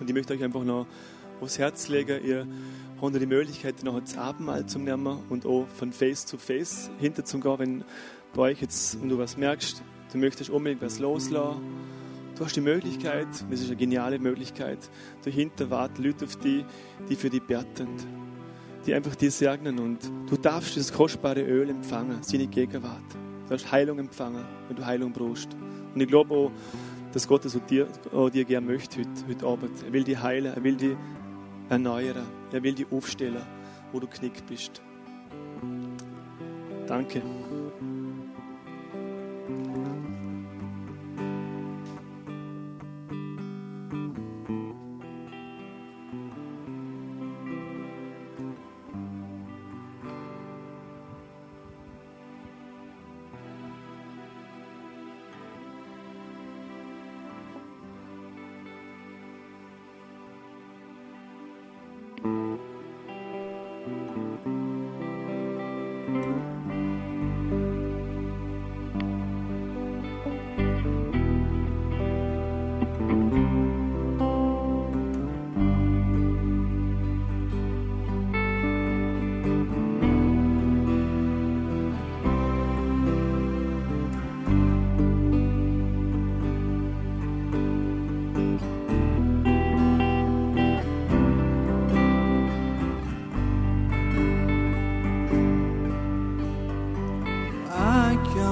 Und 0.00 0.08
ich 0.08 0.14
möchte 0.14 0.32
euch 0.32 0.42
einfach 0.42 0.64
noch 0.64 0.86
aufs 1.42 1.58
Herz 1.58 1.88
legen, 1.88 2.24
ihr 2.24 2.46
wir 3.00 3.20
die 3.20 3.26
Möglichkeit, 3.26 3.84
noch 3.84 4.00
das 4.00 4.16
Abendmahl 4.16 4.66
zu 4.66 4.78
nehmen 4.78 5.18
und 5.28 5.44
auch 5.44 5.66
von 5.68 5.92
Face 5.92 6.24
zu 6.24 6.38
Face 6.38 6.90
hinter 6.98 7.24
zu 7.24 7.38
gehen, 7.38 7.58
wenn 7.58 7.84
bei 8.34 8.42
euch 8.42 8.62
jetzt, 8.62 9.00
wenn 9.00 9.10
du 9.10 9.18
was 9.18 9.36
merkst, 9.36 9.82
du 10.10 10.18
möchtest 10.18 10.48
unbedingt 10.48 10.80
was 10.80 10.98
loslassen. 10.98 11.60
Du 12.34 12.44
hast 12.44 12.56
die 12.56 12.62
Möglichkeit, 12.62 13.28
das 13.50 13.60
ist 13.60 13.66
eine 13.66 13.76
geniale 13.76 14.18
Möglichkeit, 14.18 14.78
dahinter 15.22 15.70
warten 15.70 16.02
Leute 16.02 16.24
auf 16.24 16.36
die, 16.36 16.64
die 17.08 17.14
für 17.14 17.30
dich 17.30 17.42
beten, 17.42 17.88
die 18.86 18.94
einfach 18.94 19.14
dir 19.14 19.30
segnen 19.30 19.78
und 19.78 19.98
du 20.28 20.36
darfst 20.36 20.76
dieses 20.76 20.92
kostbare 20.92 21.42
Öl 21.42 21.70
empfangen, 21.70 22.18
seine 22.22 22.46
Gegenwart. 22.46 23.04
Du 23.48 23.54
hast 23.54 23.70
Heilung 23.70 23.98
empfangen, 23.98 24.44
wenn 24.68 24.76
du 24.76 24.84
Heilung 24.84 25.12
brauchst. 25.12 25.48
Und 25.94 26.00
ich 26.00 26.08
glaube 26.08 26.34
auch, 26.34 26.52
dass 27.12 27.26
Gott 27.26 27.44
das 27.44 27.56
auch 27.56 27.66
dir, 27.66 27.88
auch 28.12 28.28
dir 28.30 28.44
gerne 28.44 28.66
möchte 28.66 29.00
heute, 29.00 29.10
heute 29.28 29.46
Abend. 29.46 29.82
Er 29.84 29.92
will 29.92 30.04
dich 30.04 30.20
heilen, 30.20 30.54
er 30.54 30.62
will 30.62 30.76
dich 30.76 30.96
erneuern, 31.68 32.26
er 32.52 32.62
will 32.62 32.74
dich 32.74 32.86
aufstellen, 32.92 33.42
wo 33.92 34.00
du 34.00 34.06
knickt 34.06 34.46
bist. 34.46 34.82
Danke. 36.86 37.22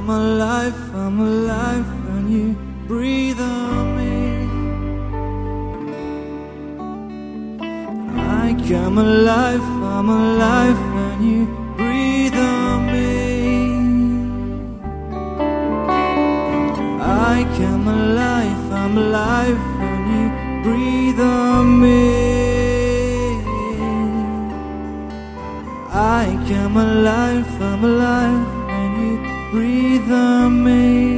I 0.06 0.08
come 0.08 0.20
alive, 0.20 0.94
I'm 0.94 1.18
alive 1.18 1.86
when 2.06 2.30
you 2.30 2.54
breathe 2.86 3.40
on 3.40 3.96
me. 3.96 4.46
I 8.16 8.54
come 8.68 8.98
alive, 8.98 9.60
I'm 9.60 10.08
alive 10.08 10.78
when 10.94 11.22
you 11.28 11.46
breathe 11.76 12.36
on 12.36 12.86
me. 12.86 13.16
I 17.02 17.44
come 17.58 17.88
alive, 17.88 18.72
I'm 18.72 18.96
alive 18.98 19.58
when 19.80 20.02
you 20.14 20.26
breathe 20.62 21.20
on 21.20 21.80
me. 21.80 22.04
I 25.90 26.26
come 26.48 26.76
alive, 26.76 27.60
I'm 27.60 27.84
alive 27.84 28.55
breathe 29.56 30.12
amazing. 30.12 31.15